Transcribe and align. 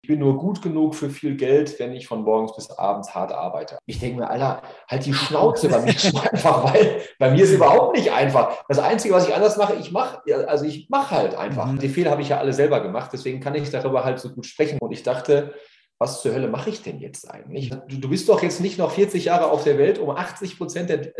Ich 0.00 0.08
bin 0.08 0.20
nur 0.20 0.38
gut 0.38 0.62
genug 0.62 0.94
für 0.94 1.10
viel 1.10 1.36
Geld, 1.36 1.78
wenn 1.80 1.92
ich 1.92 2.06
von 2.06 2.22
morgens 2.22 2.54
bis 2.54 2.70
abends 2.70 3.14
hart 3.14 3.32
arbeite. 3.32 3.78
Ich 3.84 3.98
denke 3.98 4.20
mir, 4.20 4.30
Alter, 4.30 4.62
halt 4.88 5.04
die 5.04 5.12
Schnauze 5.12 5.68
bei 5.68 5.80
mir 5.80 5.88
ist 5.96 6.14
einfach, 6.14 6.72
weil 6.72 7.02
bei 7.18 7.30
mir 7.30 7.42
ist 7.42 7.52
überhaupt 7.52 7.96
nicht 7.96 8.12
einfach. 8.12 8.64
Das 8.68 8.78
Einzige, 8.78 9.14
was 9.14 9.26
ich 9.26 9.34
anders 9.34 9.56
mache, 9.56 9.74
ich 9.74 9.90
mache, 9.90 10.22
also 10.46 10.64
ich 10.64 10.88
mache 10.88 11.16
halt 11.16 11.34
einfach. 11.34 11.66
Mhm. 11.66 11.80
Die 11.80 11.88
Fehler 11.88 12.12
habe 12.12 12.22
ich 12.22 12.28
ja 12.28 12.38
alle 12.38 12.52
selber 12.52 12.80
gemacht, 12.80 13.10
deswegen 13.12 13.40
kann 13.40 13.54
ich 13.56 13.70
darüber 13.70 14.04
halt 14.04 14.20
so 14.20 14.30
gut 14.30 14.46
sprechen. 14.46 14.78
Und 14.80 14.92
ich 14.92 15.02
dachte, 15.02 15.54
was 15.98 16.22
zur 16.22 16.32
Hölle 16.32 16.48
mache 16.48 16.70
ich 16.70 16.82
denn 16.82 17.00
jetzt 17.00 17.28
eigentlich? 17.28 17.70
Du, 17.88 17.98
du, 17.98 18.08
bist 18.08 18.28
doch 18.28 18.42
jetzt 18.42 18.60
nicht 18.60 18.78
noch 18.78 18.92
40 18.92 19.24
Jahre 19.24 19.50
auf 19.50 19.64
der 19.64 19.78
Welt, 19.78 19.98
um 19.98 20.10
80 20.10 20.56
Prozent 20.56 21.12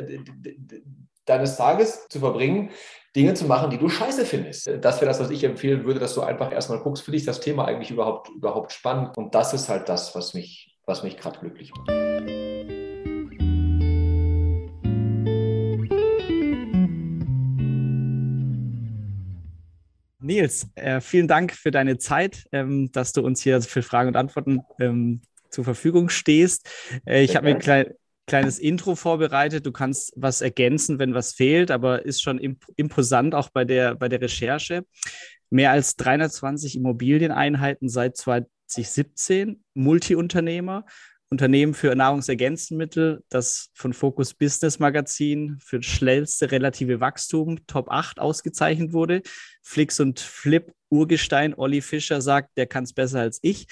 deines 1.24 1.56
Tages 1.56 2.06
zu 2.08 2.20
verbringen, 2.20 2.70
Dinge 3.18 3.34
zu 3.34 3.46
machen, 3.46 3.68
die 3.68 3.78
du 3.78 3.88
scheiße 3.88 4.24
findest. 4.24 4.70
Das 4.80 5.00
wäre 5.00 5.06
das, 5.06 5.18
was 5.18 5.28
ich 5.30 5.42
empfehlen 5.42 5.84
würde, 5.84 5.98
dass 5.98 6.14
du 6.14 6.22
einfach 6.22 6.52
erstmal 6.52 6.78
guckst, 6.78 7.02
finde 7.02 7.16
ich 7.16 7.24
das 7.24 7.40
Thema 7.40 7.64
eigentlich 7.64 7.90
überhaupt, 7.90 8.28
überhaupt 8.28 8.70
spannend? 8.70 9.18
Und 9.18 9.34
das 9.34 9.52
ist 9.52 9.68
halt 9.68 9.88
das, 9.88 10.14
was 10.14 10.34
mich, 10.34 10.78
was 10.86 11.02
mich 11.02 11.16
gerade 11.16 11.36
glücklich 11.40 11.73
macht. 11.74 11.90
Nils, 20.20 20.68
äh, 20.76 21.00
vielen 21.00 21.26
Dank 21.26 21.54
für 21.54 21.73
deine 21.73 21.98
Zeit, 21.98 22.45
ähm, 22.52 22.92
dass 22.92 23.12
du 23.12 23.23
uns 23.23 23.42
hier 23.42 23.60
für 23.62 23.82
Fragen 23.82 24.10
und 24.10 24.16
Antworten 24.16 24.60
ähm, 24.78 25.23
zur 25.50 25.64
Verfügung 25.64 26.09
stehst. 26.09 26.70
Äh, 27.04 27.24
ich 27.24 27.34
habe 27.34 27.46
mir 27.46 27.59
klein, 27.59 27.95
kleines 28.28 28.60
Intro 28.60 28.95
vorbereitet. 28.95 29.66
Du 29.66 29.73
kannst 29.73 30.12
was 30.14 30.41
ergänzen, 30.41 31.00
wenn 31.00 31.14
was 31.14 31.32
fehlt, 31.32 31.73
aber 31.73 32.05
ist 32.05 32.23
schon 32.23 32.38
imp 32.38 32.64
imposant 32.77 33.34
auch 33.34 33.48
bei 33.48 33.64
der, 33.64 33.96
bei 33.96 34.09
der 34.09 34.20
Recherche. 34.20 34.84
Mehr 35.51 35.73
als 35.73 35.96
320 35.96 36.77
Immobilieneinheiten 36.77 37.88
seit 37.88 38.16
2017, 38.16 39.64
Multiunternehmer, 39.74 40.84
Unternehmen 41.30 41.74
für 41.74 41.95
Nahrungsergänzungsmittel, 41.95 43.23
das 43.29 43.71
von 43.74 43.93
Focus 43.93 44.32
Business 44.32 44.79
Magazin 44.79 45.59
für 45.60 45.79
das 45.79 45.87
schnellste 45.87 46.51
relative 46.51 47.01
Wachstum 47.01 47.66
Top 47.66 47.90
8 47.90 48.18
ausgezeichnet 48.18 48.93
wurde. 48.93 49.23
Flix 49.62 50.01
und 50.01 50.21
Flip 50.21 50.73
Urgestein 50.90 51.54
Olli 51.54 51.82
Fischer 51.82 52.23
sagt, 52.23 52.56
der 52.56 52.66
kann 52.66 52.84
es 52.84 52.95
besser 52.95 53.21
als 53.21 53.40
ich 53.43 53.66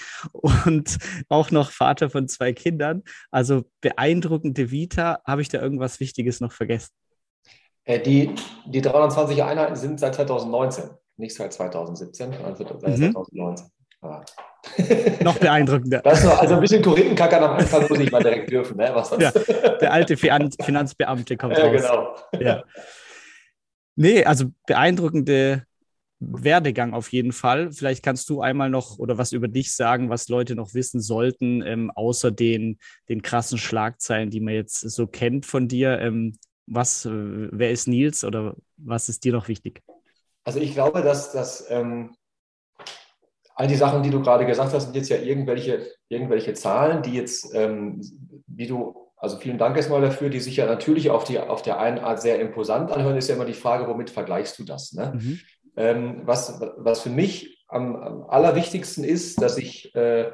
und 0.65 0.97
auch 1.29 1.49
noch 1.49 1.71
Vater 1.71 2.11
von 2.11 2.27
zwei 2.27 2.53
Kindern. 2.53 3.03
Also 3.31 3.63
beeindruckende 3.81 4.69
Vita. 4.69 5.19
Habe 5.25 5.41
ich 5.41 5.49
da 5.49 5.59
irgendwas 5.59 5.99
Wichtiges 5.99 6.39
noch 6.41 6.51
vergessen? 6.51 6.91
Äh, 7.85 7.99
die, 8.01 8.35
die 8.67 8.81
320 8.81 9.43
Einheiten 9.43 9.75
sind 9.75 9.99
seit 9.99 10.13
2019, 10.13 10.89
nicht 11.15 11.33
seit 11.33 11.53
2017, 11.53 12.33
also 12.33 12.65
seit 12.79 12.97
mhm. 12.99 13.15
2019. 13.99 15.23
Noch 15.23 15.37
beeindruckender. 15.37 16.05
Ist 16.11 16.25
also 16.25 16.55
ein 16.55 16.61
bisschen 16.61 16.81
Korinthenkackern 16.81 17.43
am 17.43 17.51
Anfang 17.57 17.87
muss 17.87 17.99
ich 17.99 18.11
mal 18.11 18.21
direkt 18.21 18.51
dürfen. 18.51 18.77
Ne? 18.77 18.93
Ja, 19.19 19.31
der 19.31 19.93
alte 19.93 20.17
Finanzbeamte 20.17 21.37
kommt 21.37 21.57
ja, 21.57 21.65
raus. 21.65 21.81
Genau. 22.31 22.43
Ja. 22.43 22.63
Nee, 23.95 24.23
also 24.23 24.45
beeindruckende 24.67 25.63
Werdegang 26.19 26.93
auf 26.93 27.11
jeden 27.11 27.31
Fall. 27.31 27.71
Vielleicht 27.71 28.03
kannst 28.03 28.29
du 28.29 28.41
einmal 28.41 28.69
noch 28.69 28.97
oder 28.99 29.17
was 29.17 29.31
über 29.31 29.47
dich 29.47 29.75
sagen, 29.75 30.09
was 30.09 30.29
Leute 30.29 30.55
noch 30.55 30.73
wissen 30.73 30.99
sollten, 30.99 31.61
ähm, 31.61 31.91
außer 31.91 32.31
den, 32.31 32.79
den 33.09 33.21
krassen 33.21 33.57
Schlagzeilen, 33.57 34.29
die 34.29 34.39
man 34.39 34.53
jetzt 34.53 34.79
so 34.79 35.07
kennt 35.07 35.45
von 35.45 35.67
dir. 35.67 35.99
Ähm, 35.99 36.37
was, 36.65 37.05
äh, 37.05 37.11
wer 37.11 37.71
ist 37.71 37.87
Nils 37.87 38.23
oder 38.23 38.55
was 38.77 39.09
ist 39.09 39.23
dir 39.23 39.33
noch 39.33 39.47
wichtig? 39.47 39.81
Also 40.43 40.59
ich 40.59 40.73
glaube, 40.73 41.01
dass, 41.01 41.31
dass 41.31 41.69
ähm, 41.69 42.15
all 43.57 43.67
die 43.67 43.75
Sachen, 43.75 44.03
die 44.03 44.11
du 44.11 44.21
gerade 44.21 44.45
gesagt 44.45 44.71
hast, 44.71 44.83
sind 44.83 44.95
jetzt 44.95 45.09
ja 45.09 45.17
irgendwelche, 45.17 45.87
irgendwelche 46.09 46.53
Zahlen, 46.53 47.01
die 47.01 47.15
jetzt, 47.15 47.55
ähm, 47.55 47.99
wie 48.45 48.67
du, 48.67 48.95
also 49.17 49.37
vielen 49.37 49.57
Dank 49.57 49.75
erstmal 49.75 49.99
dafür, 49.99 50.29
die 50.29 50.39
sich 50.39 50.57
ja 50.57 50.67
natürlich 50.67 51.09
auf, 51.09 51.23
die, 51.23 51.39
auf 51.39 51.63
der 51.63 51.79
einen 51.79 51.97
Art 51.97 52.21
sehr 52.21 52.39
imposant 52.39 52.91
anhören, 52.91 53.17
ist 53.17 53.29
ja 53.29 53.35
immer 53.35 53.45
die 53.45 53.53
Frage, 53.53 53.87
womit 53.87 54.11
vergleichst 54.11 54.59
du 54.59 54.63
das? 54.63 54.93
Ne? 54.93 55.13
Mhm. 55.15 55.39
Ähm, 55.75 56.21
was, 56.25 56.61
was 56.77 57.01
für 57.01 57.09
mich 57.09 57.65
am, 57.67 57.95
am, 57.95 58.23
allerwichtigsten 58.29 59.03
ist, 59.03 59.41
dass 59.41 59.57
ich 59.57 59.93
äh, 59.95 60.31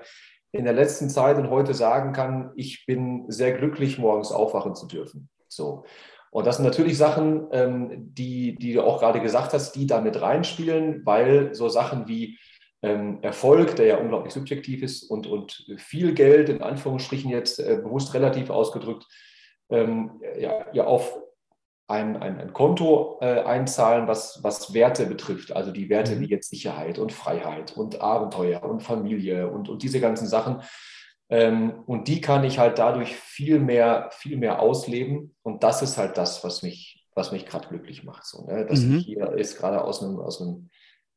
in 0.52 0.66
der 0.66 0.74
letzten 0.74 1.10
Zeit 1.10 1.38
und 1.38 1.50
heute 1.50 1.74
sagen 1.74 2.12
kann, 2.12 2.52
ich 2.58 2.86
bin 2.86 3.24
sehr 3.30 3.54
glücklich, 3.54 3.98
morgens 3.98 4.34
aufwachen 4.34 4.76
zu 4.76 4.86
dürfen. 4.86 5.30
So. 5.48 5.86
Und 6.30 6.46
das 6.46 6.58
sind 6.58 6.66
natürlich 6.66 6.98
Sachen, 6.98 7.48
ähm, 7.52 8.14
die, 8.14 8.56
die 8.58 8.74
du 8.74 8.84
auch 8.84 9.00
gerade 9.00 9.22
gesagt 9.22 9.54
hast, 9.54 9.74
die 9.76 9.88
damit 9.88 10.22
reinspielen, 10.22 11.06
weil 11.06 11.54
so 11.54 11.70
Sachen 11.70 12.10
wie 12.10 12.38
Erfolg, 12.84 13.76
der 13.78 13.86
ja 13.86 13.98
unglaublich 13.98 14.34
subjektiv 14.34 14.84
ist 14.84 15.04
und, 15.04 15.26
und 15.26 15.66
viel 15.78 16.14
Geld, 16.14 16.50
in 16.50 16.62
Anführungsstrichen 16.62 17.32
jetzt 17.32 17.60
äh, 17.60 17.80
bewusst 17.82 18.14
relativ 18.14 18.50
ausgedrückt, 18.50 19.06
ähm, 19.70 20.22
ja, 20.38 20.66
ja 20.74 20.84
auf 20.86 21.18
ein, 21.88 22.18
ein, 22.18 22.40
ein 22.40 22.54
Konto 22.54 23.20
äh, 23.22 23.42
einzahlen, 23.42 24.08
was, 24.08 24.44
was 24.44 24.74
Werte 24.74 25.06
betrifft. 25.06 25.56
Also 25.56 25.72
die 25.72 25.90
Werte 25.90 26.16
mhm. 26.16 26.22
wie 26.22 26.30
jetzt 26.30 26.50
Sicherheit 26.50 27.00
und 27.00 27.12
Freiheit 27.12 27.76
und 27.78 28.02
Abenteuer 28.02 28.64
und 28.64 28.82
Familie 28.82 29.50
und, 29.50 29.70
und 29.70 29.84
diese 29.84 30.00
ganzen 30.00 30.28
Sachen. 30.28 30.62
Ähm, 31.30 31.84
und 31.86 32.08
die 32.08 32.22
kann 32.22 32.44
ich 32.44 32.60
halt 32.60 32.80
dadurch 32.80 33.16
viel 33.16 33.60
mehr, 33.60 34.10
viel 34.12 34.38
mehr 34.38 34.60
ausleben. 34.60 35.36
Und 35.42 35.64
das 35.64 35.82
ist 35.82 35.98
halt 35.98 36.18
das, 36.18 36.44
was 36.44 36.64
mich, 36.64 37.06
was 37.16 37.32
mich 37.32 37.46
gerade 37.46 37.68
glücklich 37.68 38.04
macht. 38.04 38.26
So, 38.26 38.46
ne? 38.46 38.66
Dass 38.66 38.82
mhm. 38.82 38.98
ich 38.98 39.06
hier 39.06 39.32
ist 39.34 39.58
gerade 39.58 39.84
aus 39.84 40.04
einem, 40.04 40.20
aus 40.20 40.42
einem 40.42 40.70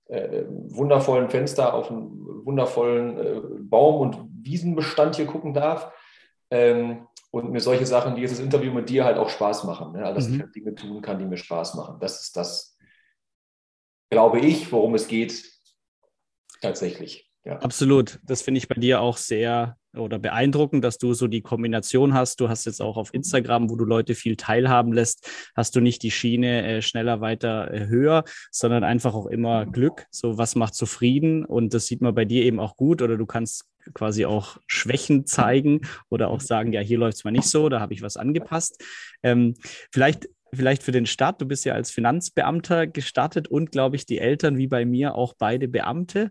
äh, 0.08 0.44
wundervollen 0.48 1.30
Fenster 1.30 1.74
auf 1.74 1.90
einen 1.90 2.44
wundervollen 2.44 3.18
äh, 3.18 3.40
Baum- 3.60 4.00
und 4.00 4.18
Wiesenbestand 4.42 5.16
hier 5.16 5.26
gucken 5.26 5.54
darf. 5.54 5.92
Ähm, 6.50 7.06
und 7.30 7.50
mir 7.50 7.60
solche 7.60 7.86
Sachen 7.86 8.16
wie 8.16 8.22
jetzt 8.22 8.32
das 8.32 8.40
Interview 8.40 8.72
mit 8.72 8.88
dir 8.88 9.04
halt 9.04 9.18
auch 9.18 9.28
Spaß 9.28 9.64
machen. 9.64 9.92
Ne? 9.92 10.04
Also, 10.04 10.14
dass 10.14 10.28
mhm. 10.28 10.34
ich 10.34 10.40
halt 10.42 10.54
Dinge 10.54 10.74
tun 10.74 11.02
kann, 11.02 11.18
die 11.18 11.26
mir 11.26 11.36
Spaß 11.36 11.74
machen. 11.74 11.98
Das 12.00 12.22
ist 12.22 12.36
das, 12.36 12.78
glaube 14.10 14.40
ich, 14.40 14.72
worum 14.72 14.94
es 14.94 15.08
geht, 15.08 15.44
tatsächlich. 16.62 17.30
Ja. 17.46 17.60
Absolut. 17.60 18.18
Das 18.24 18.42
finde 18.42 18.58
ich 18.58 18.66
bei 18.66 18.74
dir 18.74 19.00
auch 19.00 19.16
sehr 19.16 19.76
oder 19.94 20.18
beeindruckend, 20.18 20.84
dass 20.84 20.98
du 20.98 21.14
so 21.14 21.28
die 21.28 21.42
Kombination 21.42 22.12
hast. 22.12 22.40
Du 22.40 22.48
hast 22.48 22.66
jetzt 22.66 22.82
auch 22.82 22.96
auf 22.96 23.14
Instagram, 23.14 23.70
wo 23.70 23.76
du 23.76 23.84
Leute 23.84 24.16
viel 24.16 24.34
teilhaben 24.34 24.92
lässt, 24.92 25.30
hast 25.54 25.76
du 25.76 25.80
nicht 25.80 26.02
die 26.02 26.10
Schiene 26.10 26.66
äh, 26.66 26.82
schneller, 26.82 27.20
weiter, 27.20 27.72
äh, 27.72 27.86
höher, 27.86 28.24
sondern 28.50 28.82
einfach 28.82 29.14
auch 29.14 29.26
immer 29.26 29.64
Glück. 29.64 30.06
So, 30.10 30.36
was 30.38 30.56
macht 30.56 30.74
zufrieden? 30.74 31.44
Und 31.44 31.72
das 31.72 31.86
sieht 31.86 32.02
man 32.02 32.16
bei 32.16 32.24
dir 32.24 32.44
eben 32.44 32.58
auch 32.58 32.76
gut. 32.76 33.00
Oder 33.00 33.16
du 33.16 33.26
kannst 33.26 33.66
quasi 33.94 34.26
auch 34.26 34.58
Schwächen 34.66 35.24
zeigen 35.24 35.82
oder 36.08 36.30
auch 36.30 36.40
sagen, 36.40 36.72
ja, 36.72 36.80
hier 36.80 36.98
läuft 36.98 37.18
es 37.18 37.24
mal 37.24 37.30
nicht 37.30 37.46
so, 37.46 37.68
da 37.68 37.78
habe 37.78 37.94
ich 37.94 38.02
was 38.02 38.16
angepasst. 38.16 38.82
Ähm, 39.22 39.54
vielleicht 39.92 40.28
vielleicht 40.52 40.82
für 40.82 40.92
den 40.92 41.06
Start. 41.06 41.40
Du 41.40 41.46
bist 41.46 41.64
ja 41.64 41.74
als 41.74 41.90
Finanzbeamter 41.90 42.86
gestartet 42.86 43.48
und, 43.48 43.72
glaube 43.72 43.96
ich, 43.96 44.06
die 44.06 44.18
Eltern 44.18 44.56
wie 44.56 44.68
bei 44.68 44.84
mir 44.84 45.14
auch 45.14 45.34
beide 45.36 45.68
Beamte 45.68 46.30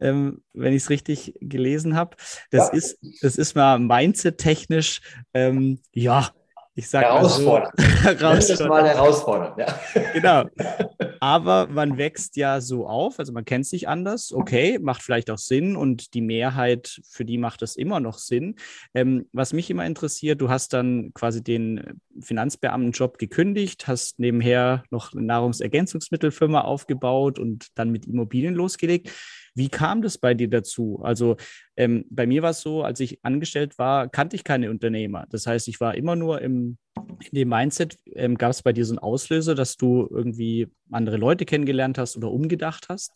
ähm, 0.00 0.42
wenn 0.52 0.72
ich 0.72 0.84
es 0.84 0.90
richtig 0.90 1.34
gelesen 1.40 1.96
habe. 1.96 2.16
Das, 2.50 2.68
ja. 2.68 2.74
ist, 2.74 2.98
das 3.22 3.36
ist 3.36 3.54
mal 3.54 3.78
mindset-technisch, 3.78 5.00
ähm, 5.34 5.80
ja, 5.92 6.30
ich 6.76 6.88
sage 6.88 7.06
herausfordernd. 7.06 7.72
So, 8.04 8.54
das 8.54 8.60
mal 8.60 8.86
herausfordernd, 8.86 9.58
ja. 9.58 9.66
Genau. 10.12 10.44
Aber 11.20 11.68
man 11.68 11.96
wächst 11.96 12.36
ja 12.36 12.60
so 12.60 12.86
auf, 12.86 13.18
also 13.18 13.32
man 13.32 13.44
kennt 13.44 13.66
sich 13.66 13.88
anders, 13.88 14.32
okay, 14.32 14.78
macht 14.80 15.02
vielleicht 15.02 15.30
auch 15.30 15.38
Sinn 15.38 15.76
und 15.76 16.14
die 16.14 16.20
Mehrheit, 16.20 17.00
für 17.08 17.24
die 17.24 17.38
macht 17.38 17.62
das 17.62 17.76
immer 17.76 18.00
noch 18.00 18.18
Sinn. 18.18 18.56
Ähm, 18.92 19.26
was 19.32 19.52
mich 19.52 19.70
immer 19.70 19.86
interessiert, 19.86 20.40
du 20.40 20.50
hast 20.50 20.72
dann 20.72 21.12
quasi 21.14 21.42
den 21.42 22.00
Finanzbeamtenjob 22.20 23.18
gekündigt, 23.18 23.86
hast 23.86 24.18
nebenher 24.18 24.82
noch 24.90 25.12
eine 25.12 25.22
Nahrungsergänzungsmittelfirma 25.22 26.62
aufgebaut 26.62 27.38
und 27.38 27.68
dann 27.76 27.90
mit 27.90 28.06
Immobilien 28.06 28.54
losgelegt. 28.54 29.10
Wie 29.54 29.68
kam 29.68 30.02
das 30.02 30.18
bei 30.18 30.34
dir 30.34 30.48
dazu? 30.48 31.00
Also 31.02 31.36
ähm, 31.76 32.04
bei 32.10 32.26
mir 32.26 32.42
war 32.42 32.50
es 32.50 32.60
so, 32.60 32.82
als 32.82 33.00
ich 33.00 33.24
angestellt 33.24 33.78
war, 33.78 34.08
kannte 34.08 34.36
ich 34.36 34.44
keine 34.44 34.70
Unternehmer. 34.70 35.26
Das 35.30 35.46
heißt, 35.46 35.68
ich 35.68 35.80
war 35.80 35.94
immer 35.94 36.16
nur 36.16 36.40
im, 36.40 36.76
in 36.96 37.30
dem 37.32 37.48
Mindset. 37.48 37.96
Ähm, 38.14 38.36
Gab 38.36 38.50
es 38.50 38.62
bei 38.62 38.72
dir 38.72 38.84
so 38.84 38.92
einen 38.92 38.98
Auslöser, 38.98 39.54
dass 39.54 39.76
du 39.76 40.08
irgendwie 40.10 40.68
andere 40.90 41.16
Leute 41.16 41.44
kennengelernt 41.44 41.98
hast 41.98 42.16
oder 42.16 42.30
umgedacht 42.30 42.88
hast? 42.88 43.12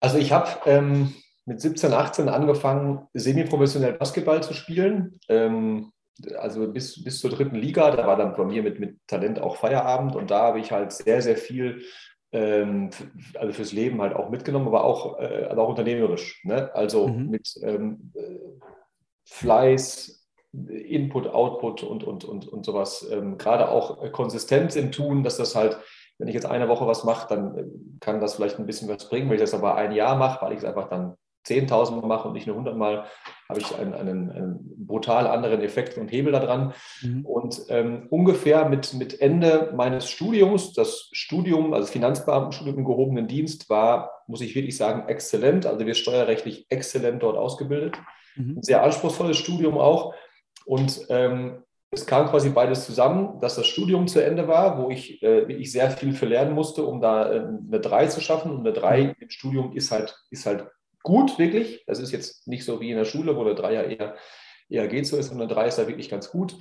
Also 0.00 0.18
ich 0.18 0.32
habe 0.32 0.48
ähm, 0.66 1.14
mit 1.44 1.60
17, 1.60 1.92
18 1.92 2.28
angefangen, 2.28 3.06
semi-professionell 3.14 3.92
Basketball 3.92 4.42
zu 4.42 4.54
spielen. 4.54 5.20
Ähm, 5.28 5.92
also 6.36 6.70
bis, 6.72 7.02
bis 7.02 7.20
zur 7.20 7.30
dritten 7.30 7.56
Liga, 7.56 7.90
da 7.90 8.06
war 8.06 8.16
dann 8.16 8.36
bei 8.36 8.44
mir 8.44 8.62
mit, 8.62 8.78
mit 8.80 8.98
Talent 9.06 9.38
auch 9.38 9.56
Feierabend 9.56 10.16
und 10.16 10.30
da 10.30 10.40
habe 10.42 10.60
ich 10.60 10.72
halt 10.72 10.92
sehr, 10.92 11.22
sehr 11.22 11.36
viel 11.36 11.82
ähm, 12.32 12.90
also 13.34 13.52
fürs 13.52 13.72
Leben 13.72 14.00
halt 14.00 14.14
auch 14.14 14.30
mitgenommen, 14.30 14.68
aber 14.68 14.84
auch, 14.84 15.18
äh, 15.18 15.46
aber 15.50 15.62
auch 15.62 15.70
unternehmerisch. 15.70 16.42
Ne? 16.44 16.74
Also 16.74 17.08
mhm. 17.08 17.28
mit 17.28 17.54
ähm, 17.62 18.12
Fleiß, 19.24 20.26
Input, 20.52 21.28
Output 21.28 21.82
und, 21.82 22.04
und, 22.04 22.24
und, 22.24 22.48
und 22.48 22.64
sowas. 22.64 23.08
Ähm, 23.10 23.38
gerade 23.38 23.68
auch 23.68 24.10
Konsistenz 24.12 24.76
im 24.76 24.90
Tun, 24.92 25.22
dass 25.22 25.36
das 25.36 25.54
halt, 25.54 25.78
wenn 26.18 26.28
ich 26.28 26.34
jetzt 26.34 26.46
eine 26.46 26.68
Woche 26.68 26.86
was 26.86 27.04
mache, 27.04 27.28
dann 27.28 27.56
äh, 27.56 27.64
kann 28.00 28.20
das 28.20 28.34
vielleicht 28.34 28.58
ein 28.58 28.66
bisschen 28.66 28.88
was 28.88 29.08
bringen. 29.08 29.28
Wenn 29.28 29.36
ich 29.36 29.42
das 29.42 29.54
aber 29.54 29.76
ein 29.76 29.92
Jahr 29.92 30.16
mache, 30.16 30.44
weil 30.44 30.52
ich 30.52 30.58
es 30.58 30.64
einfach 30.64 30.88
dann 30.88 31.14
10.000 31.46 32.00
Mal 32.00 32.06
mache 32.06 32.28
und 32.28 32.34
nicht 32.34 32.46
nur 32.46 32.56
100 32.56 32.76
Mal, 32.76 33.04
habe 33.48 33.60
ich 33.60 33.76
einen, 33.78 33.94
einen, 33.94 34.30
einen, 34.30 34.86
brutal 34.86 35.26
anderen 35.26 35.60
Effekt 35.62 35.96
und 35.98 36.10
Hebel 36.12 36.32
daran. 36.32 36.72
Mhm. 37.02 37.24
Und 37.24 37.62
ähm, 37.68 38.06
ungefähr 38.10 38.68
mit, 38.68 38.94
mit 38.94 39.20
Ende 39.20 39.72
meines 39.74 40.08
Studiums, 40.08 40.72
das 40.72 41.08
Studium, 41.12 41.72
also 41.72 41.86
Finanzbeamtenstudium 41.90 42.78
im 42.78 42.84
gehobenen 42.84 43.26
Dienst, 43.26 43.70
war, 43.70 44.22
muss 44.26 44.40
ich 44.40 44.54
wirklich 44.54 44.76
sagen, 44.76 45.08
exzellent. 45.08 45.66
Also 45.66 45.86
wir 45.86 45.94
steuerrechtlich 45.94 46.66
exzellent 46.68 47.22
dort 47.22 47.36
ausgebildet. 47.36 47.98
Mhm. 48.36 48.58
Ein 48.58 48.62
sehr 48.62 48.82
anspruchsvolles 48.82 49.36
Studium 49.36 49.78
auch. 49.78 50.14
Und 50.66 51.06
ähm, 51.08 51.62
es 51.92 52.06
kam 52.06 52.28
quasi 52.28 52.50
beides 52.50 52.86
zusammen, 52.86 53.40
dass 53.40 53.56
das 53.56 53.66
Studium 53.66 54.06
zu 54.06 54.24
Ende 54.24 54.46
war, 54.46 54.78
wo 54.78 54.90
ich 54.90 55.22
äh, 55.22 55.48
wirklich 55.48 55.72
sehr 55.72 55.90
viel 55.90 56.12
für 56.12 56.26
lernen 56.26 56.54
musste, 56.54 56.84
um 56.84 57.00
da 57.00 57.32
äh, 57.32 57.40
eine 57.40 57.80
3 57.80 58.06
zu 58.06 58.20
schaffen. 58.20 58.52
Und 58.52 58.60
eine 58.60 58.72
3 58.72 59.02
mhm. 59.02 59.14
im 59.18 59.30
Studium 59.30 59.72
ist 59.72 59.90
halt, 59.90 60.16
ist 60.30 60.46
halt 60.46 60.66
gut, 61.02 61.38
wirklich. 61.38 61.84
Das 61.86 61.98
ist 61.98 62.12
jetzt 62.12 62.46
nicht 62.46 62.64
so 62.64 62.80
wie 62.80 62.90
in 62.90 62.96
der 62.96 63.04
Schule, 63.04 63.36
wo 63.36 63.44
der 63.44 63.54
Dreier 63.54 63.84
eher, 63.84 64.16
eher 64.68 64.88
geht 64.88 65.06
so 65.06 65.16
ist, 65.16 65.28
sondern 65.28 65.48
Drei 65.48 65.68
ist 65.68 65.78
da 65.78 65.86
wirklich 65.86 66.08
ganz 66.08 66.30
gut. 66.30 66.56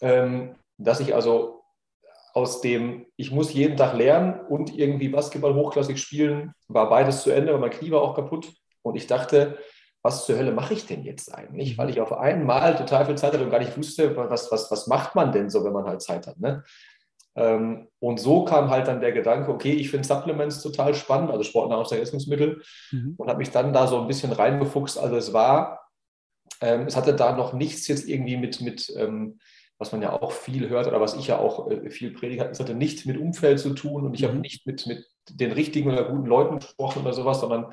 Ähm, 0.00 0.56
dass 0.78 1.00
ich 1.00 1.14
also 1.14 1.62
aus 2.34 2.60
dem, 2.60 3.06
ich 3.16 3.30
muss 3.30 3.52
jeden 3.52 3.76
Tag 3.76 3.94
lernen 3.94 4.40
und 4.46 4.76
irgendwie 4.76 5.08
Basketball 5.08 5.54
hochklassig 5.54 6.00
spielen, 6.00 6.54
war 6.68 6.88
beides 6.88 7.22
zu 7.22 7.30
Ende, 7.30 7.52
weil 7.52 7.60
mein 7.60 7.70
Knie 7.70 7.90
war 7.90 8.02
auch 8.02 8.14
kaputt. 8.14 8.52
Und 8.82 8.96
ich 8.96 9.06
dachte, 9.06 9.58
was 10.02 10.26
zur 10.26 10.36
Hölle 10.36 10.52
mache 10.52 10.74
ich 10.74 10.86
denn 10.86 11.04
jetzt 11.04 11.32
eigentlich? 11.32 11.78
Weil 11.78 11.90
ich 11.90 12.00
auf 12.00 12.12
einmal 12.12 12.76
total 12.76 13.06
viel 13.06 13.14
Zeit 13.14 13.32
hatte 13.32 13.44
und 13.44 13.50
gar 13.50 13.60
nicht 13.60 13.76
wusste, 13.76 14.16
was, 14.16 14.50
was, 14.50 14.70
was 14.70 14.86
macht 14.86 15.14
man 15.14 15.30
denn 15.30 15.50
so, 15.50 15.62
wenn 15.64 15.72
man 15.72 15.84
halt 15.84 16.02
Zeit 16.02 16.26
hat. 16.26 16.40
Ne? 16.40 16.64
Ähm, 17.34 17.88
und 17.98 18.20
so 18.20 18.44
kam 18.44 18.70
halt 18.70 18.88
dann 18.88 19.00
der 19.00 19.12
Gedanke, 19.12 19.50
okay, 19.50 19.72
ich 19.72 19.90
finde 19.90 20.06
Supplements 20.06 20.62
total 20.62 20.94
spannend, 20.94 21.30
also 21.30 21.42
Sportnahrungsergänzungsmittel, 21.44 22.62
mhm. 22.90 23.14
und 23.16 23.28
habe 23.28 23.38
mich 23.38 23.50
dann 23.50 23.72
da 23.72 23.86
so 23.86 24.00
ein 24.00 24.06
bisschen 24.06 24.32
reingefuchst. 24.32 24.98
Also 24.98 25.16
es 25.16 25.32
war, 25.32 25.88
ähm, 26.60 26.86
es 26.86 26.96
hatte 26.96 27.14
da 27.14 27.34
noch 27.34 27.52
nichts 27.52 27.88
jetzt 27.88 28.08
irgendwie 28.08 28.36
mit, 28.36 28.60
mit 28.60 28.92
ähm, 28.96 29.38
was 29.78 29.92
man 29.92 30.02
ja 30.02 30.12
auch 30.12 30.30
viel 30.30 30.68
hört 30.68 30.86
oder 30.86 31.00
was 31.00 31.16
ich 31.16 31.26
ja 31.26 31.38
auch 31.38 31.70
äh, 31.70 31.90
viel 31.90 32.12
predige, 32.12 32.44
es 32.44 32.60
hatte 32.60 32.74
nichts 32.74 33.04
mit 33.04 33.18
Umfeld 33.18 33.58
zu 33.58 33.74
tun 33.74 34.04
und 34.04 34.14
ich 34.14 34.22
mhm. 34.22 34.26
habe 34.28 34.38
nicht 34.38 34.66
mit, 34.66 34.86
mit 34.86 35.06
den 35.30 35.52
richtigen 35.52 35.90
oder 35.90 36.04
guten 36.04 36.26
Leuten 36.26 36.58
gesprochen 36.58 37.02
oder 37.02 37.14
sowas, 37.14 37.40
sondern 37.40 37.72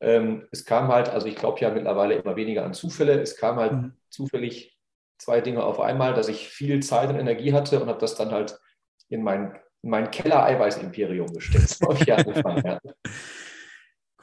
ähm, 0.00 0.46
es 0.50 0.64
kam 0.64 0.88
halt, 0.88 1.08
also 1.08 1.26
ich 1.26 1.36
glaube 1.36 1.60
ja 1.60 1.70
mittlerweile 1.70 2.14
immer 2.14 2.36
weniger 2.36 2.64
an 2.64 2.74
Zufälle, 2.74 3.20
es 3.20 3.36
kam 3.36 3.56
halt 3.56 3.72
mhm. 3.72 3.92
zufällig 4.10 4.76
zwei 5.18 5.40
Dinge 5.40 5.62
auf 5.62 5.80
einmal, 5.80 6.14
dass 6.14 6.28
ich 6.28 6.48
viel 6.48 6.82
Zeit 6.82 7.10
und 7.10 7.16
Energie 7.16 7.52
hatte 7.52 7.80
und 7.80 7.88
habe 7.88 8.00
das 8.00 8.16
dann 8.16 8.30
halt 8.30 8.58
in 9.08 9.22
mein, 9.22 9.54
in 9.82 9.90
mein 9.90 10.10
Keller-Eiweiß-Imperium 10.10 11.32
gesteckt. 11.32 11.78
Ja. 12.06 12.80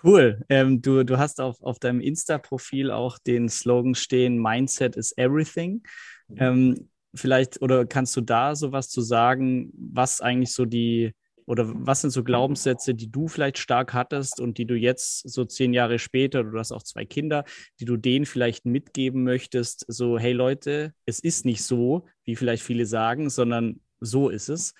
Cool. 0.04 0.44
Ähm, 0.50 0.82
du, 0.82 1.06
du 1.06 1.18
hast 1.18 1.40
auf, 1.40 1.62
auf 1.62 1.80
deinem 1.80 2.02
Insta-Profil 2.02 2.92
auch 2.92 3.18
den 3.20 3.48
Slogan 3.48 3.96
stehen, 3.96 4.38
Mindset 4.38 4.98
is 4.98 5.14
everything. 5.18 5.82
Mhm. 6.28 6.38
Ähm, 6.40 6.90
vielleicht, 7.16 7.62
oder 7.62 7.86
kannst 7.86 8.16
du 8.18 8.22
da 8.22 8.56
sowas 8.56 8.90
zu 8.90 9.02
sagen, 9.02 9.72
was 9.76 10.20
eigentlich 10.20 10.52
so 10.52 10.66
die, 10.66 11.14
oder 11.46 11.72
was 11.74 12.02
sind 12.02 12.12
so 12.12 12.24
Glaubenssätze, 12.24 12.96
die 12.96 13.12
du 13.12 13.28
vielleicht 13.28 13.58
stark 13.58 13.94
hattest 13.94 14.40
und 14.40 14.58
die 14.58 14.66
du 14.66 14.76
jetzt 14.76 15.30
so 15.30 15.46
zehn 15.46 15.74
Jahre 15.74 16.00
später, 16.00 16.44
du 16.44 16.58
hast 16.58 16.72
auch 16.72 16.84
zwei 16.84 17.06
Kinder, 17.06 17.46
die 17.80 17.86
du 17.86 17.96
denen 17.96 18.26
vielleicht 18.26 18.66
mitgeben 18.66 19.24
möchtest, 19.24 19.86
so, 19.88 20.18
hey 20.18 20.34
Leute, 20.34 20.94
es 21.06 21.20
ist 21.20 21.46
nicht 21.46 21.64
so, 21.64 22.08
wie 22.26 22.36
vielleicht 22.36 22.64
viele 22.64 22.86
sagen, 22.86 23.30
sondern 23.30 23.80
so 24.04 24.30
ist 24.30 24.50
es. 24.50 24.74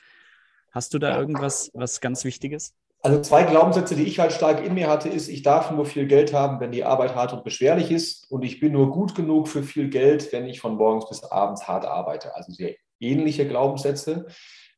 Hast 0.72 0.94
du 0.94 1.00
da 1.00 1.20
irgendwas, 1.20 1.70
was 1.74 2.02
ganz 2.02 2.26
Wichtiges? 2.26 2.74
Also 3.02 3.22
zwei 3.22 3.44
Glaubenssätze, 3.44 3.96
die 3.96 4.04
ich 4.04 4.20
halt 4.20 4.32
stark 4.32 4.66
in 4.66 4.74
mir 4.74 4.90
hatte, 4.90 5.10
ist, 5.10 5.28
ich 5.28 5.44
darf 5.44 5.72
nur 5.72 5.86
viel 5.86 6.08
Geld 6.08 6.34
haben, 6.34 6.62
wenn 6.62 6.72
die 6.72 6.86
Arbeit 6.86 7.16
hart 7.16 7.34
und 7.34 7.44
beschwerlich 7.44 7.92
ist 7.92 8.32
und 8.32 8.44
ich 8.44 8.62
bin 8.62 8.72
nur 8.72 8.92
gut 8.92 9.14
genug 9.14 9.50
für 9.50 9.62
viel 9.62 9.90
Geld, 9.90 10.32
wenn 10.32 10.46
ich 10.46 10.62
von 10.62 10.78
morgens 10.78 11.10
bis 11.10 11.22
abends 11.24 11.68
hart 11.68 11.86
arbeite. 11.86 12.34
Also 12.34 12.54
sehr 12.54 12.76
ähnliche 13.02 13.46
Glaubenssätze, 13.46 14.28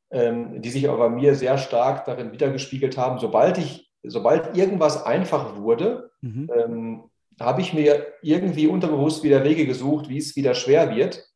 ähm, 0.10 0.60
die 0.62 0.72
sich 0.72 0.90
aber 0.90 0.98
bei 0.98 1.10
mir 1.10 1.36
sehr 1.36 1.60
stark 1.60 2.06
darin 2.06 2.32
wiedergespiegelt 2.32 2.98
haben. 2.98 3.20
Sobald 3.20 3.60
ich, 3.60 3.92
sobald 4.04 4.58
irgendwas 4.58 5.04
einfach 5.04 5.58
wurde, 5.58 6.10
mhm. 6.22 6.50
ähm, 6.58 7.04
habe 7.40 7.62
ich 7.62 7.74
mir 7.74 8.08
irgendwie 8.24 8.66
unterbewusst 8.66 9.24
wieder 9.24 9.44
Wege 9.44 9.68
gesucht, 9.68 10.10
wie 10.10 10.18
es 10.18 10.36
wieder 10.36 10.56
schwer 10.56 10.96
wird. 10.96 11.30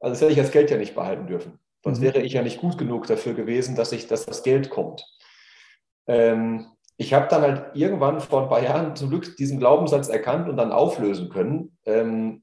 Also 0.00 0.14
das 0.14 0.20
hätte 0.22 0.32
ich 0.32 0.38
das 0.38 0.50
Geld 0.50 0.70
ja 0.70 0.76
nicht 0.76 0.96
behalten 0.96 1.28
dürfen. 1.28 1.60
Sonst 1.82 2.00
mhm. 2.00 2.04
wäre 2.04 2.20
ich 2.20 2.32
ja 2.32 2.42
nicht 2.42 2.60
gut 2.60 2.78
genug 2.78 3.06
dafür 3.06 3.34
gewesen, 3.34 3.76
dass, 3.76 3.92
ich, 3.92 4.06
dass 4.06 4.26
das 4.26 4.42
Geld 4.42 4.70
kommt. 4.70 5.04
Ähm, 6.06 6.66
ich 6.96 7.14
habe 7.14 7.28
dann 7.28 7.42
halt 7.42 7.76
irgendwann 7.76 8.20
vor 8.20 8.42
ein 8.42 8.48
paar 8.48 8.62
Jahren 8.62 8.94
zum 8.94 9.08
Glück 9.08 9.36
diesen 9.36 9.58
Glaubenssatz 9.58 10.08
erkannt 10.08 10.48
und 10.48 10.56
dann 10.56 10.72
auflösen 10.72 11.30
können, 11.30 11.76
ähm, 11.86 12.42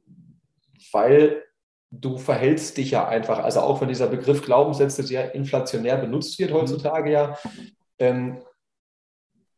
weil 0.91 1.43
du 1.91 2.17
verhältst 2.17 2.77
dich 2.77 2.91
ja 2.91 3.07
einfach, 3.07 3.39
also 3.39 3.61
auch 3.61 3.81
wenn 3.81 3.87
dieser 3.87 4.07
Begriff 4.07 4.41
Glaubenssätze 4.43 5.03
sehr 5.03 5.35
inflationär 5.35 5.97
benutzt 5.97 6.37
wird 6.39 6.51
heutzutage 6.51 7.11
ja, 7.11 7.37
ähm, 7.99 8.43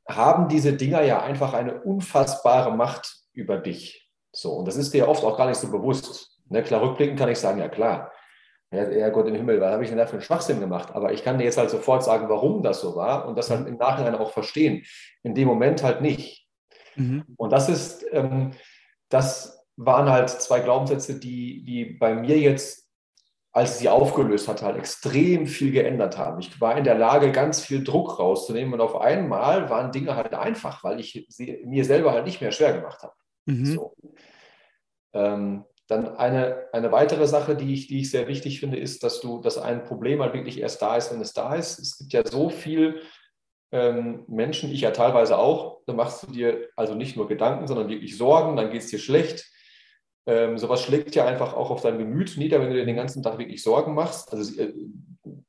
haben 0.07 0.49
diese 0.49 0.73
Dinger 0.73 1.01
ja 1.03 1.21
einfach 1.21 1.53
eine 1.53 1.81
unfassbare 1.81 2.75
Macht 2.75 3.23
über 3.33 3.57
dich. 3.57 4.09
So, 4.31 4.53
und 4.53 4.67
das 4.67 4.75
ist 4.75 4.93
dir 4.93 5.07
oft 5.07 5.23
auch 5.23 5.37
gar 5.37 5.47
nicht 5.47 5.59
so 5.59 5.71
bewusst. 5.71 6.39
Ne, 6.49 6.63
klar, 6.63 6.81
rückblickend 6.81 7.17
kann 7.17 7.29
ich 7.29 7.39
sagen, 7.39 7.59
ja 7.59 7.69
klar, 7.69 8.11
ja, 8.71 9.09
Gott 9.09 9.27
im 9.27 9.35
Himmel, 9.35 9.59
was 9.59 9.71
habe 9.73 9.83
ich 9.83 9.89
denn 9.89 9.97
da 9.97 10.05
für 10.05 10.13
einen 10.13 10.21
Schwachsinn 10.21 10.59
gemacht? 10.59 10.93
Aber 10.93 11.11
ich 11.11 11.23
kann 11.23 11.39
dir 11.39 11.45
jetzt 11.45 11.57
halt 11.57 11.71
sofort 11.71 12.03
sagen, 12.03 12.29
warum 12.29 12.61
das 12.61 12.81
so 12.81 12.95
war 12.95 13.27
und 13.27 13.37
das 13.37 13.49
halt 13.49 13.67
im 13.67 13.77
Nachhinein 13.77 14.15
auch 14.15 14.31
verstehen. 14.31 14.83
In 15.23 15.33
dem 15.33 15.47
Moment 15.47 15.81
halt 15.81 16.01
nicht. 16.01 16.47
Mhm. 16.95 17.23
Und 17.35 17.51
das 17.51 17.67
ist, 17.67 18.05
ähm, 18.11 18.51
das 19.09 19.65
waren 19.75 20.09
halt 20.09 20.29
zwei 20.29 20.59
Glaubenssätze, 20.59 21.19
die, 21.19 21.63
die 21.63 21.85
bei 21.85 22.13
mir 22.13 22.37
jetzt, 22.37 22.87
als 23.51 23.71
ich 23.71 23.77
sie 23.77 23.89
aufgelöst 23.89 24.47
hatte, 24.47 24.65
halt 24.65 24.77
extrem 24.77 25.47
viel 25.47 25.71
geändert 25.71 26.19
haben. 26.19 26.39
Ich 26.39 26.61
war 26.61 26.77
in 26.77 26.83
der 26.83 26.95
Lage, 26.95 27.31
ganz 27.31 27.61
viel 27.61 27.83
Druck 27.83 28.19
rauszunehmen 28.19 28.75
und 28.75 28.81
auf 28.81 29.01
einmal 29.01 29.71
waren 29.71 29.91
Dinge 29.91 30.15
halt 30.15 30.35
einfach, 30.35 30.83
weil 30.83 30.99
ich 30.99 31.25
sie 31.29 31.63
mir 31.65 31.85
selber 31.85 32.11
halt 32.11 32.25
nicht 32.25 32.39
mehr 32.39 32.51
schwer 32.51 32.73
gemacht 32.73 33.01
habe. 33.01 33.13
Mhm. 33.45 33.65
So. 33.65 33.95
Ähm, 35.13 35.65
dann 35.89 36.15
eine, 36.17 36.67
eine 36.71 36.91
weitere 36.91 37.25
Sache, 37.25 37.55
die 37.55 37.73
ich, 37.73 37.87
die 37.87 38.01
ich 38.01 38.11
sehr 38.11 38.27
wichtig 38.27 38.59
finde, 38.59 38.77
ist, 38.77 39.03
dass 39.03 39.21
du, 39.21 39.41
dass 39.41 39.57
ein 39.57 39.83
Problem 39.83 40.21
halt 40.21 40.33
wirklich 40.33 40.59
erst 40.61 40.81
da 40.83 40.95
ist, 40.95 41.11
wenn 41.11 41.19
es 41.19 41.33
da 41.33 41.55
ist. 41.55 41.79
Es 41.79 41.97
gibt 41.97 42.13
ja 42.13 42.23
so 42.23 42.49
viel 42.49 43.01
ähm, 43.71 44.23
Menschen, 44.27 44.71
ich 44.71 44.81
ja 44.81 44.91
teilweise 44.91 45.37
auch, 45.37 45.81
da 45.87 45.93
machst 45.93 46.23
du 46.23 46.31
dir 46.31 46.69
also 46.75 46.93
nicht 46.93 47.17
nur 47.17 47.27
Gedanken, 47.27 47.67
sondern 47.67 47.89
wirklich 47.89 48.17
Sorgen, 48.17 48.55
dann 48.55 48.69
geht 48.69 48.83
es 48.83 48.89
dir 48.89 48.99
schlecht. 48.99 49.51
Ähm, 50.27 50.59
sowas 50.59 50.83
schlägt 50.83 51.15
ja 51.15 51.25
einfach 51.25 51.55
auch 51.55 51.71
auf 51.71 51.81
dein 51.81 51.97
Gemüt 51.97 52.37
nieder, 52.37 52.59
wenn 52.59 52.69
du 52.69 52.75
dir 52.75 52.85
den 52.85 52.95
ganzen 52.95 53.23
Tag 53.23 53.39
wirklich 53.39 53.63
Sorgen 53.63 53.95
machst. 53.95 54.31
Also 54.31 54.61
äh, 54.61 54.71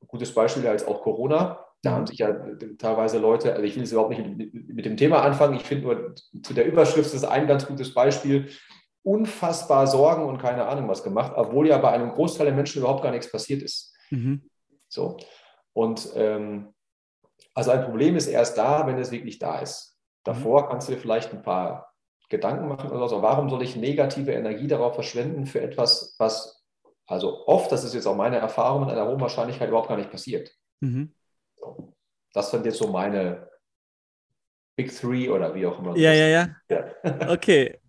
gutes 0.06 0.32
Beispiel 0.32 0.64
ja 0.64 0.74
auch 0.86 1.02
Corona. 1.02 1.66
Da 1.82 1.92
haben 1.92 2.06
sich 2.06 2.18
ja 2.18 2.34
teilweise 2.78 3.18
Leute, 3.18 3.52
also 3.52 3.64
ich 3.64 3.74
will 3.74 3.82
jetzt 3.82 3.92
überhaupt 3.92 4.10
nicht 4.10 4.36
mit, 4.36 4.68
mit 4.68 4.84
dem 4.86 4.96
Thema 4.96 5.22
anfangen, 5.22 5.56
ich 5.56 5.62
finde 5.62 5.84
nur 5.84 6.14
zu 6.42 6.52
der 6.52 6.66
Überschrift 6.66 7.12
ist 7.12 7.24
ein 7.24 7.46
ganz 7.46 7.66
gutes 7.66 7.94
Beispiel 7.94 8.48
unfassbar 9.02 9.86
Sorgen 9.86 10.24
und 10.24 10.38
keine 10.38 10.66
Ahnung 10.66 10.88
was 10.88 11.02
gemacht, 11.02 11.32
obwohl 11.34 11.68
ja 11.68 11.78
bei 11.78 11.90
einem 11.90 12.10
Großteil 12.10 12.46
der 12.46 12.54
Menschen 12.54 12.80
überhaupt 12.80 13.02
gar 13.02 13.12
nichts 13.12 13.30
passiert 13.30 13.62
ist. 13.62 13.94
Mhm. 14.10 14.48
So. 14.88 15.16
Und 15.72 16.10
ähm, 16.14 16.74
also 17.54 17.70
ein 17.70 17.84
Problem 17.84 18.16
ist 18.16 18.26
erst 18.26 18.58
da, 18.58 18.86
wenn 18.86 18.98
es 18.98 19.10
wirklich 19.10 19.38
da 19.38 19.60
ist. 19.60 19.98
Davor 20.24 20.64
mhm. 20.64 20.68
kannst 20.68 20.88
du 20.88 20.92
dir 20.92 20.98
vielleicht 20.98 21.32
ein 21.32 21.42
paar 21.42 21.92
Gedanken 22.28 22.68
machen 22.68 22.90
oder 22.90 23.08
so. 23.08 23.22
Warum 23.22 23.48
soll 23.50 23.62
ich 23.62 23.76
negative 23.76 24.32
Energie 24.32 24.66
darauf 24.68 24.94
verschwenden 24.94 25.46
für 25.46 25.60
etwas, 25.60 26.14
was 26.18 26.60
also 27.10 27.44
oft, 27.48 27.72
das 27.72 27.82
ist 27.82 27.92
jetzt 27.92 28.06
auch 28.06 28.14
meine 28.14 28.36
Erfahrung, 28.36 28.82
mit 28.82 28.90
einer 28.90 29.04
hohen 29.04 29.20
Wahrscheinlichkeit 29.20 29.68
überhaupt 29.68 29.88
gar 29.88 29.96
nicht 29.96 30.12
passiert. 30.12 30.54
Mhm. 30.78 31.12
So. 31.56 31.92
Das 32.32 32.52
sind 32.52 32.64
jetzt 32.64 32.78
so 32.78 32.86
meine 32.86 33.50
Big 34.76 34.96
Three 34.96 35.28
oder 35.28 35.52
wie 35.52 35.66
auch 35.66 35.80
immer. 35.80 35.96
Ja, 35.96 36.12
ja, 36.12 36.26
ja, 36.28 36.48
ja. 36.68 37.30
Okay. 37.32 37.79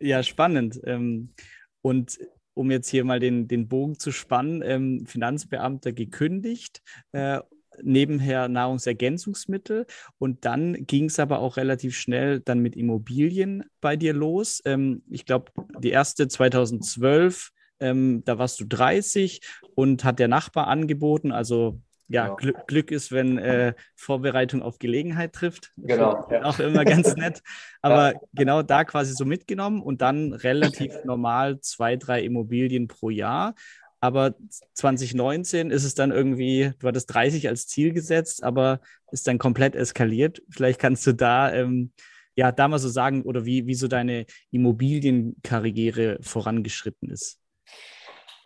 Ja, 0.00 0.22
spannend. 0.22 0.80
Ähm, 0.84 1.34
und 1.82 2.18
um 2.54 2.70
jetzt 2.70 2.88
hier 2.88 3.04
mal 3.04 3.20
den, 3.20 3.48
den 3.48 3.68
Bogen 3.68 3.98
zu 3.98 4.10
spannen, 4.12 4.62
ähm, 4.64 5.06
Finanzbeamter 5.06 5.92
gekündigt, 5.92 6.82
äh, 7.12 7.40
nebenher 7.82 8.48
Nahrungsergänzungsmittel 8.48 9.86
und 10.18 10.44
dann 10.44 10.86
ging 10.86 11.04
es 11.04 11.20
aber 11.20 11.38
auch 11.38 11.56
relativ 11.56 11.96
schnell 11.96 12.40
dann 12.40 12.58
mit 12.58 12.74
Immobilien 12.74 13.64
bei 13.80 13.96
dir 13.96 14.12
los. 14.12 14.60
Ähm, 14.64 15.02
ich 15.08 15.26
glaube, 15.26 15.52
die 15.78 15.90
erste 15.90 16.26
2012, 16.26 17.50
ähm, 17.80 18.22
da 18.24 18.38
warst 18.38 18.58
du 18.60 18.64
30 18.64 19.40
und 19.76 20.02
hat 20.04 20.18
der 20.18 20.28
Nachbar 20.28 20.66
angeboten, 20.66 21.30
also 21.30 21.80
ja. 22.08 22.34
Glück, 22.34 22.66
Glück, 22.66 22.90
ist, 22.90 23.12
wenn 23.12 23.38
äh, 23.38 23.74
Vorbereitung 23.94 24.62
auf 24.62 24.78
Gelegenheit 24.78 25.32
trifft. 25.32 25.72
Genau. 25.76 26.26
Ja. 26.30 26.42
Auch 26.44 26.58
immer 26.58 26.84
ganz 26.84 27.14
nett. 27.16 27.42
Aber 27.82 28.14
ja. 28.14 28.20
genau 28.34 28.62
da 28.62 28.84
quasi 28.84 29.12
so 29.12 29.24
mitgenommen 29.24 29.82
und 29.82 30.00
dann 30.00 30.32
relativ 30.32 30.92
normal 31.04 31.60
zwei, 31.60 31.96
drei 31.96 32.22
Immobilien 32.22 32.88
pro 32.88 33.10
Jahr. 33.10 33.54
Aber 34.00 34.36
2019 34.74 35.70
ist 35.70 35.84
es 35.84 35.94
dann 35.94 36.12
irgendwie, 36.12 36.72
du 36.78 36.86
hattest 36.86 37.12
30 37.12 37.48
als 37.48 37.66
Ziel 37.66 37.92
gesetzt, 37.92 38.44
aber 38.44 38.80
ist 39.10 39.26
dann 39.26 39.38
komplett 39.38 39.74
eskaliert. 39.74 40.40
Vielleicht 40.50 40.78
kannst 40.78 41.04
du 41.04 41.14
da 41.14 41.52
ähm, 41.52 41.90
ja, 42.38 42.52
da 42.52 42.68
mal 42.68 42.78
so 42.78 42.88
sagen, 42.88 43.22
oder 43.22 43.44
wie, 43.44 43.66
wie 43.66 43.74
so 43.74 43.88
deine 43.88 44.24
Immobilienkarriere 44.52 46.18
vorangeschritten 46.20 47.10
ist? 47.10 47.40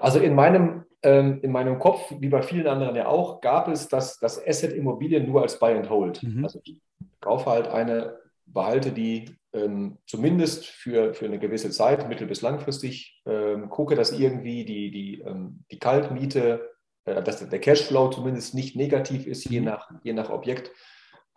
Also 0.02 0.18
in 0.18 0.35
meinem, 0.35 0.85
ähm, 1.02 1.38
in 1.42 1.52
meinem 1.52 1.78
Kopf, 1.78 2.12
wie 2.18 2.28
bei 2.28 2.42
vielen 2.42 2.66
anderen 2.66 2.97
ja 2.97 3.06
auch, 3.06 3.40
gab 3.40 3.68
es 3.68 3.88
das, 3.88 4.18
das 4.18 4.44
Asset 4.44 4.73
Immobilien 4.73 5.26
nur 5.26 5.42
als 5.42 5.59
Buy 5.61 5.75
and 5.75 5.88
Hold. 5.88 6.23
Mhm. 6.25 6.44
Also 6.44 6.61
ich 6.64 6.80
kaufe 7.21 7.49
halt 7.49 7.68
eine, 7.68 8.18
behalte 8.47 8.90
die 8.90 9.37
ähm, 9.52 9.99
zumindest 10.06 10.66
für, 10.66 11.14
für 11.14 11.26
eine 11.26 11.38
gewisse 11.38 11.71
Zeit, 11.71 12.09
mittel- 12.09 12.26
bis 12.26 12.42
langfristig, 12.42 13.23
ähm, 13.26 13.68
gucke, 13.68 13.94
dass 13.94 14.18
irgendwie 14.18 14.64
die, 14.64 14.90
die, 14.90 15.21
ähm, 15.21 15.64
die 15.71 15.78
Kaltmiete, 15.78 16.71
äh, 17.04 17.23
dass 17.23 17.49
der 17.49 17.61
Cashflow 17.61 18.11
zumindest 18.11 18.54
nicht 18.54 18.75
negativ 18.75 19.26
ist, 19.26 19.44
je 19.44 19.61
mhm. 19.61 19.66
nach, 19.66 19.88
je 20.02 20.14
nach 20.14 20.30
Objekt. 20.30 20.73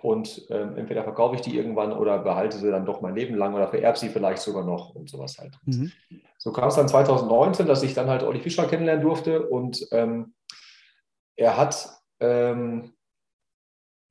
Und 0.02 0.46
ähm, 0.50 0.78
entweder 0.78 1.04
verkaufe 1.04 1.36
ich 1.36 1.42
die 1.42 1.58
irgendwann 1.58 1.92
oder 1.92 2.20
behalte 2.20 2.58
sie 2.58 2.70
dann 2.70 2.86
doch 2.86 3.02
mein 3.02 3.16
Leben 3.16 3.36
lang 3.36 3.56
oder 3.56 3.68
vererbe 3.68 3.98
sie 3.98 4.10
vielleicht 4.10 4.42
sogar 4.42 4.64
noch 4.64 4.94
und 4.94 5.10
sowas 5.10 5.38
halt. 5.40 5.58
Mhm. 5.66 5.92
So 6.38 6.52
kam 6.52 6.68
es 6.68 6.76
dann 6.76 6.88
2019, 6.88 7.66
dass 7.66 7.82
ich 7.82 7.94
dann 7.94 8.10
halt 8.10 8.22
Olli 8.22 8.40
Fischer 8.40 8.68
kennenlernen 8.68 9.04
durfte 9.04 9.48
und 9.48 9.88
ähm, 9.92 10.36
er 11.36 11.58
hat 11.58 11.90
ähm, 12.20 12.94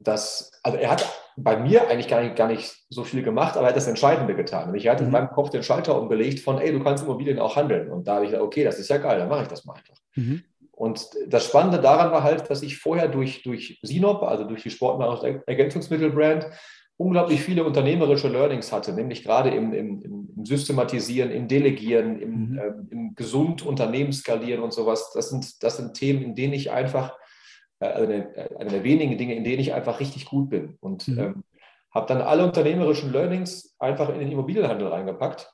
das, 0.01 0.53
also 0.63 0.79
er 0.79 0.91
hat 0.91 1.07
bei 1.37 1.57
mir 1.57 1.89
eigentlich 1.89 2.09
gar 2.09 2.23
nicht, 2.23 2.37
gar 2.37 2.49
nicht 2.49 2.75
so 2.89 3.05
viel 3.05 3.23
gemacht, 3.23 3.57
aber 3.57 3.67
er 3.67 3.71
hat 3.71 3.77
das 3.77 3.89
Entscheidende 3.89 4.35
getan. 4.35 4.69
Und 4.69 4.75
ich 4.77 4.89
hatte 4.89 5.03
mhm. 5.03 5.09
in 5.09 5.13
meinem 5.13 5.31
Kopf 5.31 5.51
den 5.51 5.63
Schalter 5.63 6.01
umgelegt 6.01 6.41
von, 6.41 6.59
ey, 6.59 6.73
du 6.73 6.83
kannst 6.83 7.05
Immobilien 7.05 7.39
auch 7.39 7.57
handeln. 7.57 7.91
Und 7.91 8.07
da 8.07 8.17
habe 8.17 8.25
ich 8.25 8.31
gedacht, 8.31 8.47
okay, 8.47 8.65
das 8.65 8.79
ist 8.79 8.89
ja 8.89 8.99
geil, 8.99 9.19
dann 9.19 9.29
mache 9.29 9.43
ich 9.43 9.49
das 9.49 9.65
mal 9.65 9.75
einfach. 9.75 9.97
Mhm. 10.15 10.45
Und 10.77 11.11
das 11.29 11.45
Spannende 11.45 11.81
daran 11.81 12.11
war 12.11 12.23
halt, 12.23 12.51
dass 12.51 12.63
ich 12.63 12.79
vorher 12.79 13.09
durch, 13.09 13.43
durch 13.43 13.79
Sinop, 13.83 14.23
also 14.23 14.45
durch 14.45 14.63
die 14.63 14.71
Sportnahrungsergänzungsmittelbrand, 14.71 16.49
unglaublich 16.97 17.41
viele 17.41 17.65
unternehmerische 17.65 18.29
Learnings 18.29 18.73
hatte, 18.73 18.93
nämlich 18.93 19.25
gerade 19.25 19.51
im, 19.51 19.73
im, 19.73 20.03
im 20.03 20.45
Systematisieren, 20.45 21.31
im 21.31 21.49
Delegieren, 21.49 22.21
im, 22.21 22.31
mhm. 22.31 22.59
ähm, 22.59 22.89
im 22.91 23.15
gesund 23.15 23.67
Unternehmen 23.67 24.13
skalieren 24.13 24.63
und 24.63 24.73
sowas. 24.73 25.11
Das 25.13 25.31
sind, 25.31 25.63
das 25.63 25.77
sind 25.77 25.95
Themen, 25.95 26.23
in 26.23 26.35
denen 26.35 26.53
ich 26.53 26.71
einfach 26.71 27.17
äh, 27.81 27.87
also 27.87 28.13
eine, 28.13 28.37
äh, 28.37 28.57
eine, 28.59 28.71
der 28.71 28.85
wenigen 28.85 29.19
Dinge, 29.19 29.35
in 29.35 29.45
denen 29.45 29.61
ich 29.61 29.75
einfach 29.75 30.01
richtig 30.01 30.27
gut 30.27 30.51
bin. 30.51 30.77
Und 30.81 31.09
mhm. 31.09 31.19
ähm, 31.19 31.45
habe 31.93 32.07
dann 32.07 32.23
alle 32.23 32.45
unternehmerischen 32.45 33.13
Learnings 33.13 33.75
einfach 33.79 34.09
in 34.09 34.21
den 34.21 34.31
Immobilienhandel 34.31 34.89
reingepackt. 34.89 35.53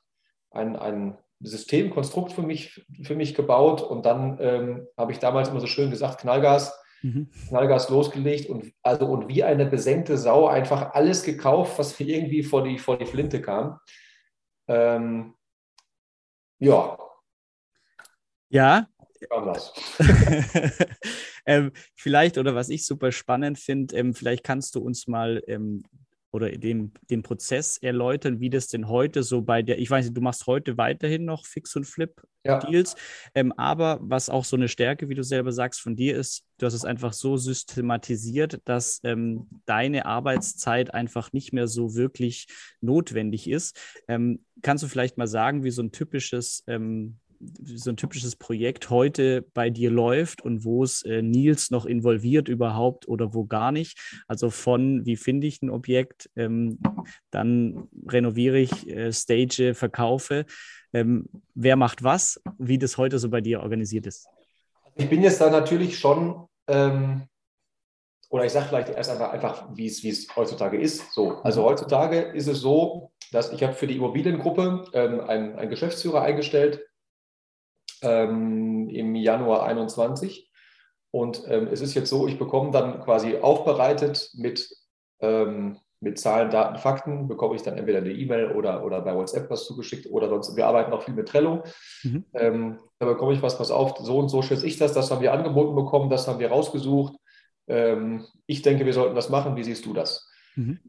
Ein, 0.51 0.75
ein 0.75 1.17
Systemkonstrukt 1.43 2.33
für 2.33 2.41
mich, 2.41 2.85
für 3.03 3.15
mich 3.15 3.35
gebaut 3.35 3.81
und 3.81 4.05
dann 4.05 4.37
ähm, 4.39 4.87
habe 4.97 5.11
ich 5.11 5.19
damals 5.19 5.49
immer 5.49 5.59
so 5.59 5.67
schön 5.67 5.89
gesagt, 5.89 6.21
Knallgas, 6.21 6.77
mhm. 7.01 7.29
Knallgas 7.49 7.89
losgelegt 7.89 8.49
und 8.49 8.73
also 8.83 9.05
und 9.05 9.27
wie 9.27 9.43
eine 9.43 9.65
besenkte 9.65 10.17
Sau 10.17 10.47
einfach 10.47 10.93
alles 10.93 11.23
gekauft, 11.23 11.77
was 11.79 11.99
irgendwie 11.99 12.43
vor 12.43 12.63
die, 12.63 12.77
vor 12.77 12.97
die 12.97 13.05
Flinte 13.05 13.41
kam. 13.41 13.79
Ähm, 14.67 15.33
ja. 16.59 16.97
Ja, 18.49 18.87
ähm, 21.45 21.71
vielleicht, 21.95 22.37
oder 22.37 22.55
was 22.55 22.69
ich 22.69 22.85
super 22.85 23.11
spannend 23.11 23.59
finde, 23.59 23.95
ähm, 23.95 24.13
vielleicht 24.13 24.43
kannst 24.43 24.75
du 24.75 24.81
uns 24.81 25.07
mal 25.07 25.43
ähm, 25.47 25.83
oder 26.31 26.49
den, 26.49 26.93
den 27.09 27.23
Prozess 27.23 27.77
erläutern, 27.77 28.39
wie 28.39 28.49
das 28.49 28.67
denn 28.67 28.87
heute 28.87 29.23
so 29.23 29.41
bei 29.41 29.61
der, 29.61 29.79
ich 29.79 29.89
weiß 29.89 30.05
nicht, 30.05 30.17
du 30.17 30.21
machst 30.21 30.47
heute 30.47 30.77
weiterhin 30.77 31.25
noch 31.25 31.45
Fix 31.45 31.75
und 31.75 31.85
Flip-Deals, 31.85 32.93
ja. 32.93 32.99
ähm, 33.35 33.53
aber 33.53 33.99
was 34.01 34.29
auch 34.29 34.45
so 34.45 34.55
eine 34.55 34.67
Stärke, 34.67 35.09
wie 35.09 35.15
du 35.15 35.23
selber 35.23 35.51
sagst, 35.51 35.81
von 35.81 35.95
dir 35.95 36.17
ist, 36.17 36.45
du 36.57 36.65
hast 36.65 36.73
es 36.73 36.85
einfach 36.85 37.13
so 37.13 37.37
systematisiert, 37.37 38.61
dass 38.65 38.99
ähm, 39.03 39.47
deine 39.65 40.05
Arbeitszeit 40.05 40.93
einfach 40.93 41.33
nicht 41.33 41.53
mehr 41.53 41.67
so 41.67 41.95
wirklich 41.95 42.47
notwendig 42.79 43.49
ist. 43.49 43.79
Ähm, 44.07 44.45
kannst 44.61 44.83
du 44.83 44.87
vielleicht 44.87 45.17
mal 45.17 45.27
sagen, 45.27 45.63
wie 45.63 45.71
so 45.71 45.81
ein 45.81 45.91
typisches 45.91 46.63
ähm, 46.67 47.19
so 47.63 47.91
ein 47.91 47.97
typisches 47.97 48.35
Projekt 48.35 48.89
heute 48.89 49.43
bei 49.53 49.69
dir 49.69 49.91
läuft 49.91 50.41
und 50.41 50.63
wo 50.63 50.83
es 50.83 51.03
äh, 51.03 51.21
Nils 51.21 51.71
noch 51.71 51.85
involviert 51.85 52.47
überhaupt 52.47 53.07
oder 53.07 53.33
wo 53.33 53.45
gar 53.45 53.71
nicht. 53.71 54.23
Also 54.27 54.49
von, 54.49 55.05
wie 55.05 55.15
finde 55.15 55.47
ich 55.47 55.61
ein 55.61 55.69
Objekt, 55.69 56.29
ähm, 56.35 56.79
dann 57.31 57.87
renoviere 58.07 58.59
ich, 58.59 58.87
äh, 58.89 59.11
stage, 59.11 59.73
verkaufe. 59.73 60.45
Ähm, 60.93 61.27
wer 61.55 61.75
macht 61.75 62.03
was, 62.03 62.41
wie 62.57 62.77
das 62.77 62.97
heute 62.97 63.19
so 63.19 63.29
bei 63.29 63.41
dir 63.41 63.61
organisiert 63.61 64.07
ist? 64.07 64.27
Ich 64.95 65.09
bin 65.09 65.23
jetzt 65.23 65.39
da 65.39 65.49
natürlich 65.49 65.97
schon, 65.97 66.47
ähm, 66.67 67.23
oder 68.29 68.45
ich 68.45 68.51
sage 68.51 68.67
vielleicht 68.67 68.89
erst 68.89 69.09
einfach, 69.09 69.31
einfach 69.31 69.69
wie 69.75 69.87
es, 69.87 70.27
heutzutage 70.35 70.79
ist. 70.79 71.13
So, 71.13 71.37
also 71.43 71.63
heutzutage 71.63 72.19
ist 72.19 72.47
es 72.47 72.59
so, 72.59 73.11
dass 73.31 73.51
ich 73.51 73.63
habe 73.63 73.73
für 73.73 73.87
die 73.87 73.95
Immobiliengruppe 73.97 74.85
ähm, 74.93 75.21
einen, 75.21 75.55
einen 75.55 75.69
Geschäftsführer 75.69 76.21
eingestellt, 76.21 76.81
ähm, 78.01 78.89
im 78.89 79.15
Januar 79.15 79.63
21. 79.63 80.49
Und 81.11 81.43
ähm, 81.47 81.67
es 81.71 81.81
ist 81.81 81.93
jetzt 81.93 82.09
so, 82.09 82.27
ich 82.27 82.39
bekomme 82.39 82.71
dann 82.71 83.01
quasi 83.01 83.37
aufbereitet 83.37 84.31
mit, 84.35 84.69
ähm, 85.19 85.77
mit 85.99 86.19
Zahlen, 86.19 86.49
Daten, 86.49 86.77
Fakten, 86.77 87.27
bekomme 87.27 87.55
ich 87.55 87.63
dann 87.63 87.77
entweder 87.77 87.99
eine 87.99 88.11
E-Mail 88.11 88.51
oder, 88.51 88.85
oder 88.85 89.01
bei 89.01 89.15
WhatsApp 89.15 89.49
was 89.49 89.65
zugeschickt 89.65 90.07
oder 90.09 90.29
sonst, 90.29 90.55
wir 90.55 90.65
arbeiten 90.65 90.93
auch 90.93 91.03
viel 91.03 91.13
mit 91.13 91.27
Trello. 91.27 91.63
Mhm. 92.03 92.25
Ähm, 92.33 92.79
da 92.99 93.05
bekomme 93.05 93.33
ich 93.33 93.41
was, 93.41 93.57
pass 93.57 93.71
auf, 93.71 93.97
so 93.99 94.17
und 94.17 94.29
so 94.29 94.41
schätze 94.41 94.65
ich 94.65 94.77
das, 94.77 94.93
das 94.93 95.11
haben 95.11 95.21
wir 95.21 95.33
angeboten 95.33 95.75
bekommen, 95.75 96.09
das 96.09 96.27
haben 96.27 96.39
wir 96.39 96.49
rausgesucht. 96.49 97.15
Ähm, 97.67 98.25
ich 98.47 98.61
denke, 98.61 98.85
wir 98.85 98.93
sollten 98.93 99.15
das 99.15 99.29
machen, 99.29 99.55
wie 99.55 99.63
siehst 99.63 99.85
du 99.85 99.93
das? 99.93 100.29
Mhm. 100.55 100.79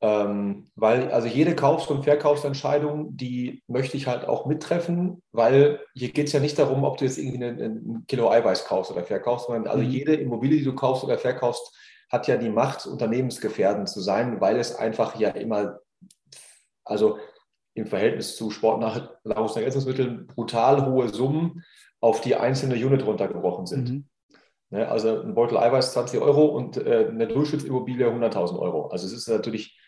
Ähm, 0.00 0.70
weil 0.76 1.10
also 1.10 1.26
jede 1.26 1.56
Kaufs- 1.56 1.88
und 1.88 2.04
Verkaufsentscheidung, 2.04 3.16
die 3.16 3.64
möchte 3.66 3.96
ich 3.96 4.06
halt 4.06 4.28
auch 4.28 4.46
mittreffen, 4.46 5.22
weil 5.32 5.80
hier 5.94 6.10
geht 6.10 6.28
es 6.28 6.32
ja 6.32 6.38
nicht 6.38 6.56
darum, 6.56 6.84
ob 6.84 6.98
du 6.98 7.04
jetzt 7.04 7.18
irgendwie 7.18 7.44
ein 7.44 8.04
Kilo 8.06 8.30
Eiweiß 8.30 8.66
kaufst 8.66 8.92
oder 8.92 9.02
verkaufst, 9.02 9.46
sondern 9.46 9.66
also 9.66 9.82
mhm. 9.82 9.90
jede 9.90 10.14
Immobilie, 10.14 10.58
die 10.58 10.64
du 10.64 10.74
kaufst 10.74 11.02
oder 11.02 11.18
verkaufst, 11.18 11.74
hat 12.10 12.28
ja 12.28 12.36
die 12.36 12.48
Macht, 12.48 12.86
unternehmensgefährdend 12.86 13.88
zu 13.88 14.00
sein, 14.00 14.40
weil 14.40 14.56
es 14.56 14.76
einfach 14.76 15.18
ja 15.18 15.30
immer, 15.30 15.80
also 16.84 17.18
im 17.74 17.86
Verhältnis 17.86 18.36
zu 18.36 18.50
Sportnahrungsergänzungsmitteln 18.50 20.28
brutal 20.28 20.86
hohe 20.86 21.08
Summen 21.08 21.64
auf 22.00 22.20
die 22.20 22.36
einzelne 22.36 22.74
Unit 22.74 23.04
runtergebrochen 23.04 23.66
sind. 23.66 23.90
Mhm. 23.90 24.08
Ne, 24.70 24.86
also 24.86 25.22
ein 25.22 25.34
Beutel 25.34 25.56
Eiweiß 25.56 25.92
20 25.92 26.20
Euro 26.20 26.44
und 26.44 26.76
äh, 26.76 27.08
eine 27.08 27.26
Durchschnittsimmobilie 27.26 28.06
100.000 28.06 28.58
Euro. 28.58 28.88
Also 28.88 29.06
es 29.06 29.12
ist 29.12 29.28
natürlich 29.28 29.78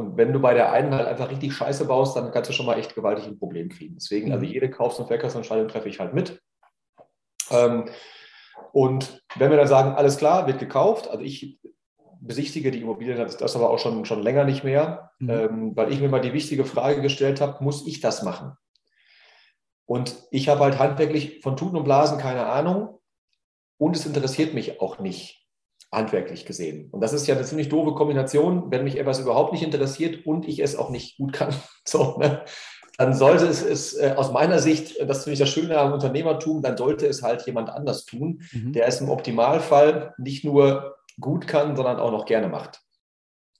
und 0.00 0.16
wenn 0.16 0.32
du 0.32 0.40
bei 0.40 0.54
der 0.54 0.72
einen 0.72 0.94
halt 0.94 1.06
einfach 1.06 1.30
richtig 1.30 1.52
Scheiße 1.52 1.84
baust, 1.84 2.16
dann 2.16 2.32
kannst 2.32 2.48
du 2.48 2.54
schon 2.54 2.64
mal 2.64 2.78
echt 2.78 2.94
gewaltig 2.94 3.26
ein 3.26 3.38
Problem 3.38 3.68
kriegen. 3.68 3.96
Deswegen, 3.96 4.32
also 4.32 4.46
mhm. 4.46 4.50
jede 4.50 4.70
Kaufs- 4.70 4.98
und 4.98 5.08
Verkaufsentscheidung 5.08 5.68
treffe 5.68 5.90
ich 5.90 6.00
halt 6.00 6.14
mit. 6.14 6.40
Ähm, 7.50 7.84
und 8.72 9.22
wenn 9.36 9.50
wir 9.50 9.58
dann 9.58 9.68
sagen, 9.68 9.94
alles 9.94 10.16
klar, 10.16 10.46
wird 10.46 10.58
gekauft, 10.58 11.08
also 11.08 11.22
ich 11.22 11.60
besichtige 12.20 12.70
die 12.70 12.80
Immobilien, 12.80 13.18
das, 13.18 13.36
das 13.36 13.56
aber 13.56 13.68
auch 13.68 13.78
schon, 13.78 14.06
schon 14.06 14.22
länger 14.22 14.44
nicht 14.44 14.64
mehr, 14.64 15.10
mhm. 15.18 15.30
ähm, 15.30 15.76
weil 15.76 15.92
ich 15.92 16.00
mir 16.00 16.08
mal 16.08 16.20
die 16.20 16.32
wichtige 16.32 16.64
Frage 16.64 17.02
gestellt 17.02 17.42
habe, 17.42 17.62
muss 17.62 17.86
ich 17.86 18.00
das 18.00 18.22
machen? 18.22 18.56
Und 19.84 20.16
ich 20.30 20.48
habe 20.48 20.60
halt 20.60 20.78
handwerklich 20.78 21.40
von 21.42 21.56
Tuten 21.56 21.76
und 21.76 21.84
Blasen 21.84 22.18
keine 22.18 22.46
Ahnung 22.46 23.00
und 23.76 23.96
es 23.96 24.06
interessiert 24.06 24.54
mich 24.54 24.80
auch 24.80 24.98
nicht 24.98 25.46
handwerklich 25.92 26.46
gesehen. 26.46 26.88
Und 26.90 27.00
das 27.00 27.12
ist 27.12 27.26
ja 27.26 27.34
eine 27.34 27.44
ziemlich 27.44 27.68
doofe 27.68 27.94
Kombination, 27.94 28.70
wenn 28.70 28.84
mich 28.84 28.98
etwas 28.98 29.18
überhaupt 29.18 29.52
nicht 29.52 29.62
interessiert 29.62 30.24
und 30.24 30.46
ich 30.46 30.60
es 30.60 30.76
auch 30.76 30.90
nicht 30.90 31.16
gut 31.16 31.32
kann. 31.32 31.54
So, 31.84 32.18
ne? 32.18 32.44
Dann 32.98 33.14
sollte 33.14 33.46
es, 33.46 33.62
es 33.62 33.96
äh, 33.96 34.12
aus 34.16 34.30
meiner 34.30 34.58
Sicht, 34.58 35.00
das 35.00 35.24
finde 35.24 35.32
ich 35.32 35.38
das 35.38 35.48
Schöne 35.48 35.78
am 35.78 35.94
Unternehmertum, 35.94 36.60
dann 36.60 36.76
sollte 36.76 37.06
es 37.06 37.22
halt 37.22 37.46
jemand 37.46 37.70
anders 37.70 38.04
tun, 38.04 38.42
mhm. 38.52 38.74
der 38.74 38.86
es 38.86 39.00
im 39.00 39.08
Optimalfall 39.08 40.14
nicht 40.18 40.44
nur 40.44 40.98
gut 41.18 41.46
kann, 41.46 41.74
sondern 41.74 41.98
auch 41.98 42.12
noch 42.12 42.26
gerne 42.26 42.48
macht. 42.48 42.82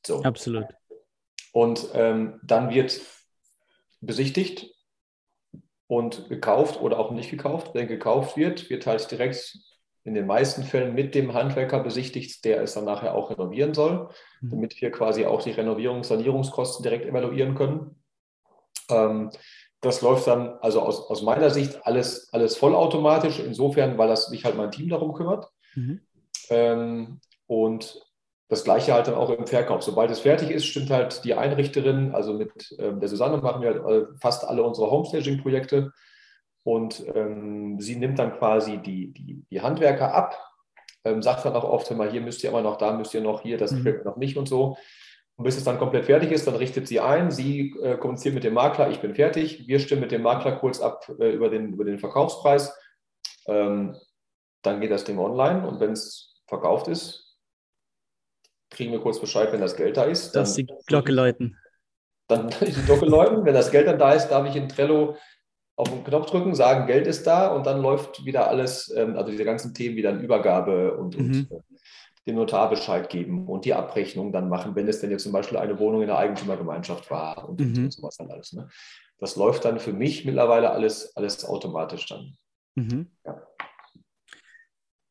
So. 0.07 0.23
Absolut. 0.23 0.67
Und 1.53 1.89
ähm, 1.95 2.39
dann 2.43 2.71
wird 2.71 3.01
besichtigt 4.01 4.75
und 5.87 6.29
gekauft 6.29 6.81
oder 6.81 6.99
auch 6.99 7.11
nicht 7.11 7.31
gekauft. 7.31 7.71
Wenn 7.75 7.89
gekauft 7.89 8.37
wird, 8.37 8.71
wird 8.71 8.87
halt 8.87 9.11
direkt 9.11 9.59
in 10.05 10.15
den 10.15 10.27
meisten 10.27 10.63
Fällen 10.63 10.95
mit 10.95 11.15
dem 11.15 11.35
Handwerker 11.35 11.81
besichtigt, 11.81 12.45
der 12.45 12.63
es 12.63 12.75
dann 12.75 12.85
nachher 12.85 13.15
auch 13.15 13.31
renovieren 13.31 13.75
soll, 13.75 14.09
mhm. 14.41 14.51
damit 14.51 14.81
wir 14.81 14.91
quasi 14.91 15.27
auch 15.27 15.43
die 15.43 15.53
Renovierungs-, 15.53 16.05
Sanierungskosten 16.09 16.83
direkt 16.83 17.07
evaluieren 17.07 17.55
können. 17.55 18.03
Ähm, 18.89 19.31
das 19.83 20.03
läuft 20.03 20.27
dann 20.27 20.59
also 20.61 20.81
aus, 20.81 21.09
aus 21.09 21.23
meiner 21.23 21.51
Sicht 21.51 21.87
alles, 21.87 22.33
alles 22.33 22.57
vollautomatisch, 22.57 23.39
insofern, 23.41 23.97
weil 23.99 24.09
das 24.09 24.27
sich 24.27 24.45
halt 24.45 24.57
mein 24.57 24.71
Team 24.71 24.89
darum 24.89 25.13
kümmert. 25.15 25.49
Mhm. 25.75 26.01
Ähm, 26.51 27.21
und 27.47 28.01
das 28.49 28.65
gleiche 28.65 28.93
halt 28.93 29.07
dann 29.07 29.15
auch 29.15 29.31
im 29.31 29.47
Verkauf. 29.47 29.83
Sobald 29.83 30.11
es 30.11 30.21
fertig 30.21 30.51
ist, 30.51 30.67
stimmt 30.67 30.91
halt 30.91 31.25
die 31.25 31.35
Einrichterin, 31.35 32.13
also 32.15 32.35
mit 32.35 32.75
ähm, 32.79 33.01
der 33.01 33.09
Susanne 33.09 33.39
machen 33.39 33.63
wir 33.63 33.83
halt 33.85 34.09
fast 34.21 34.45
alle 34.45 34.63
unsere 34.63 34.91
Homestaging-Projekte 34.91 35.93
und 36.63 37.05
ähm, 37.15 37.81
sie 37.81 37.97
nimmt 37.97 38.19
dann 38.19 38.37
quasi 38.39 38.79
die, 38.79 39.13
die, 39.13 39.45
die 39.51 39.61
Handwerker 39.61 40.15
ab, 40.15 40.39
ähm, 41.05 41.23
sagt 41.23 41.45
dann 41.45 41.55
auch 41.55 41.65
oft 41.65 41.91
immer, 41.91 42.11
hier 42.11 42.21
müsst 42.21 42.45
ihr 42.45 42.51
immer 42.51 42.63
noch, 42.63 42.77
da 42.77 42.93
müsst 42.93 43.15
ihr 43.15 43.23
noch, 43.23 43.43
hier, 43.43 43.59
das 43.59 43.73
mhm. 43.73 43.77
gefällt 43.79 43.99
mir 43.99 44.11
noch 44.11 44.17
nicht 44.17 44.37
und 44.37 44.49
so. 44.49 44.77
Und 45.37 45.45
bis 45.45 45.57
es 45.57 45.65
dann 45.65 45.79
komplett 45.79 46.05
fertig 46.05 46.33
ist, 46.33 46.47
dann 46.47 46.57
richtet 46.57 46.87
sie 46.87 47.01
ein, 47.01 47.31
sie 47.31 47.75
äh, 47.83 47.97
kommuniziert 47.97 48.35
mit 48.35 48.45
dem 48.45 48.55
Makler, 48.55 48.91
ich 48.91 49.01
bin 49.01 49.15
fertig, 49.15 49.67
wir 49.67 49.81
stimmen 49.81 50.03
mit 50.03 50.13
dem 50.13 50.23
Makler 50.23 50.57
kurz 50.57 50.81
ab 50.81 51.11
äh, 51.19 51.31
über, 51.31 51.49
den, 51.49 51.73
über 51.73 51.85
den 51.85 51.99
Verkaufspreis. 51.99 52.77
Ähm, 53.47 53.97
dann 54.63 54.81
geht 54.81 54.91
das 54.91 55.05
Ding 55.05 55.19
online 55.19 55.67
und 55.67 55.81
wenn 55.81 55.93
es 55.93 56.43
verkauft 56.47 56.89
ist, 56.89 57.39
kriegen 58.71 58.93
wir 58.93 59.01
kurz 59.01 59.19
Bescheid, 59.19 59.51
wenn 59.53 59.61
das 59.61 59.77
Geld 59.77 59.97
da 59.97 60.05
ist. 60.05 60.33
Dass 60.33 60.55
die 60.55 60.67
Glocke 60.87 61.13
läuten. 61.13 61.57
Dann 62.29 62.51
die 62.61 62.73
Glocke 62.73 63.07
läuten. 63.07 63.45
Wenn 63.45 63.55
das 63.55 63.71
Geld 63.71 63.89
dann 63.89 63.99
da 63.99 64.13
ist, 64.13 64.29
darf 64.29 64.47
ich 64.47 64.57
in 64.57 64.69
Trello 64.69 65.17
auf 65.81 65.89
den 65.89 66.05
Knopf 66.05 66.31
drücken, 66.31 66.55
sagen, 66.55 66.87
Geld 66.87 67.07
ist 67.07 67.27
da 67.27 67.49
und 67.49 67.67
dann 67.67 67.81
läuft 67.81 68.25
wieder 68.25 68.49
alles, 68.49 68.93
ähm, 68.95 69.17
also 69.17 69.31
diese 69.31 69.45
ganzen 69.45 69.75
Themen 69.75 69.97
wieder 69.97 70.11
in 70.11 70.21
Übergabe 70.21 70.97
und, 70.97 71.19
mhm. 71.19 71.25
und 71.25 71.51
äh, 71.51 71.61
dem 72.27 72.37
Notar 72.37 72.69
Bescheid 72.69 73.09
geben 73.09 73.49
und 73.49 73.65
die 73.65 73.75
Abrechnung 73.75 74.31
dann 74.31 74.49
machen, 74.49 74.77
wenn 74.77 74.89
es 74.89 75.01
denn 75.01 75.11
jetzt 75.11 75.23
zum 75.23 75.33
Beispiel 75.33 75.59
eine 75.59 75.79
Wohnung 75.79 76.03
in 76.03 76.09
der 76.09 76.19
Eigentümergemeinschaft 76.19 77.11
war 77.11 77.49
und, 77.49 77.61
mhm. 77.61 77.91
sowas 77.91 78.17
dann 78.19 78.31
alles. 78.31 78.53
Ne? 78.53 78.69
Das 79.19 79.37
läuft 79.37 79.65
dann 79.65 79.81
für 79.81 79.93
mich 79.93 80.25
mittlerweile 80.25 80.71
alles, 80.71 81.17
alles 81.17 81.45
automatisch 81.45 82.07
dann. 82.07 82.37
Mhm. 82.75 83.11
Ja. 83.25 83.43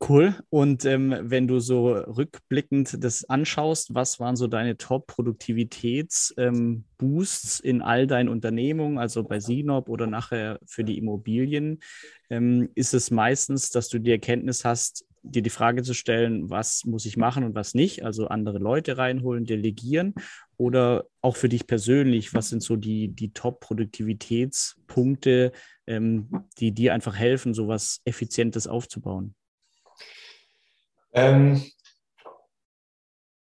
Cool. 0.01 0.33
Und 0.49 0.85
ähm, 0.85 1.13
wenn 1.23 1.45
du 1.47 1.59
so 1.59 1.89
rückblickend 1.89 3.03
das 3.03 3.25
anschaust, 3.25 3.93
was 3.93 4.17
waren 4.19 4.37
so 4.37 4.47
deine 4.47 4.77
Top-Produktivitäts-Boosts 4.77 7.59
ähm, 7.59 7.69
in 7.69 7.81
all 7.81 8.07
deinen 8.07 8.29
Unternehmungen, 8.29 8.97
also 8.97 9.23
bei 9.23 9.41
Sinop 9.41 9.89
oder 9.89 10.07
nachher 10.07 10.57
für 10.65 10.85
die 10.85 10.97
Immobilien? 10.97 11.81
Ähm, 12.29 12.69
ist 12.75 12.93
es 12.93 13.11
meistens, 13.11 13.71
dass 13.71 13.89
du 13.89 13.99
die 13.99 14.11
Erkenntnis 14.11 14.63
hast, 14.63 15.05
dir 15.21 15.41
die 15.41 15.49
Frage 15.49 15.83
zu 15.83 15.93
stellen, 15.93 16.49
was 16.49 16.85
muss 16.85 17.05
ich 17.05 17.17
machen 17.17 17.43
und 17.43 17.53
was 17.53 17.73
nicht, 17.73 18.05
also 18.05 18.29
andere 18.29 18.57
Leute 18.57 18.97
reinholen, 18.97 19.43
delegieren 19.43 20.13
oder 20.55 21.07
auch 21.21 21.35
für 21.35 21.49
dich 21.49 21.67
persönlich, 21.67 22.33
was 22.33 22.47
sind 22.47 22.63
so 22.63 22.77
die, 22.77 23.09
die 23.09 23.33
Top-Produktivitätspunkte, 23.33 25.51
ähm, 25.87 26.45
die 26.57 26.71
dir 26.71 26.93
einfach 26.93 27.17
helfen, 27.17 27.53
so 27.53 27.67
was 27.67 27.99
Effizientes 28.05 28.65
aufzubauen? 28.65 29.35
Ähm, 31.13 31.63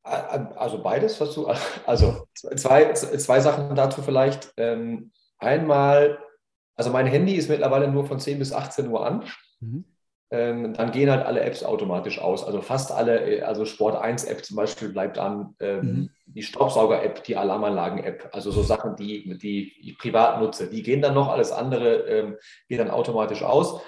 also 0.02 0.83
beides, 0.83 1.21
was 1.21 1.35
du, 1.35 1.47
also 1.87 2.26
zwei, 2.35 2.93
zwei 2.93 3.40
Sachen 3.40 3.75
dazu 3.75 4.02
vielleicht. 4.02 4.52
Ähm, 4.57 5.12
einmal, 5.38 6.19
also 6.76 6.90
mein 6.90 7.07
Handy 7.07 7.35
ist 7.35 7.49
mittlerweile 7.49 7.88
nur 7.88 8.07
von 8.07 8.19
10 8.19 8.38
bis 8.38 8.52
18 8.52 8.88
Uhr 8.88 9.07
an. 9.07 9.25
Mhm. 9.61 9.85
Ähm, 10.33 10.75
dann 10.75 10.93
gehen 10.93 11.11
halt 11.11 11.26
alle 11.26 11.40
Apps 11.40 11.64
automatisch 11.64 12.21
aus. 12.21 12.45
Also 12.45 12.62
fast 12.62 12.93
alle, 12.93 13.45
also 13.47 13.64
Sport 13.64 14.00
1 14.00 14.25
App 14.25 14.45
zum 14.45 14.57
Beispiel 14.57 14.88
bleibt 14.90 15.19
an, 15.19 15.57
ähm, 15.59 15.81
mhm. 15.81 16.11
die 16.26 16.45
Staubsauger-App, 16.45 17.25
die 17.25 17.37
Alarmanlagen-App, 17.37 18.31
also 18.33 18.52
so 18.52 18.62
Sachen, 18.62 18.95
die, 18.95 19.37
die 19.38 19.73
ich 19.81 19.99
privat 19.99 20.40
nutze, 20.40 20.71
die 20.71 20.85
gehen 20.85 21.02
dann 21.02 21.14
noch, 21.14 21.29
alles 21.29 21.50
andere 21.50 21.97
ähm, 22.07 22.37
geht 22.69 22.79
dann 22.79 22.90
automatisch 22.90 23.43
aus 23.43 23.83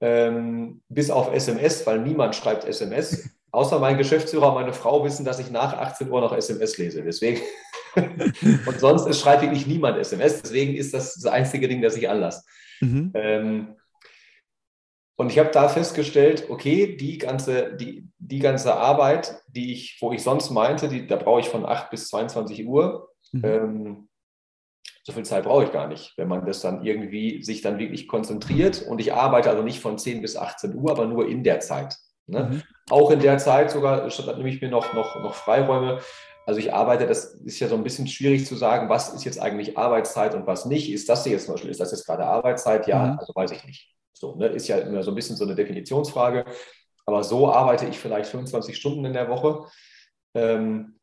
ähm, 0.00 0.82
bis 0.88 1.10
auf 1.10 1.32
SMS, 1.32 1.86
weil 1.86 2.00
niemand 2.00 2.34
schreibt 2.34 2.64
SMS. 2.64 3.30
Außer 3.52 3.78
mein 3.78 3.96
Geschäftsführer 3.96 4.48
und 4.48 4.54
meine 4.54 4.72
Frau 4.72 5.04
wissen, 5.04 5.24
dass 5.24 5.38
ich 5.38 5.50
nach 5.50 5.72
18 5.72 6.10
Uhr 6.10 6.20
noch 6.20 6.36
SMS 6.36 6.76
lese. 6.76 7.02
Deswegen. 7.02 7.40
und 7.96 8.78
sonst 8.78 9.18
schreibt 9.18 9.42
wirklich 9.42 9.66
niemand 9.66 9.98
SMS. 9.98 10.42
Deswegen 10.42 10.74
ist 10.74 10.92
das 10.92 11.14
das 11.14 11.26
einzige 11.26 11.66
Ding, 11.68 11.80
das 11.80 11.96
ich 11.96 12.08
anlasse. 12.08 12.44
Mhm. 12.80 13.12
Ähm, 13.14 13.76
und 15.18 15.32
ich 15.32 15.38
habe 15.38 15.50
da 15.50 15.68
festgestellt, 15.68 16.50
okay, 16.50 16.96
die 16.96 17.16
ganze, 17.16 17.74
die, 17.76 18.06
die 18.18 18.38
ganze 18.38 18.74
Arbeit, 18.74 19.40
die 19.48 19.72
ich, 19.72 19.96
wo 20.00 20.12
ich 20.12 20.22
sonst 20.22 20.50
meinte, 20.50 20.88
die, 20.88 21.06
da 21.06 21.16
brauche 21.16 21.40
ich 21.40 21.48
von 21.48 21.64
8 21.64 21.88
bis 21.90 22.08
22 22.08 22.66
Uhr, 22.66 23.10
mhm. 23.32 23.44
ähm, 23.44 24.05
so 25.06 25.12
viel 25.12 25.24
Zeit 25.24 25.44
brauche 25.44 25.62
ich 25.62 25.70
gar 25.70 25.86
nicht, 25.86 26.14
wenn 26.16 26.26
man 26.26 26.44
das 26.46 26.62
dann 26.62 26.84
irgendwie 26.84 27.40
sich 27.40 27.60
dann 27.62 27.78
wirklich 27.78 28.08
konzentriert. 28.08 28.82
Und 28.82 29.00
ich 29.00 29.14
arbeite 29.14 29.48
also 29.48 29.62
nicht 29.62 29.78
von 29.78 29.98
10 29.98 30.20
bis 30.20 30.36
18 30.36 30.74
Uhr, 30.74 30.90
aber 30.90 31.06
nur 31.06 31.28
in 31.28 31.44
der 31.44 31.60
Zeit. 31.60 31.96
Ne? 32.26 32.48
Mhm. 32.50 32.62
Auch 32.90 33.12
in 33.12 33.20
der 33.20 33.38
Zeit 33.38 33.70
sogar, 33.70 34.10
statt 34.10 34.36
nehme 34.36 34.48
ich 34.48 34.60
mir 34.60 34.68
noch, 34.68 34.94
noch, 34.94 35.14
noch 35.22 35.34
Freiräume. 35.34 36.00
Also 36.44 36.58
ich 36.58 36.74
arbeite, 36.74 37.06
das 37.06 37.34
ist 37.34 37.60
ja 37.60 37.68
so 37.68 37.76
ein 37.76 37.84
bisschen 37.84 38.08
schwierig 38.08 38.46
zu 38.46 38.56
sagen, 38.56 38.88
was 38.88 39.14
ist 39.14 39.24
jetzt 39.24 39.40
eigentlich 39.40 39.78
Arbeitszeit 39.78 40.34
und 40.34 40.48
was 40.48 40.66
nicht. 40.66 40.90
Ist 40.90 41.08
das 41.08 41.24
jetzt 41.24 41.44
zum 41.44 41.54
Beispiel, 41.54 41.70
ist 41.70 41.78
das 41.78 41.92
jetzt 41.92 42.04
gerade 42.04 42.24
Arbeitszeit? 42.24 42.88
Ja, 42.88 43.12
mhm. 43.12 43.18
also 43.20 43.32
weiß 43.32 43.52
ich 43.52 43.64
nicht. 43.64 43.94
So, 44.12 44.34
ne? 44.34 44.48
Ist 44.48 44.66
ja 44.66 44.78
immer 44.78 45.04
so 45.04 45.12
ein 45.12 45.14
bisschen 45.14 45.36
so 45.36 45.44
eine 45.44 45.54
Definitionsfrage. 45.54 46.44
Aber 47.04 47.22
so 47.22 47.48
arbeite 47.48 47.86
ich 47.86 47.96
vielleicht 47.96 48.28
25 48.28 48.76
Stunden 48.76 49.04
in 49.04 49.12
der 49.12 49.28
Woche. 49.28 49.66
Ähm, 50.34 50.98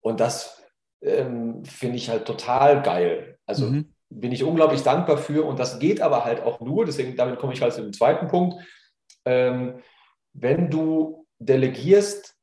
und 0.00 0.18
das 0.18 0.61
ähm, 1.02 1.64
finde 1.64 1.96
ich 1.96 2.08
halt 2.08 2.24
total 2.26 2.82
geil. 2.82 3.38
Also 3.46 3.66
mhm. 3.66 3.92
bin 4.08 4.32
ich 4.32 4.44
unglaublich 4.44 4.82
dankbar 4.82 5.18
für 5.18 5.44
und 5.44 5.58
das 5.58 5.78
geht 5.78 6.00
aber 6.00 6.24
halt 6.24 6.42
auch 6.42 6.60
nur, 6.60 6.84
deswegen 6.84 7.16
damit 7.16 7.38
komme 7.38 7.52
ich 7.52 7.62
halt 7.62 7.72
zu 7.72 7.82
dem 7.82 7.92
zweiten 7.92 8.28
Punkt, 8.28 8.56
ähm, 9.24 9.80
wenn 10.32 10.70
du 10.70 11.26
delegierst, 11.38 12.34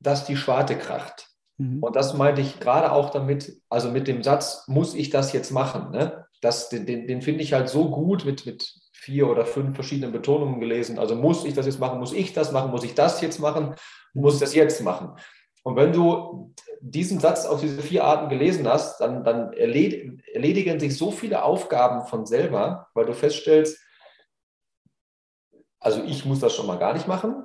dass 0.00 0.24
die 0.24 0.36
Schwarte 0.36 0.76
kracht. 0.76 1.28
Mhm. 1.58 1.82
Und 1.82 1.96
das 1.96 2.14
meinte 2.14 2.40
ich 2.40 2.60
gerade 2.60 2.92
auch 2.92 3.10
damit, 3.10 3.60
also 3.68 3.90
mit 3.90 4.08
dem 4.08 4.22
Satz, 4.22 4.64
muss 4.68 4.94
ich 4.94 5.10
das 5.10 5.32
jetzt 5.32 5.50
machen? 5.50 5.90
Ne? 5.90 6.26
Das, 6.40 6.68
den 6.68 6.86
den, 6.86 7.06
den 7.06 7.22
finde 7.22 7.42
ich 7.42 7.52
halt 7.52 7.68
so 7.68 7.90
gut 7.90 8.24
mit, 8.24 8.46
mit 8.46 8.72
vier 8.92 9.28
oder 9.28 9.44
fünf 9.46 9.74
verschiedenen 9.74 10.12
Betonungen 10.12 10.60
gelesen. 10.60 10.98
Also 10.98 11.14
muss 11.14 11.44
ich 11.44 11.54
das 11.54 11.66
jetzt 11.66 11.80
machen, 11.80 11.98
muss 11.98 12.12
ich 12.12 12.32
das 12.32 12.52
machen, 12.52 12.70
muss 12.70 12.84
ich 12.84 12.94
das 12.94 13.20
jetzt 13.20 13.38
machen, 13.38 13.74
muss 14.12 14.34
ich 14.34 14.40
das 14.40 14.54
jetzt 14.54 14.82
machen. 14.82 15.12
Und 15.62 15.76
wenn 15.76 15.92
du 15.92 16.54
diesen 16.80 17.20
Satz 17.20 17.46
auf 17.46 17.60
diese 17.60 17.82
vier 17.82 18.04
Arten 18.04 18.28
gelesen 18.28 18.68
hast, 18.68 19.00
dann, 19.00 19.24
dann 19.24 19.52
erledigen 19.52 20.80
sich 20.80 20.96
so 20.96 21.10
viele 21.10 21.42
Aufgaben 21.42 22.06
von 22.06 22.26
selber, 22.26 22.88
weil 22.94 23.06
du 23.06 23.14
feststellst, 23.14 23.78
also 25.80 26.02
ich 26.02 26.24
muss 26.24 26.40
das 26.40 26.54
schon 26.54 26.66
mal 26.66 26.78
gar 26.78 26.94
nicht 26.94 27.08
machen. 27.08 27.44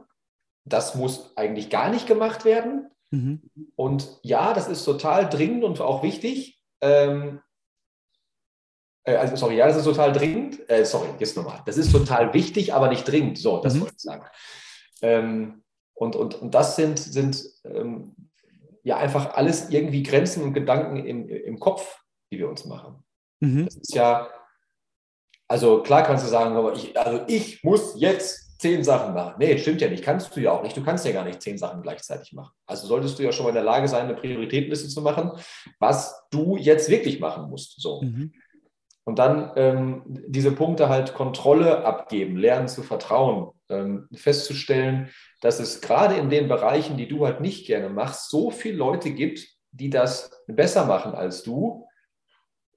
Das 0.66 0.96
muss 0.96 1.36
eigentlich 1.36 1.70
gar 1.70 1.90
nicht 1.90 2.08
gemacht 2.08 2.46
werden. 2.46 2.90
Mhm. 3.12 3.42
Und 3.76 4.20
ja, 4.24 4.54
das 4.54 4.68
ist 4.68 4.86
total 4.86 5.30
dringend 5.30 5.64
und 5.64 5.82
auch 5.82 6.04
wichtig. 6.04 6.62
Ähm, 6.82 7.42
äh, 9.04 9.16
also 9.16 9.36
sorry, 9.36 9.58
ja, 9.58 9.68
das 9.68 9.78
ist 9.78 9.84
total 9.84 10.14
dringend. 10.14 10.68
Äh, 10.70 10.86
sorry, 10.86 11.10
jetzt 11.20 11.36
nochmal. 11.36 11.62
Das 11.66 11.78
ist 11.78 11.92
total 11.92 12.34
wichtig, 12.34 12.74
aber 12.74 12.90
nicht 12.90 13.04
dringend. 13.04 13.38
So, 13.38 13.62
das 13.62 13.76
mhm. 13.76 13.82
wollte 13.82 13.96
ich 13.98 14.04
sagen. 14.04 14.26
Ähm, 15.02 15.64
und, 15.94 16.16
und, 16.16 16.36
und 16.36 16.56
das 16.56 16.76
sind, 16.76 16.98
sind 16.98 17.44
ähm, 17.66 18.16
ja 18.84 18.98
einfach 18.98 19.36
alles 19.36 19.70
irgendwie 19.70 20.04
Grenzen 20.04 20.44
und 20.44 20.54
Gedanken 20.54 20.98
im, 20.98 21.28
im 21.28 21.60
Kopf, 21.60 22.04
die 22.32 22.40
wir 22.40 22.50
uns 22.50 22.66
machen. 22.66 23.04
Mhm. 23.40 23.66
Das 23.66 23.76
ist 23.76 23.96
ja, 23.96 24.30
also 25.48 25.82
klar 25.82 26.04
kannst 26.04 26.26
du 26.26 26.30
sagen, 26.30 26.56
aber 26.56 26.74
ich, 26.74 26.98
also 26.98 27.24
ich 27.28 27.64
muss 27.64 27.94
jetzt 27.96 28.60
zehn 28.60 28.84
Sachen 28.84 29.14
machen. 29.14 29.36
Nee, 29.40 29.58
stimmt 29.58 29.82
ja 29.82 29.90
nicht, 29.90 30.04
kannst 30.04 30.36
du 30.36 30.40
ja 30.40 30.52
auch 30.52 30.64
nicht. 30.64 30.76
Du 30.76 30.84
kannst 30.84 31.06
ja 31.06 31.12
gar 31.12 31.26
nicht 31.26 31.42
zehn 31.42 31.58
Sachen 31.58 31.82
gleichzeitig 31.82 32.32
machen. 32.34 32.54
Also 32.66 32.88
solltest 32.88 33.20
du 33.20 33.24
ja 33.24 33.32
schon 33.32 33.44
mal 33.44 33.50
in 33.50 33.56
der 33.56 33.64
Lage 33.64 33.88
sein, 33.88 34.06
eine 34.06 34.16
Prioritätenliste 34.16 34.88
zu 34.88 35.02
machen, 35.02 35.32
was 35.80 36.28
du 36.32 36.56
jetzt 36.56 36.90
wirklich 36.90 37.20
machen 37.20 37.50
musst. 37.50 37.82
So. 37.82 38.02
Mhm. 38.02 38.34
Und 39.06 39.20
dann 39.20 39.52
ähm, 39.58 40.04
diese 40.06 40.54
Punkte 40.54 40.88
halt 40.88 41.14
Kontrolle 41.14 41.84
abgeben, 41.84 42.38
lernen 42.38 42.70
zu 42.70 42.84
vertrauen, 42.84 43.52
ähm, 43.68 44.08
festzustellen, 44.14 45.10
dass 45.44 45.60
es 45.60 45.82
gerade 45.82 46.16
in 46.16 46.30
den 46.30 46.48
Bereichen, 46.48 46.96
die 46.96 47.10
du 47.10 47.26
halt 47.26 47.42
nicht 47.42 47.68
gerne 47.68 47.90
machst, 47.90 48.30
so 48.30 48.50
viele 48.50 48.78
Leute 48.78 49.12
gibt, 49.12 49.46
die 49.72 49.90
das 49.90 50.32
besser 50.48 50.86
machen 50.86 51.16
als 51.16 51.44
du 51.44 51.86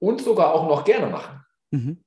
und 0.00 0.20
sogar 0.20 0.52
auch 0.52 0.66
noch 0.66 0.85
gerne 0.85 1.07
machen. 1.07 1.44
Mhm. 1.70 2.02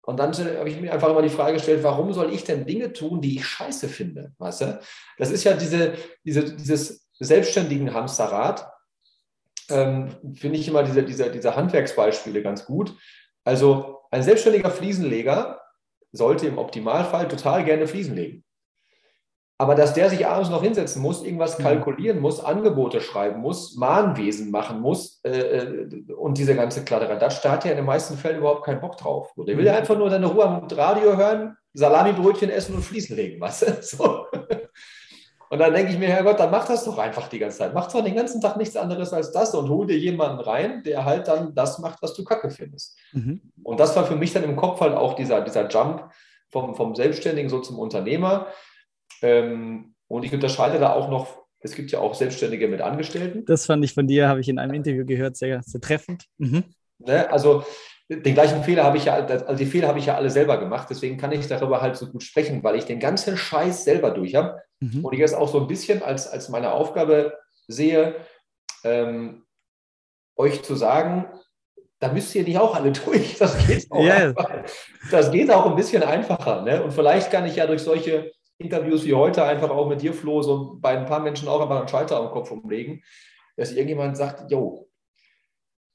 Und 0.00 0.16
dann 0.18 0.32
habe 0.32 0.70
ich 0.70 0.80
mir 0.80 0.94
einfach 0.94 1.10
immer 1.10 1.20
die 1.20 1.28
Frage 1.28 1.54
gestellt, 1.54 1.82
warum 1.82 2.14
soll 2.14 2.32
ich 2.32 2.42
denn 2.44 2.64
Dinge 2.64 2.94
tun, 2.94 3.20
die 3.20 3.36
ich 3.36 3.44
scheiße 3.44 3.88
finde? 3.88 4.32
Weißt 4.38 4.62
du? 4.62 4.80
Das 5.18 5.30
ist 5.30 5.44
ja 5.44 5.52
diese, 5.52 5.92
diese, 6.24 6.56
dieses 6.56 7.10
selbstständigen 7.18 7.92
Hamsterrad. 7.92 8.72
Ähm, 9.68 10.16
finde 10.36 10.58
ich 10.58 10.68
immer 10.68 10.84
diese, 10.84 11.02
diese, 11.02 11.30
diese 11.30 11.54
Handwerksbeispiele 11.54 12.42
ganz 12.42 12.64
gut. 12.64 12.96
Also 13.44 13.98
ein 14.10 14.22
selbstständiger 14.22 14.70
Fliesenleger 14.70 15.60
sollte 16.12 16.46
im 16.46 16.56
Optimalfall 16.56 17.28
total 17.28 17.62
gerne 17.64 17.86
Fliesen 17.86 18.14
legen. 18.14 18.45
Aber 19.58 19.74
dass 19.74 19.94
der 19.94 20.10
sich 20.10 20.26
abends 20.26 20.50
noch 20.50 20.62
hinsetzen 20.62 21.00
muss, 21.00 21.22
irgendwas 21.22 21.58
mhm. 21.58 21.62
kalkulieren 21.62 22.20
muss, 22.20 22.44
Angebote 22.44 23.00
schreiben 23.00 23.40
muss, 23.40 23.74
Mahnwesen 23.76 24.50
machen 24.50 24.80
muss 24.80 25.20
äh, 25.24 25.30
äh 25.30 26.12
und 26.12 26.36
diese 26.36 26.54
ganze 26.54 26.84
Kladderadatsch, 26.84 27.40
da 27.42 27.52
hat 27.52 27.64
er 27.64 27.70
in 27.70 27.78
den 27.78 27.86
meisten 27.86 28.18
Fällen 28.18 28.38
überhaupt 28.38 28.64
keinen 28.64 28.80
Bock 28.80 28.98
drauf. 28.98 29.32
Der 29.38 29.56
will 29.56 29.64
ja 29.64 29.72
mhm. 29.72 29.78
einfach 29.78 29.96
nur 29.96 30.10
seine 30.10 30.26
Ruhe 30.26 30.44
am 30.44 30.66
Radio 30.70 31.16
hören, 31.16 31.56
Salamibrötchen 31.72 32.50
essen 32.50 32.74
und 32.74 32.82
Fliesen 32.82 33.16
legen, 33.16 33.40
du? 33.40 33.66
So. 33.80 34.26
Und 35.48 35.60
dann 35.60 35.72
denke 35.72 35.92
ich 35.92 35.98
mir, 35.98 36.08
Herrgott, 36.08 36.40
dann 36.40 36.50
mach 36.50 36.66
das 36.66 36.84
doch 36.84 36.98
einfach 36.98 37.28
die 37.28 37.38
ganze 37.38 37.58
Zeit. 37.58 37.72
Mach 37.72 37.86
zwar 37.86 38.02
den 38.02 38.16
ganzen 38.16 38.40
Tag 38.40 38.56
nichts 38.56 38.76
anderes 38.76 39.12
als 39.12 39.30
das 39.30 39.54
und 39.54 39.68
hol 39.68 39.86
dir 39.86 39.96
jemanden 39.96 40.40
rein, 40.40 40.82
der 40.82 41.04
halt 41.04 41.28
dann 41.28 41.54
das 41.54 41.78
macht, 41.78 42.02
was 42.02 42.14
du 42.14 42.24
kacke 42.24 42.50
findest. 42.50 42.98
Mhm. 43.12 43.40
Und 43.62 43.78
das 43.78 43.94
war 43.94 44.04
für 44.04 44.16
mich 44.16 44.32
dann 44.32 44.42
im 44.42 44.56
Kopf 44.56 44.80
halt 44.80 44.94
auch 44.94 45.14
dieser, 45.14 45.42
dieser 45.42 45.68
Jump 45.68 46.10
vom, 46.50 46.74
vom 46.74 46.96
Selbstständigen 46.96 47.48
so 47.48 47.60
zum 47.60 47.78
Unternehmer. 47.78 48.48
Ähm, 49.22 49.94
und 50.08 50.24
ich 50.24 50.32
unterscheide 50.32 50.78
da 50.78 50.92
auch 50.92 51.08
noch 51.08 51.46
Es 51.60 51.74
gibt 51.74 51.90
ja 51.90 51.98
auch 51.98 52.14
Selbstständige 52.14 52.68
mit 52.68 52.80
Angestellten. 52.80 53.44
Das 53.44 53.66
fand 53.66 53.84
ich 53.84 53.94
von 53.94 54.06
dir, 54.06 54.28
habe 54.28 54.40
ich 54.40 54.48
in 54.48 54.58
einem 54.58 54.74
Interview 54.74 55.04
gehört, 55.04 55.36
sehr, 55.36 55.62
sehr 55.62 55.80
treffend. 55.80 56.26
Mhm. 56.38 56.64
Ne? 56.98 57.30
Also 57.30 57.64
den 58.08 58.34
gleichen 58.34 58.62
Fehler 58.62 58.84
habe 58.84 58.98
ich 58.98 59.06
ja, 59.06 59.14
also 59.14 59.54
die 59.56 59.66
Fehler 59.66 59.88
habe 59.88 59.98
ich 59.98 60.06
ja 60.06 60.14
alle 60.14 60.30
selber 60.30 60.58
gemacht, 60.58 60.86
deswegen 60.90 61.16
kann 61.16 61.32
ich 61.32 61.46
darüber 61.48 61.80
halt 61.80 61.96
so 61.96 62.06
gut 62.06 62.22
sprechen, 62.22 62.62
weil 62.62 62.76
ich 62.76 62.84
den 62.84 63.00
ganzen 63.00 63.36
Scheiß 63.36 63.82
selber 63.82 64.12
durch 64.12 64.36
habe 64.36 64.62
mhm. 64.78 65.04
und 65.04 65.12
ich 65.12 65.20
es 65.20 65.34
auch 65.34 65.48
so 65.48 65.60
ein 65.60 65.66
bisschen 65.66 66.02
als, 66.02 66.28
als 66.28 66.48
meine 66.48 66.70
Aufgabe 66.70 67.36
sehe, 67.66 68.14
ähm, 68.84 69.44
euch 70.36 70.62
zu 70.62 70.76
sagen, 70.76 71.26
da 71.98 72.12
müsst 72.12 72.34
ihr 72.34 72.44
nicht 72.44 72.58
auch 72.58 72.76
alle 72.76 72.92
durch. 73.04 73.38
Das 73.38 73.66
geht 73.66 73.90
auch, 73.90 74.00
yeah. 74.00 74.32
das 75.10 75.32
geht 75.32 75.50
auch 75.50 75.66
ein 75.66 75.76
bisschen 75.76 76.02
einfacher. 76.02 76.62
Ne? 76.62 76.82
Und 76.82 76.92
vielleicht 76.92 77.30
kann 77.30 77.46
ich 77.46 77.56
ja 77.56 77.66
durch 77.66 77.82
solche 77.82 78.30
Interviews 78.58 79.04
wie 79.04 79.14
heute 79.14 79.44
einfach 79.44 79.70
auch 79.70 79.88
mit 79.88 80.02
dir, 80.02 80.14
Flo, 80.14 80.42
so 80.42 80.76
bei 80.80 80.96
ein 80.96 81.06
paar 81.06 81.20
Menschen 81.20 81.48
auch 81.48 81.60
einfach 81.60 81.78
einen 81.78 81.88
Schalter 81.88 82.18
am 82.18 82.30
Kopf 82.30 82.50
umlegen, 82.50 83.02
dass 83.56 83.72
irgendjemand 83.72 84.16
sagt, 84.16 84.50
jo, 84.50 84.88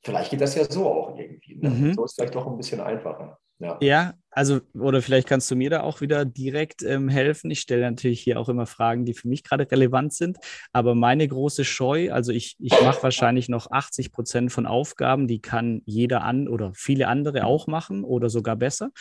vielleicht 0.04 0.32
geht 0.32 0.42
das 0.42 0.56
ja 0.56 0.64
so 0.66 0.88
auch 0.88 1.18
irgendwie. 1.18 1.56
Ne? 1.56 1.70
Mhm. 1.70 1.94
So 1.94 2.06
ist 2.06 2.16
vielleicht 2.16 2.36
doch 2.36 2.48
ein 2.48 2.58
bisschen 2.58 2.82
einfacher. 2.82 3.40
Ja. 3.60 3.78
ja, 3.80 4.14
also, 4.32 4.62
oder 4.74 5.02
vielleicht 5.02 5.28
kannst 5.28 5.52
du 5.52 5.56
mir 5.56 5.70
da 5.70 5.82
auch 5.82 6.00
wieder 6.00 6.24
direkt 6.24 6.84
ähm, 6.84 7.10
helfen. 7.10 7.52
Ich 7.52 7.60
stelle 7.60 7.82
natürlich 7.82 8.22
hier 8.22 8.40
auch 8.40 8.48
immer 8.48 8.66
Fragen, 8.66 9.06
die 9.06 9.14
für 9.14 9.28
mich 9.28 9.44
gerade 9.44 9.70
relevant 9.70 10.14
sind. 10.14 10.38
Aber 10.72 10.96
meine 10.96 11.28
große 11.28 11.66
Scheu, 11.66 12.12
also 12.14 12.32
ich, 12.32 12.56
ich 12.60 12.72
mache 12.82 13.04
wahrscheinlich 13.04 13.50
noch 13.50 13.70
80 13.70 14.14
Prozent 14.14 14.52
von 14.52 14.66
Aufgaben, 14.66 15.28
die 15.28 15.42
kann 15.42 15.82
jeder 15.86 16.24
an 16.24 16.48
oder 16.48 16.72
viele 16.74 17.10
andere 17.10 17.46
auch 17.46 17.68
machen 17.68 18.06
oder 18.06 18.30
sogar 18.30 18.56
besser. 18.56 18.92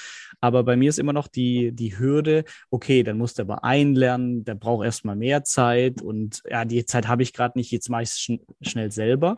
Aber 0.40 0.64
bei 0.64 0.76
mir 0.76 0.88
ist 0.88 0.98
immer 0.98 1.12
noch 1.12 1.28
die, 1.28 1.70
die 1.72 1.96
Hürde, 1.96 2.44
okay, 2.70 3.04
dann 3.04 3.16
musst 3.16 3.38
du 3.38 3.42
aber 3.42 3.62
einlernen, 3.62 4.44
der 4.44 4.56
braucht 4.56 4.84
erstmal 4.84 5.16
mehr 5.16 5.44
Zeit 5.44 6.02
und 6.02 6.42
ja, 6.50 6.64
die 6.64 6.84
Zeit 6.86 7.06
habe 7.06 7.22
ich 7.22 7.32
gerade 7.32 7.56
nicht, 7.56 7.70
jetzt 7.70 7.88
mache 7.88 8.02
ich 8.02 8.10
es 8.10 8.20
schn 8.20 8.40
schnell 8.62 8.90
selber. 8.90 9.36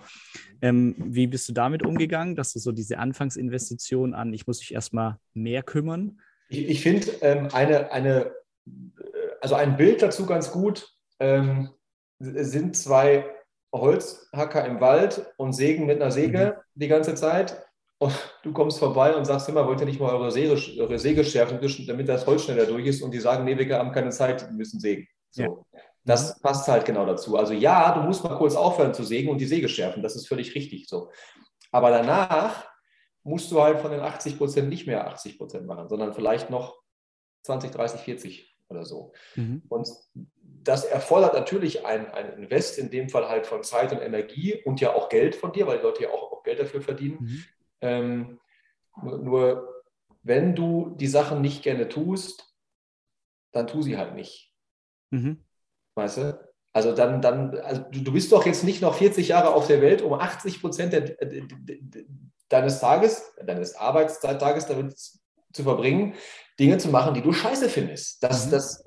Ähm, 0.62 0.94
wie 0.96 1.26
bist 1.26 1.48
du 1.48 1.52
damit 1.52 1.85
umgegangen, 1.85 2.37
dass 2.37 2.52
du 2.52 2.61
so 2.61 2.70
diese 2.70 2.98
Anfangsinvestition 2.98 4.14
an, 4.14 4.33
ich 4.33 4.46
muss 4.46 4.61
mich 4.61 4.72
erstmal 4.72 5.18
mehr 5.35 5.62
kümmern? 5.62 6.21
Ich, 6.49 6.68
ich 6.68 6.83
finde 6.83 7.09
ähm, 7.23 7.49
eine, 7.53 7.92
eine, 7.92 8.33
also 9.40 9.55
ein 9.55 9.77
Bild 9.77 10.03
dazu 10.03 10.27
ganz 10.27 10.53
gut, 10.53 10.88
ähm, 11.21 11.71
sind 12.18 12.77
zwei 12.77 13.25
Holzhacker 13.75 14.64
im 14.66 14.81
Wald 14.81 15.27
und 15.38 15.55
sägen 15.55 15.87
mit 15.87 16.01
einer 16.01 16.11
Säge 16.11 16.57
mhm. 16.57 16.62
die 16.75 16.88
ganze 16.88 17.14
Zeit. 17.14 17.64
Und 17.99 18.12
du 18.42 18.53
kommst 18.53 18.79
vorbei 18.79 19.14
und 19.14 19.25
sagst 19.25 19.49
immer, 19.49 19.66
wollt 19.66 19.81
ihr 19.81 19.87
nicht 19.87 20.01
mal 20.01 20.12
eure 20.12 20.33
Säge, 20.33 20.61
eure 20.81 20.99
Säge 20.99 21.25
schärfen, 21.25 21.61
damit 21.87 22.09
das 22.09 22.27
Holz 22.27 22.45
schneller 22.45 22.66
durch 22.66 22.87
ist? 22.87 23.01
Und 23.01 23.12
die 23.12 23.21
sagen, 23.21 23.45
nee, 23.45 23.57
wir 23.57 23.79
haben 23.79 23.92
keine 23.92 24.11
Zeit, 24.11 24.42
wir 24.42 24.53
müssen 24.53 24.81
sägen. 24.81 25.07
So. 25.31 25.42
Ja. 25.42 25.81
Das 26.05 26.40
passt 26.40 26.66
halt 26.66 26.85
genau 26.85 27.07
dazu. 27.07 27.37
Also 27.37 27.53
ja, 27.53 27.95
du 27.95 28.01
musst 28.01 28.25
mal 28.25 28.37
kurz 28.37 28.57
aufhören 28.57 28.92
zu 28.92 29.05
sägen 29.05 29.31
und 29.31 29.38
die 29.38 29.47
Säge 29.47 29.68
schärfen. 29.68 30.03
Das 30.03 30.16
ist 30.16 30.27
völlig 30.27 30.55
richtig 30.57 30.88
so. 30.88 31.11
Aber 31.71 31.90
danach 31.90 32.71
musst 33.24 33.50
du 33.52 33.62
halt 33.62 33.80
von 33.80 33.90
den 33.90 34.00
80 34.00 34.38
Prozent 34.38 34.68
nicht 34.68 34.87
mehr 34.87 35.06
80 35.06 35.38
Prozent 35.38 35.66
machen, 35.66 35.88
sondern 35.88 36.14
vielleicht 36.14 36.50
noch 36.50 36.80
20, 37.42 37.70
30, 37.70 38.00
40 38.00 38.56
oder 38.68 38.85
so. 38.85 39.12
Mhm. 39.37 39.62
Und 39.68 39.88
das 40.42 40.85
erfordert 40.85 41.35
natürlich 41.35 41.85
ein, 41.85 42.11
ein 42.12 42.32
Invest, 42.35 42.78
in 42.78 42.90
dem 42.90 43.08
Fall 43.08 43.28
halt 43.28 43.46
von 43.46 43.62
Zeit 43.62 43.92
und 43.92 44.00
Energie 44.00 44.62
und 44.64 44.80
ja 44.80 44.94
auch 44.94 45.08
Geld 45.08 45.35
von 45.35 45.52
dir, 45.52 45.66
weil 45.66 45.78
die 45.78 45.85
Leute 45.85 46.02
ja 46.04 46.11
auch, 46.11 46.32
auch 46.32 46.42
Geld 46.42 46.61
dafür 46.61 46.80
verdienen. 46.80 47.18
Mhm. 47.20 47.44
Ähm, 47.80 48.40
nur, 49.02 49.18
nur 49.18 49.82
wenn 50.22 50.54
du 50.54 50.94
die 50.96 51.08
Sachen 51.08 51.40
nicht 51.40 51.62
gerne 51.62 51.88
tust, 51.88 52.54
dann 53.52 53.66
tu 53.66 53.82
sie 53.82 53.96
halt 53.96 54.14
nicht. 54.14 54.52
Mhm. 55.11 55.44
Weißt 55.94 56.18
du? 56.18 56.52
Also 56.72 56.94
dann, 56.94 57.20
dann 57.20 57.58
also 57.58 57.85
du 57.90 58.12
bist 58.12 58.32
doch 58.32 58.46
jetzt 58.46 58.64
nicht 58.64 58.80
noch 58.80 58.94
40 58.94 59.28
Jahre 59.28 59.54
auf 59.54 59.66
der 59.66 59.82
Welt, 59.82 60.00
um 60.00 60.14
80 60.14 60.61
Prozent 60.62 60.94
deines 62.52 62.80
Tages, 62.80 63.32
deines 63.44 63.74
Arbeitstages 63.76 64.66
damit 64.66 64.98
zu 64.98 65.62
verbringen, 65.62 66.14
Dinge 66.58 66.78
zu 66.78 66.88
machen, 66.88 67.14
die 67.14 67.22
du 67.22 67.32
scheiße 67.32 67.68
findest. 67.68 68.22
Das, 68.22 68.46
mhm. 68.46 68.50
das 68.50 68.84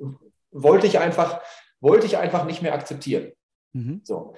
wollte 0.52 0.88
ich 0.88 1.00
einfach, 1.00 1.42
wollte 1.80 2.06
ich 2.06 2.18
einfach 2.18 2.46
nicht 2.46 2.62
mehr 2.62 2.74
akzeptieren. 2.74 3.32
Mhm. 3.74 4.02
So. 4.04 4.36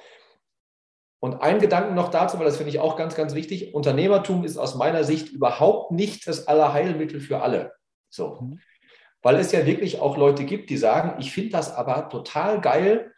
Und 1.20 1.42
ein 1.42 1.60
Gedanken 1.60 1.96
noch 1.96 2.10
dazu, 2.10 2.38
weil 2.38 2.46
das 2.46 2.58
finde 2.58 2.70
ich 2.70 2.80
auch 2.80 2.96
ganz, 2.96 3.16
ganz 3.16 3.34
wichtig. 3.34 3.74
Unternehmertum 3.74 4.44
ist 4.44 4.58
aus 4.58 4.76
meiner 4.76 5.04
Sicht 5.04 5.30
überhaupt 5.30 5.92
nicht 5.92 6.28
das 6.28 6.48
Allerheilmittel 6.48 7.20
für 7.20 7.42
alle. 7.42 7.74
So. 8.10 8.40
Mhm 8.42 8.60
weil 9.28 9.38
es 9.38 9.52
ja 9.52 9.66
wirklich 9.66 10.00
auch 10.00 10.16
Leute 10.16 10.46
gibt, 10.46 10.70
die 10.70 10.78
sagen, 10.78 11.20
ich 11.20 11.34
finde 11.34 11.52
das 11.52 11.74
aber 11.74 12.08
total 12.08 12.62
geil, 12.62 13.14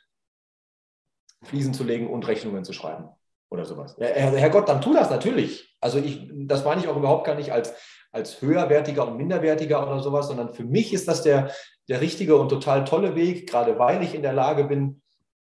Fliesen 1.44 1.74
zu 1.74 1.84
legen 1.84 2.10
und 2.10 2.28
Rechnungen 2.28 2.64
zu 2.64 2.74
schreiben 2.74 3.10
oder 3.52 3.66
sowas. 3.66 3.96
Ja, 4.00 4.08
Herrgott, 4.08 4.70
dann 4.70 4.82
tu 4.82 4.94
das 4.94 5.10
natürlich. 5.10 5.76
Also 5.82 5.98
ich, 5.98 6.30
das 6.34 6.64
meine 6.64 6.82
ich 6.82 6.88
auch 6.88 6.98
überhaupt 6.98 7.26
gar 7.26 7.36
nicht 7.36 7.52
als, 7.52 7.74
als 8.12 8.42
höherwertiger 8.42 9.08
und 9.08 9.18
minderwertiger 9.18 9.82
oder 9.82 10.00
sowas, 10.00 10.28
sondern 10.28 10.54
für 10.54 10.64
mich 10.64 10.94
ist 10.94 11.08
das 11.08 11.24
der, 11.24 11.52
der 11.88 12.02
richtige 12.02 12.38
und 12.38 12.50
total 12.50 12.86
tolle 12.86 13.16
Weg, 13.16 13.50
gerade 13.50 13.80
weil 13.80 14.04
ich 14.04 14.14
in 14.14 14.22
der 14.22 14.34
Lage 14.34 14.66
bin, 14.66 15.02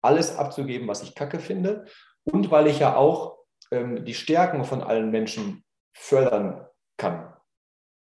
alles 0.01 0.35
abzugeben, 0.35 0.87
was 0.87 1.01
ich 1.01 1.15
kacke 1.15 1.39
finde 1.39 1.85
und 2.23 2.51
weil 2.51 2.67
ich 2.67 2.79
ja 2.79 2.95
auch 2.95 3.39
ähm, 3.71 4.05
die 4.05 4.13
Stärken 4.13 4.63
von 4.63 4.81
allen 4.81 5.09
Menschen 5.09 5.63
fördern 5.93 6.67
kann. 6.97 7.33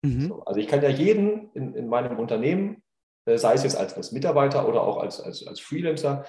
Mhm. 0.03 0.27
So, 0.27 0.43
also 0.43 0.59
ich 0.59 0.67
kann 0.67 0.83
ja 0.83 0.89
jeden 0.89 1.51
in, 1.53 1.73
in 1.73 1.87
meinem 1.87 2.19
Unternehmen, 2.19 2.83
äh, 3.25 3.37
sei 3.37 3.53
es 3.53 3.63
jetzt 3.63 3.77
als, 3.77 3.95
als 3.95 4.11
Mitarbeiter 4.11 4.67
oder 4.67 4.83
auch 4.83 4.97
als, 4.97 5.19
als, 5.19 5.47
als 5.47 5.59
Freelancer, 5.59 6.25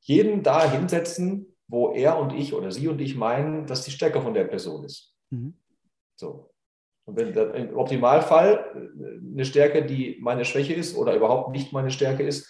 jeden 0.00 0.42
da 0.42 0.70
hinsetzen, 0.70 1.55
wo 1.68 1.92
er 1.92 2.18
und 2.18 2.32
ich 2.32 2.54
oder 2.54 2.70
sie 2.70 2.88
und 2.88 3.00
ich 3.00 3.16
meinen, 3.16 3.66
dass 3.66 3.84
die 3.84 3.90
Stärke 3.90 4.20
von 4.20 4.34
der 4.34 4.44
Person 4.44 4.84
ist. 4.84 5.14
Mhm. 5.30 5.54
So. 6.16 6.50
Und 7.06 7.16
wenn 7.16 7.32
das, 7.32 7.54
im 7.54 7.76
Optimalfall 7.76 8.64
äh, 8.74 9.32
eine 9.32 9.44
Stärke, 9.44 9.84
die 9.84 10.18
meine 10.20 10.44
Schwäche 10.44 10.74
ist 10.74 10.96
oder 10.96 11.14
überhaupt 11.14 11.52
nicht 11.52 11.72
meine 11.72 11.90
Stärke 11.90 12.22
ist, 12.22 12.48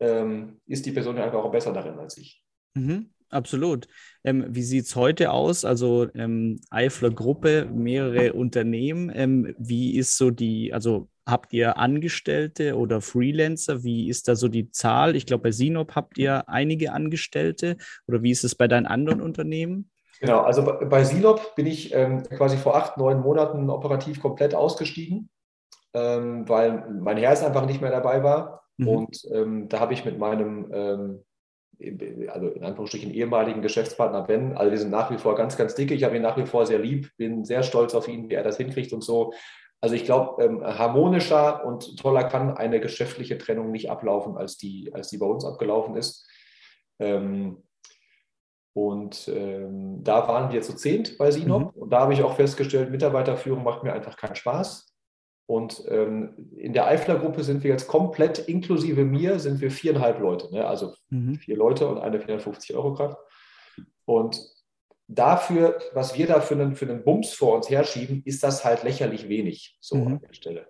ähm, 0.00 0.60
ist 0.66 0.86
die 0.86 0.92
Person 0.92 1.18
einfach 1.18 1.42
auch 1.42 1.50
besser 1.50 1.72
darin 1.72 1.98
als 1.98 2.16
ich. 2.16 2.44
Mhm. 2.74 3.10
Absolut. 3.32 3.88
Ähm, 4.24 4.44
wie 4.50 4.62
sieht 4.62 4.84
es 4.84 4.94
heute 4.94 5.30
aus? 5.30 5.64
Also 5.64 6.06
ähm, 6.14 6.60
Eifler 6.68 7.10
Gruppe, 7.10 7.64
mehrere 7.64 8.34
Unternehmen. 8.34 9.10
Ähm, 9.14 9.54
wie 9.58 9.96
ist 9.96 10.18
so 10.18 10.30
die, 10.30 10.74
also 10.74 11.08
habt 11.26 11.52
ihr 11.52 11.78
Angestellte 11.78 12.76
oder 12.76 13.00
Freelancer? 13.00 13.84
Wie 13.84 14.08
ist 14.08 14.28
da 14.28 14.36
so 14.36 14.48
die 14.48 14.70
Zahl? 14.70 15.16
Ich 15.16 15.26
glaube, 15.26 15.44
bei 15.44 15.50
Sinop 15.52 15.94
habt 15.94 16.18
ihr 16.18 16.48
einige 16.48 16.92
Angestellte 16.92 17.76
oder 18.06 18.22
wie 18.22 18.30
ist 18.30 18.44
es 18.44 18.54
bei 18.54 18.68
deinen 18.68 18.86
anderen 18.86 19.20
Unternehmen? 19.20 19.90
Genau, 20.20 20.40
also 20.40 20.64
bei, 20.64 21.04
Sinop 21.04 21.56
bin 21.56 21.66
ich 21.66 21.92
ähm, 21.94 22.22
quasi 22.22 22.56
vor 22.56 22.76
acht, 22.76 22.96
neun 22.96 23.20
Monaten 23.20 23.70
operativ 23.70 24.20
komplett 24.20 24.54
ausgestiegen, 24.54 25.30
ähm, 25.94 26.48
weil 26.48 26.88
mein 26.90 27.16
Herz 27.16 27.42
einfach 27.42 27.66
nicht 27.66 27.80
mehr 27.80 27.90
dabei 27.90 28.22
war. 28.22 28.62
Mhm. 28.76 28.88
Und 28.88 29.22
ähm, 29.32 29.68
da 29.68 29.80
habe 29.80 29.94
ich 29.94 30.04
mit 30.04 30.18
meinem 30.18 31.22
also 32.28 32.48
in 32.48 32.64
Anführungsstrichen 32.64 33.12
ehemaligen 33.12 33.62
Geschäftspartner 33.62 34.22
Ben. 34.22 34.56
Also 34.56 34.70
wir 34.70 34.78
sind 34.78 34.90
nach 34.90 35.10
wie 35.10 35.18
vor 35.18 35.34
ganz, 35.34 35.56
ganz 35.56 35.74
dicke. 35.74 35.94
Ich 35.94 36.04
habe 36.04 36.16
ihn 36.16 36.22
nach 36.22 36.36
wie 36.36 36.46
vor 36.46 36.66
sehr 36.66 36.78
lieb, 36.78 37.10
bin 37.16 37.44
sehr 37.44 37.62
stolz 37.62 37.94
auf 37.94 38.08
ihn, 38.08 38.28
wie 38.28 38.34
er 38.34 38.44
das 38.44 38.56
hinkriegt 38.56 38.92
und 38.92 39.02
so. 39.02 39.32
Also 39.82 39.96
ich 39.96 40.04
glaube, 40.04 40.42
ähm, 40.42 40.62
harmonischer 40.64 41.64
und 41.64 41.98
toller 41.98 42.22
kann 42.24 42.56
eine 42.56 42.78
geschäftliche 42.78 43.36
Trennung 43.36 43.72
nicht 43.72 43.90
ablaufen, 43.90 44.36
als 44.36 44.56
die, 44.56 44.94
als 44.94 45.08
die 45.08 45.18
bei 45.18 45.26
uns 45.26 45.44
abgelaufen 45.44 45.96
ist. 45.96 46.28
Ähm, 47.00 47.64
und 48.74 49.28
ähm, 49.28 50.02
da 50.04 50.28
waren 50.28 50.52
wir 50.52 50.62
zu 50.62 50.76
zehnt 50.76 51.18
bei 51.18 51.32
Sinop. 51.32 51.74
Mhm. 51.74 51.82
Und 51.82 51.90
da 51.90 52.00
habe 52.00 52.14
ich 52.14 52.22
auch 52.22 52.36
festgestellt, 52.36 52.92
Mitarbeiterführung 52.92 53.64
macht 53.64 53.82
mir 53.82 53.92
einfach 53.92 54.16
keinen 54.16 54.36
Spaß. 54.36 54.94
Und 55.46 55.84
ähm, 55.88 56.52
in 56.56 56.72
der 56.72 56.86
Eifler-Gruppe 56.86 57.42
sind 57.42 57.64
wir 57.64 57.72
jetzt 57.72 57.88
komplett, 57.88 58.38
inklusive 58.38 59.04
mir, 59.04 59.40
sind 59.40 59.60
wir 59.60 59.72
viereinhalb 59.72 60.20
Leute. 60.20 60.54
Ne? 60.54 60.64
Also 60.64 60.94
mhm. 61.10 61.34
vier 61.34 61.56
Leute 61.56 61.88
und 61.88 61.98
eine 61.98 62.20
450 62.20 62.76
Euro 62.76 62.94
Kraft. 62.94 63.18
Und 64.04 64.40
dafür, 65.14 65.78
was 65.92 66.16
wir 66.16 66.26
da 66.26 66.40
für 66.40 66.54
einen, 66.54 66.74
für 66.74 66.86
einen 66.86 67.04
Bums 67.04 67.32
vor 67.32 67.54
uns 67.54 67.68
herschieben, 67.70 68.22
ist 68.24 68.42
das 68.42 68.64
halt 68.64 68.82
lächerlich 68.82 69.28
wenig, 69.28 69.76
so 69.80 69.96
mhm. 69.96 70.06
an 70.06 70.20
der 70.20 70.34
Stelle. 70.34 70.66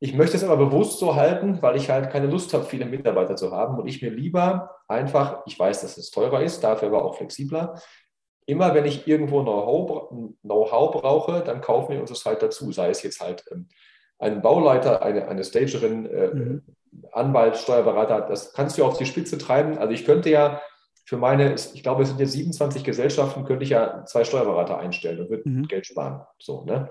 Ich 0.00 0.14
möchte 0.14 0.36
es 0.36 0.42
aber 0.42 0.56
bewusst 0.56 0.98
so 0.98 1.14
halten, 1.14 1.62
weil 1.62 1.76
ich 1.76 1.88
halt 1.88 2.10
keine 2.10 2.26
Lust 2.26 2.52
habe, 2.54 2.64
viele 2.64 2.86
Mitarbeiter 2.86 3.36
zu 3.36 3.52
haben 3.52 3.78
und 3.78 3.86
ich 3.86 4.02
mir 4.02 4.10
lieber 4.10 4.70
einfach, 4.88 5.42
ich 5.46 5.58
weiß, 5.58 5.82
dass 5.82 5.96
es 5.96 6.10
teurer 6.10 6.42
ist, 6.42 6.64
dafür 6.64 6.88
aber 6.88 7.04
auch 7.04 7.16
flexibler, 7.16 7.80
immer 8.46 8.74
wenn 8.74 8.84
ich 8.84 9.06
irgendwo 9.06 9.42
Know-how 9.42 10.10
Know 10.42 10.90
brauche, 10.90 11.42
dann 11.42 11.60
kaufen 11.60 11.92
wir 11.92 12.00
uns 12.00 12.10
das 12.10 12.24
halt 12.24 12.42
dazu, 12.42 12.72
sei 12.72 12.90
es 12.90 13.02
jetzt 13.02 13.20
halt 13.20 13.44
ähm, 13.52 13.68
einen 14.18 14.42
Bauleiter, 14.42 15.02
eine, 15.02 15.28
eine 15.28 15.44
Stagerin, 15.44 16.06
äh, 16.06 16.34
mhm. 16.34 16.62
Anwalt, 17.12 17.56
Steuerberater, 17.56 18.22
das 18.22 18.52
kannst 18.52 18.76
du 18.76 18.84
auf 18.84 18.98
die 18.98 19.06
Spitze 19.06 19.38
treiben. 19.38 19.78
Also 19.78 19.94
ich 19.94 20.04
könnte 20.04 20.30
ja 20.30 20.60
für 21.04 21.16
meine, 21.16 21.54
ich 21.54 21.82
glaube, 21.82 22.02
es 22.02 22.08
sind 22.08 22.20
jetzt 22.20 22.32
27 22.32 22.84
Gesellschaften, 22.84 23.44
könnte 23.44 23.64
ich 23.64 23.70
ja 23.70 24.04
zwei 24.04 24.24
Steuerberater 24.24 24.78
einstellen 24.78 25.20
und 25.20 25.30
würde 25.30 25.48
mhm. 25.48 25.68
Geld 25.68 25.86
sparen. 25.86 26.24
So, 26.38 26.64
ne? 26.64 26.88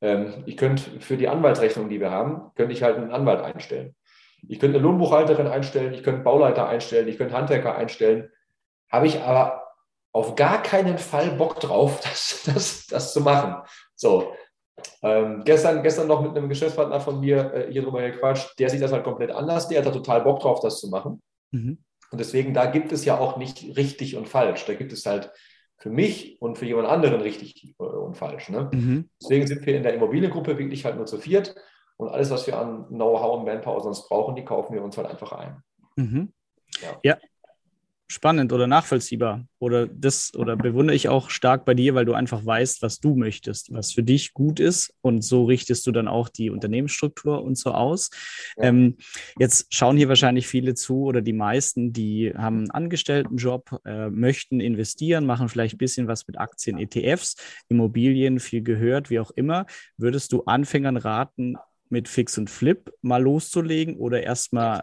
Ähm, 0.00 0.44
ich 0.46 0.56
könnte 0.56 1.00
für 1.00 1.16
die 1.16 1.28
Anwaltsrechnung, 1.28 1.88
die 1.88 2.00
wir 2.00 2.10
haben, 2.10 2.52
könnte 2.54 2.72
ich 2.72 2.82
halt 2.82 2.96
einen 2.96 3.10
Anwalt 3.10 3.40
einstellen. 3.40 3.94
Ich 4.46 4.60
könnte 4.60 4.78
eine 4.78 4.86
Lohnbuchhalterin 4.86 5.48
einstellen, 5.48 5.92
ich 5.92 6.02
könnte 6.02 6.18
einen 6.18 6.24
Bauleiter 6.24 6.68
einstellen, 6.68 7.08
ich 7.08 7.18
könnte 7.18 7.36
Handwerker 7.36 7.76
einstellen. 7.76 8.30
habe 8.90 9.06
ich 9.06 9.20
aber 9.20 9.64
auf 10.12 10.36
gar 10.36 10.62
keinen 10.62 10.98
Fall 10.98 11.32
Bock 11.32 11.60
drauf, 11.60 12.00
das, 12.02 12.42
das, 12.46 12.86
das 12.86 13.12
zu 13.12 13.20
machen. 13.20 13.56
So, 13.96 14.32
ähm, 15.02 15.42
gestern, 15.44 15.82
gestern 15.82 16.06
noch 16.06 16.22
mit 16.22 16.36
einem 16.36 16.48
Geschäftspartner 16.48 17.00
von 17.00 17.20
mir 17.20 17.52
äh, 17.52 17.72
hier 17.72 17.82
drüber 17.82 18.02
gequatscht, 18.02 18.58
der 18.58 18.70
sieht 18.70 18.82
das 18.82 18.92
halt 18.92 19.04
komplett 19.04 19.30
anders, 19.30 19.68
der 19.68 19.78
hat 19.78 19.86
da 19.86 19.90
total 19.90 20.22
Bock 20.22 20.40
drauf, 20.40 20.60
das 20.60 20.80
zu 20.80 20.88
machen. 20.88 21.20
Mhm. 21.50 21.78
Und 22.10 22.18
deswegen, 22.18 22.54
da 22.54 22.66
gibt 22.66 22.92
es 22.92 23.04
ja 23.04 23.18
auch 23.18 23.36
nicht 23.36 23.76
richtig 23.76 24.16
und 24.16 24.28
falsch. 24.28 24.64
Da 24.66 24.74
gibt 24.74 24.92
es 24.92 25.04
halt 25.04 25.30
für 25.76 25.90
mich 25.90 26.40
und 26.40 26.58
für 26.58 26.66
jemand 26.66 26.88
anderen 26.88 27.20
richtig 27.20 27.74
äh, 27.78 27.82
und 27.82 28.16
falsch. 28.16 28.48
Ne? 28.48 28.70
Mhm. 28.72 29.10
Deswegen 29.22 29.46
sind 29.46 29.64
wir 29.64 29.76
in 29.76 29.82
der 29.82 29.94
Immobiliengruppe 29.94 30.58
wirklich 30.58 30.84
halt 30.84 30.96
nur 30.96 31.06
zu 31.06 31.18
viert 31.18 31.54
und 31.96 32.08
alles, 32.08 32.30
was 32.30 32.46
wir 32.46 32.58
an 32.58 32.86
Know-how 32.88 33.38
und 33.38 33.44
Manpower 33.44 33.80
sonst 33.80 34.08
brauchen, 34.08 34.34
die 34.34 34.44
kaufen 34.44 34.74
wir 34.74 34.82
uns 34.82 34.96
halt 34.96 35.08
einfach 35.08 35.32
ein. 35.32 35.62
Mhm. 35.96 36.32
Ja. 36.80 36.98
ja 37.02 37.18
spannend 38.08 38.52
oder 38.52 38.66
nachvollziehbar. 38.66 39.46
Oder 39.58 39.86
das 39.86 40.34
oder 40.34 40.56
bewundere 40.56 40.96
ich 40.96 41.08
auch 41.08 41.30
stark 41.30 41.64
bei 41.64 41.74
dir, 41.74 41.94
weil 41.94 42.04
du 42.04 42.14
einfach 42.14 42.44
weißt, 42.44 42.80
was 42.82 43.00
du 43.00 43.14
möchtest, 43.14 43.72
was 43.72 43.92
für 43.92 44.02
dich 44.02 44.32
gut 44.32 44.60
ist. 44.60 44.94
Und 45.02 45.22
so 45.22 45.44
richtest 45.44 45.86
du 45.86 45.92
dann 45.92 46.08
auch 46.08 46.28
die 46.28 46.50
Unternehmensstruktur 46.50 47.42
und 47.42 47.58
so 47.58 47.72
aus. 47.72 48.10
Ja. 48.56 48.64
Ähm, 48.64 48.96
jetzt 49.38 49.66
schauen 49.74 49.96
hier 49.96 50.08
wahrscheinlich 50.08 50.46
viele 50.46 50.74
zu 50.74 51.04
oder 51.04 51.20
die 51.20 51.32
meisten, 51.32 51.92
die 51.92 52.32
haben 52.34 52.58
einen 52.58 52.70
Angestelltenjob, 52.70 53.80
äh, 53.84 54.08
möchten 54.08 54.60
investieren, 54.60 55.26
machen 55.26 55.48
vielleicht 55.48 55.74
ein 55.74 55.78
bisschen 55.78 56.08
was 56.08 56.26
mit 56.26 56.38
Aktien, 56.38 56.78
ETFs, 56.78 57.36
Immobilien, 57.68 58.40
viel 58.40 58.62
gehört, 58.62 59.10
wie 59.10 59.20
auch 59.20 59.30
immer. 59.32 59.66
Würdest 59.96 60.32
du 60.32 60.44
Anfängern 60.44 60.96
raten, 60.96 61.56
mit 61.90 62.08
Fix 62.08 62.38
und 62.38 62.50
Flip 62.50 62.92
mal 63.02 63.22
loszulegen 63.22 63.96
oder 63.96 64.22
erstmal 64.22 64.82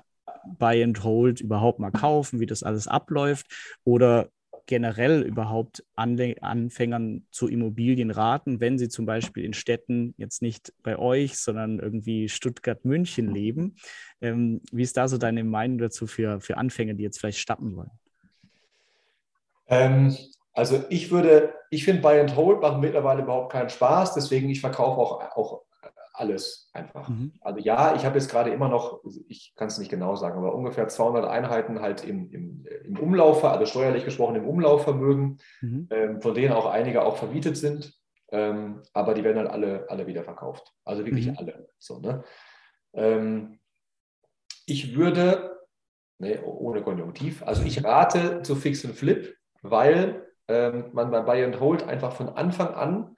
Buy 0.57 0.83
and 0.83 1.03
Hold 1.03 1.41
überhaupt 1.41 1.79
mal 1.79 1.91
kaufen, 1.91 2.39
wie 2.39 2.45
das 2.45 2.63
alles 2.63 2.87
abläuft 2.87 3.47
oder 3.83 4.29
generell 4.67 5.21
überhaupt 5.21 5.83
Anfängern 5.95 7.27
zu 7.31 7.47
Immobilien 7.47 8.11
raten, 8.11 8.59
wenn 8.59 8.77
sie 8.77 8.89
zum 8.89 9.05
Beispiel 9.05 9.43
in 9.45 9.53
Städten 9.53 10.15
jetzt 10.17 10.41
nicht 10.41 10.73
bei 10.81 10.97
euch, 10.97 11.37
sondern 11.37 11.79
irgendwie 11.79 12.29
Stuttgart, 12.29 12.83
München 12.83 13.31
leben. 13.31 13.75
Ähm, 14.21 14.61
wie 14.71 14.83
ist 14.83 14.97
da 14.97 15.07
so 15.07 15.17
deine 15.17 15.43
Meinung 15.43 15.77
dazu 15.77 16.07
für, 16.07 16.41
für 16.41 16.57
Anfänger, 16.57 16.95
die 16.95 17.03
jetzt 17.03 17.19
vielleicht 17.19 17.39
starten 17.39 17.75
wollen? 17.75 17.91
Ähm, 19.67 20.15
also 20.53 20.83
ich 20.89 21.11
würde, 21.11 21.53
ich 21.69 21.85
finde 21.85 22.01
Buy 22.01 22.19
and 22.19 22.35
Hold 22.35 22.61
macht 22.61 22.79
mittlerweile 22.79 23.23
überhaupt 23.23 23.51
keinen 23.51 23.69
Spaß, 23.69 24.13
deswegen 24.13 24.49
ich 24.49 24.61
verkaufe 24.61 24.99
auch, 24.99 25.21
auch 25.35 25.64
alles 26.15 26.69
einfach. 26.73 27.09
Mhm. 27.09 27.33
Also 27.41 27.59
ja, 27.59 27.95
ich 27.95 28.05
habe 28.05 28.17
jetzt 28.17 28.29
gerade 28.29 28.49
immer 28.49 28.69
noch, 28.69 29.01
ich 29.27 29.53
kann 29.55 29.67
es 29.67 29.77
nicht 29.77 29.91
genau 29.91 30.15
sagen, 30.15 30.37
aber 30.37 30.55
ungefähr 30.55 30.87
200 30.87 31.25
Einheiten 31.25 31.81
halt 31.81 32.03
im, 32.03 32.31
im, 32.31 32.65
im 32.83 32.99
Umlauf, 32.99 33.43
also 33.43 33.65
steuerlich 33.65 34.05
gesprochen 34.05 34.35
im 34.35 34.47
Umlaufvermögen, 34.47 35.39
mhm. 35.61 35.87
ähm, 35.91 36.21
von 36.21 36.33
denen 36.33 36.53
auch 36.53 36.65
einige 36.65 37.03
auch 37.03 37.17
vermietet 37.17 37.57
sind, 37.57 37.93
ähm, 38.31 38.81
aber 38.93 39.13
die 39.13 39.23
werden 39.23 39.37
halt 39.37 39.49
alle, 39.49 39.89
alle 39.89 40.07
wieder 40.07 40.23
verkauft. 40.23 40.73
Also 40.83 41.05
wirklich 41.05 41.27
mhm. 41.27 41.37
alle. 41.37 41.69
So, 41.79 41.99
ne? 41.99 42.23
Ähm, 42.93 43.59
ich 44.65 44.95
würde, 44.95 45.57
nee, 46.17 46.39
ohne 46.39 46.81
Konjunktiv, 46.81 47.43
also 47.43 47.63
ich 47.63 47.83
rate 47.83 48.41
zu 48.41 48.55
Fix 48.55 48.85
and 48.85 48.95
Flip, 48.95 49.35
weil 49.61 50.27
ähm, 50.47 50.89
man 50.93 51.11
bei 51.11 51.21
Buy 51.21 51.43
and 51.43 51.59
Hold 51.59 51.83
einfach 51.83 52.13
von 52.13 52.29
Anfang 52.29 52.73
an 52.73 53.15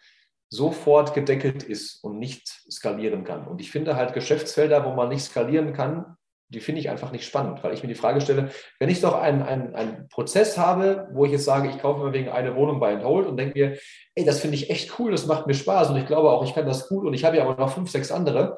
sofort 0.49 1.13
gedeckelt 1.13 1.63
ist 1.63 2.03
und 2.03 2.19
nicht 2.19 2.47
skalieren 2.71 3.23
kann. 3.23 3.47
Und 3.47 3.59
ich 3.61 3.71
finde 3.71 3.95
halt 3.95 4.13
Geschäftsfelder, 4.13 4.85
wo 4.85 4.91
man 4.91 5.09
nicht 5.09 5.23
skalieren 5.23 5.73
kann, 5.73 6.17
die 6.49 6.61
finde 6.61 6.79
ich 6.79 6.89
einfach 6.89 7.11
nicht 7.11 7.25
spannend, 7.25 7.61
weil 7.61 7.73
ich 7.73 7.83
mir 7.83 7.89
die 7.89 7.95
Frage 7.95 8.21
stelle, 8.21 8.51
wenn 8.79 8.89
ich 8.89 9.01
doch 9.01 9.19
einen, 9.19 9.41
einen, 9.41 9.75
einen 9.75 10.07
Prozess 10.07 10.57
habe, 10.57 11.09
wo 11.11 11.25
ich 11.25 11.31
jetzt 11.33 11.43
sage, 11.43 11.69
ich 11.69 11.79
kaufe 11.79 12.05
mir 12.05 12.13
wegen 12.13 12.29
eine 12.29 12.55
Wohnung 12.55 12.79
bei 12.79 13.03
Hold 13.03 13.27
und 13.27 13.35
denke 13.35 13.59
mir, 13.59 13.77
ey, 14.15 14.23
das 14.23 14.39
finde 14.39 14.55
ich 14.55 14.69
echt 14.69 14.97
cool, 14.97 15.11
das 15.11 15.25
macht 15.25 15.45
mir 15.45 15.53
Spaß 15.53 15.89
und 15.89 15.97
ich 15.97 16.05
glaube 16.05 16.29
auch, 16.29 16.45
ich 16.45 16.53
kann 16.55 16.65
das 16.65 16.87
gut 16.87 17.05
und 17.05 17.13
ich 17.13 17.25
habe 17.25 17.35
ja 17.35 17.43
aber 17.43 17.59
noch 17.61 17.73
fünf, 17.73 17.91
sechs 17.91 18.11
andere. 18.11 18.57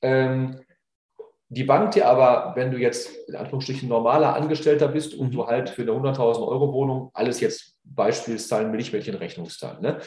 Ähm, 0.00 0.58
die 1.50 1.64
Bank 1.64 1.92
dir 1.92 2.06
aber, 2.08 2.52
wenn 2.56 2.70
du 2.70 2.78
jetzt 2.78 3.10
in 3.26 3.34
Anführungsstrichen 3.34 3.88
normaler 3.88 4.34
Angestellter 4.34 4.88
bist 4.88 5.14
und 5.14 5.32
du 5.32 5.46
halt 5.46 5.70
für 5.70 5.82
eine 5.82 5.92
100.000 5.92 6.46
Euro 6.46 6.72
Wohnung, 6.72 7.10
alles 7.14 7.40
jetzt 7.40 7.78
Beispielszahlen, 7.84 8.70
Milchmädchen-Rechnungszahlen, 8.70 9.80
ne? 9.80 9.98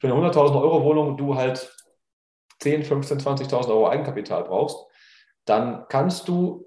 Für 0.00 0.06
eine 0.08 0.16
100.000 0.16 0.60
Euro 0.60 0.82
Wohnung 0.84 1.16
du 1.16 1.34
halt 1.34 1.74
10, 2.60 2.84
15, 2.84 3.18
20.000 3.18 3.68
Euro 3.68 3.88
Eigenkapital 3.88 4.44
brauchst, 4.44 4.86
dann 5.44 5.86
kannst 5.88 6.28
du 6.28 6.66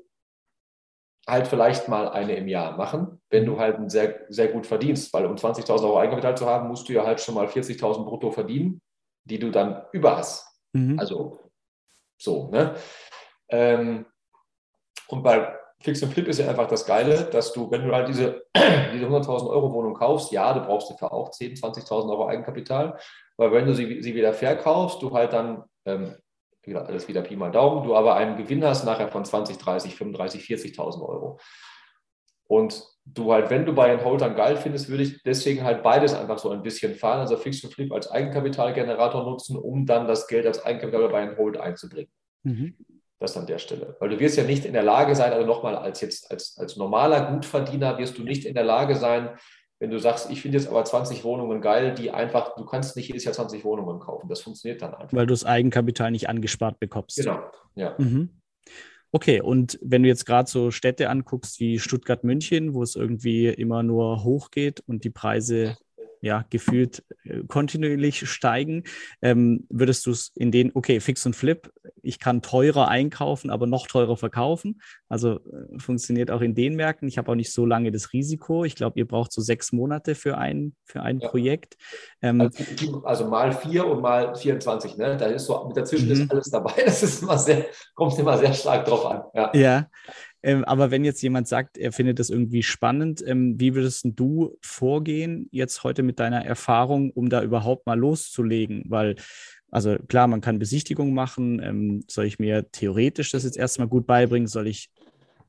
halt 1.27 1.47
vielleicht 1.47 1.87
mal 1.87 2.09
eine 2.09 2.35
im 2.35 2.47
Jahr 2.47 2.77
machen, 2.77 3.21
wenn 3.29 3.45
du 3.45 3.59
halt 3.59 3.91
sehr, 3.91 4.25
sehr 4.29 4.49
gut 4.49 4.67
verdienst, 4.67 5.11
weil 5.13 5.25
um 5.25 5.35
20.000 5.35 5.83
Euro 5.83 5.99
Eigenkapital 5.99 6.37
zu 6.37 6.45
haben, 6.45 6.67
musst 6.67 6.87
du 6.87 6.93
ja 6.93 7.05
halt 7.05 7.19
schon 7.19 7.35
mal 7.35 7.47
40.000 7.47 8.05
brutto 8.05 8.31
verdienen, 8.31 8.81
die 9.23 9.39
du 9.39 9.49
dann 9.49 9.85
über 9.91 10.17
hast. 10.17 10.47
Mhm. 10.73 10.99
Also 10.99 11.39
so, 12.17 12.49
ne? 12.49 12.75
Ähm, 13.49 14.05
und 15.07 15.23
bei 15.23 15.57
Fix 15.85 16.01
und 16.01 16.11
Flip 16.11 16.27
ist 16.27 16.39
ja 16.39 16.49
einfach 16.49 16.67
das 16.67 16.83
Geile, 16.87 17.25
dass 17.25 17.53
du, 17.53 17.69
wenn 17.69 17.87
du 17.87 17.93
halt 17.93 18.07
diese, 18.07 18.43
diese 18.91 19.05
100.000 19.05 19.47
Euro 19.47 19.71
Wohnung 19.71 19.93
kaufst, 19.93 20.31
ja, 20.31 20.51
du 20.51 20.61
brauchst 20.61 20.89
dafür 20.89 21.13
auch 21.13 21.29
10.000, 21.29 21.61
20.000 21.61 22.09
Euro 22.09 22.27
Eigenkapital, 22.27 22.97
weil 23.37 23.51
wenn 23.51 23.67
du 23.67 23.75
sie, 23.75 24.01
sie 24.01 24.15
wieder 24.15 24.33
verkaufst, 24.33 24.99
du 25.03 25.11
halt 25.11 25.31
dann, 25.33 25.63
ähm, 25.85 26.15
alles 26.73 27.07
wieder 27.07 27.21
Pi 27.21 27.35
mal 27.35 27.51
Daumen, 27.51 27.85
du 27.85 27.95
aber 27.95 28.15
einen 28.15 28.35
Gewinn 28.35 28.65
hast 28.65 28.83
nachher 28.83 29.09
von 29.09 29.23
20, 29.23 29.59
30, 29.59 29.95
35, 29.95 30.41
40.000 30.41 31.07
Euro. 31.07 31.39
Und 32.47 32.83
du 33.05 33.31
halt, 33.31 33.51
wenn 33.51 33.67
du 33.67 33.73
bei 33.73 33.89
den 33.89 34.03
Holdern 34.03 34.35
geil 34.35 34.57
findest, 34.57 34.89
würde 34.89 35.03
ich 35.03 35.21
deswegen 35.21 35.63
halt 35.63 35.83
beides 35.83 36.15
einfach 36.15 36.39
so 36.39 36.49
ein 36.49 36.63
bisschen 36.63 36.95
fahren, 36.95 37.19
also 37.19 37.37
Fix 37.37 37.63
und 37.63 37.71
Flip 37.71 37.91
als 37.91 38.09
Eigenkapitalgenerator 38.09 39.23
nutzen, 39.23 39.55
um 39.55 39.85
dann 39.85 40.07
das 40.07 40.27
Geld 40.27 40.47
als 40.47 40.65
Eigenkapital 40.65 41.09
bei 41.09 41.25
den 41.27 41.37
Hold 41.37 41.57
einzubringen. 41.57 42.09
Mhm. 42.41 42.75
Das 43.25 43.37
an 43.37 43.47
der 43.47 43.57
Stelle. 43.57 43.95
Weil 43.99 44.09
du 44.09 44.19
wirst 44.19 44.37
ja 44.37 44.43
nicht 44.43 44.65
in 44.65 44.73
der 44.73 44.83
Lage 44.83 45.15
sein, 45.15 45.33
also 45.33 45.45
nochmal 45.45 45.75
als 45.75 46.01
jetzt 46.01 46.31
als, 46.31 46.57
als 46.57 46.77
normaler 46.77 47.31
Gutverdiener 47.31 47.97
wirst 47.97 48.17
du 48.17 48.23
nicht 48.23 48.45
in 48.45 48.53
der 48.53 48.63
Lage 48.63 48.95
sein, 48.95 49.29
wenn 49.79 49.89
du 49.89 49.99
sagst, 49.99 50.29
ich 50.31 50.41
finde 50.41 50.57
jetzt 50.57 50.69
aber 50.69 50.85
20 50.85 51.23
Wohnungen 51.23 51.59
geil, 51.59 51.93
die 51.95 52.11
einfach, 52.11 52.55
du 52.55 52.65
kannst 52.65 52.95
nicht 52.95 53.07
jedes 53.07 53.25
Jahr 53.25 53.33
20 53.33 53.65
Wohnungen 53.65 53.99
kaufen. 53.99 54.29
Das 54.29 54.41
funktioniert 54.41 54.81
dann 54.81 54.93
einfach. 54.93 55.15
Weil 55.15 55.25
du 55.25 55.33
das 55.33 55.43
Eigenkapital 55.43 56.11
nicht 56.11 56.29
angespart 56.29 56.79
bekommst. 56.79 57.17
Genau, 57.17 57.39
ja. 57.75 57.95
Mhm. 57.97 58.29
Okay, 59.11 59.41
und 59.41 59.79
wenn 59.81 60.03
du 60.03 60.09
jetzt 60.09 60.25
gerade 60.25 60.49
so 60.49 60.71
Städte 60.71 61.09
anguckst 61.09 61.59
wie 61.59 61.79
Stuttgart, 61.79 62.23
München, 62.23 62.73
wo 62.73 62.83
es 62.83 62.95
irgendwie 62.95 63.47
immer 63.47 63.81
nur 63.81 64.23
hochgeht 64.23 64.81
und 64.87 65.03
die 65.03 65.09
Preise 65.09 65.77
ja, 66.25 66.43
gefühlt 66.49 67.03
äh, 67.23 67.41
kontinuierlich 67.47 68.27
steigen. 68.27 68.83
Ähm, 69.21 69.67
würdest 69.69 70.07
du 70.07 70.11
es 70.11 70.31
in 70.33 70.51
den, 70.51 70.71
okay, 70.73 70.99
Fix 70.99 71.23
und 71.27 71.35
Flip, 71.35 71.71
ich 72.01 72.19
kann 72.19 72.41
teurer 72.41 72.87
einkaufen, 72.87 73.51
aber 73.51 73.67
noch 73.67 73.85
teurer 73.85 74.17
verkaufen. 74.17 74.81
Also 75.07 75.35
äh, 75.35 75.77
funktioniert 75.77 76.31
auch 76.31 76.41
in 76.41 76.55
den 76.55 76.75
Märkten. 76.75 77.07
Ich 77.07 77.19
habe 77.19 77.31
auch 77.31 77.35
nicht 77.35 77.53
so 77.53 77.67
lange 77.67 77.91
das 77.91 78.11
Risiko. 78.11 78.65
Ich 78.65 78.75
glaube, 78.75 78.97
ihr 78.97 79.07
braucht 79.07 79.31
so 79.31 79.39
sechs 79.39 79.71
Monate 79.71 80.15
für 80.15 80.39
ein, 80.39 80.73
für 80.83 81.03
ein 81.03 81.19
ja. 81.19 81.29
Projekt. 81.29 81.77
Ähm, 82.23 82.41
also, 82.41 83.03
also, 83.03 83.27
mal 83.27 83.51
vier 83.51 83.85
und 83.85 84.01
mal 84.01 84.33
24, 84.33 84.97
ne? 84.97 85.17
Da 85.17 85.27
ist 85.27 85.45
so, 85.45 85.63
mit 85.67 85.77
dazwischen 85.77 86.09
ist 86.09 86.23
mhm. 86.23 86.31
alles 86.31 86.49
dabei. 86.49 86.73
Das 86.85 87.03
ist 87.03 87.21
immer 87.21 87.37
sehr, 87.37 87.67
kommt 87.93 88.17
immer 88.17 88.37
sehr 88.39 88.53
stark 88.53 88.85
drauf 88.85 89.05
an. 89.05 89.21
Ja. 89.35 89.51
ja. 89.53 89.87
Ähm, 90.45 90.63
aber 90.63 90.91
wenn 90.91 91.03
jetzt 91.03 91.23
jemand 91.23 91.47
sagt, 91.47 91.75
er 91.75 91.91
findet 91.91 92.19
das 92.19 92.29
irgendwie 92.29 92.61
spannend, 92.61 93.23
ähm, 93.25 93.59
wie 93.59 93.73
würdest 93.73 94.05
du 94.05 94.55
vorgehen 94.61 95.49
jetzt 95.51 95.83
heute 95.83 96.03
mit 96.03 96.19
deiner 96.19 96.45
Erfahrung, 96.45 97.09
um 97.09 97.29
da 97.29 97.41
überhaupt 97.41 97.87
mal 97.87 97.97
loszulegen? 97.97 98.83
Weil 98.87 99.15
also 99.71 99.97
klar, 100.07 100.27
man 100.27 100.41
kann 100.41 100.59
Besichtigungen 100.59 101.15
machen. 101.15 101.59
Ähm, 101.63 102.03
soll 102.07 102.25
ich 102.25 102.37
mir 102.37 102.69
theoretisch 102.71 103.31
das 103.31 103.43
jetzt 103.43 103.57
erstmal 103.57 103.87
gut 103.87 104.05
beibringen? 104.05 104.47
Soll 104.47 104.67
ich 104.67 104.91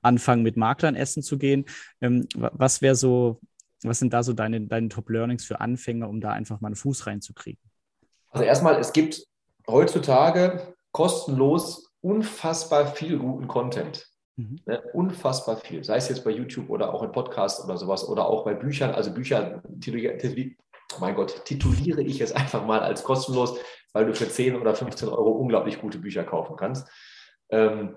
anfangen, 0.00 0.42
mit 0.42 0.56
Maklern 0.56 0.94
essen 0.94 1.22
zu 1.22 1.36
gehen? 1.36 1.66
Ähm, 2.00 2.26
was 2.34 2.80
wäre 2.80 2.94
so, 2.94 3.38
was 3.82 3.98
sind 3.98 4.14
da 4.14 4.22
so 4.22 4.32
deine, 4.32 4.62
deine 4.62 4.88
Top-Learnings 4.88 5.44
für 5.44 5.60
Anfänger, 5.60 6.08
um 6.08 6.22
da 6.22 6.32
einfach 6.32 6.62
mal 6.62 6.68
einen 6.68 6.76
Fuß 6.76 7.06
reinzukriegen? 7.06 7.60
Also 8.30 8.46
erstmal, 8.46 8.80
es 8.80 8.94
gibt 8.94 9.26
heutzutage 9.68 10.74
kostenlos 10.90 11.92
unfassbar 12.00 12.86
viel 12.86 13.18
guten 13.18 13.46
Content. 13.46 14.08
Mhm. 14.36 14.60
Ne, 14.66 14.82
unfassbar 14.92 15.56
viel, 15.56 15.82
sei 15.82 15.96
es 15.96 16.08
jetzt 16.08 16.24
bei 16.24 16.30
YouTube 16.30 16.68
oder 16.68 16.92
auch 16.92 17.02
in 17.02 17.10
Podcasts 17.10 17.64
oder 17.64 17.78
sowas 17.78 18.06
oder 18.06 18.26
auch 18.26 18.44
bei 18.44 18.54
Büchern. 18.54 18.94
Also 18.94 19.12
Bücher, 19.12 19.62
mein 21.00 21.14
Gott, 21.14 21.44
tituliere 21.44 22.02
ich 22.02 22.20
es 22.20 22.32
einfach 22.32 22.64
mal 22.64 22.80
als 22.80 23.02
kostenlos, 23.02 23.58
weil 23.92 24.06
du 24.06 24.14
für 24.14 24.28
10 24.28 24.56
oder 24.56 24.74
15 24.74 25.08
Euro 25.08 25.30
unglaublich 25.30 25.80
gute 25.80 25.98
Bücher 25.98 26.24
kaufen 26.24 26.56
kannst. 26.56 26.86
Ähm, 27.50 27.96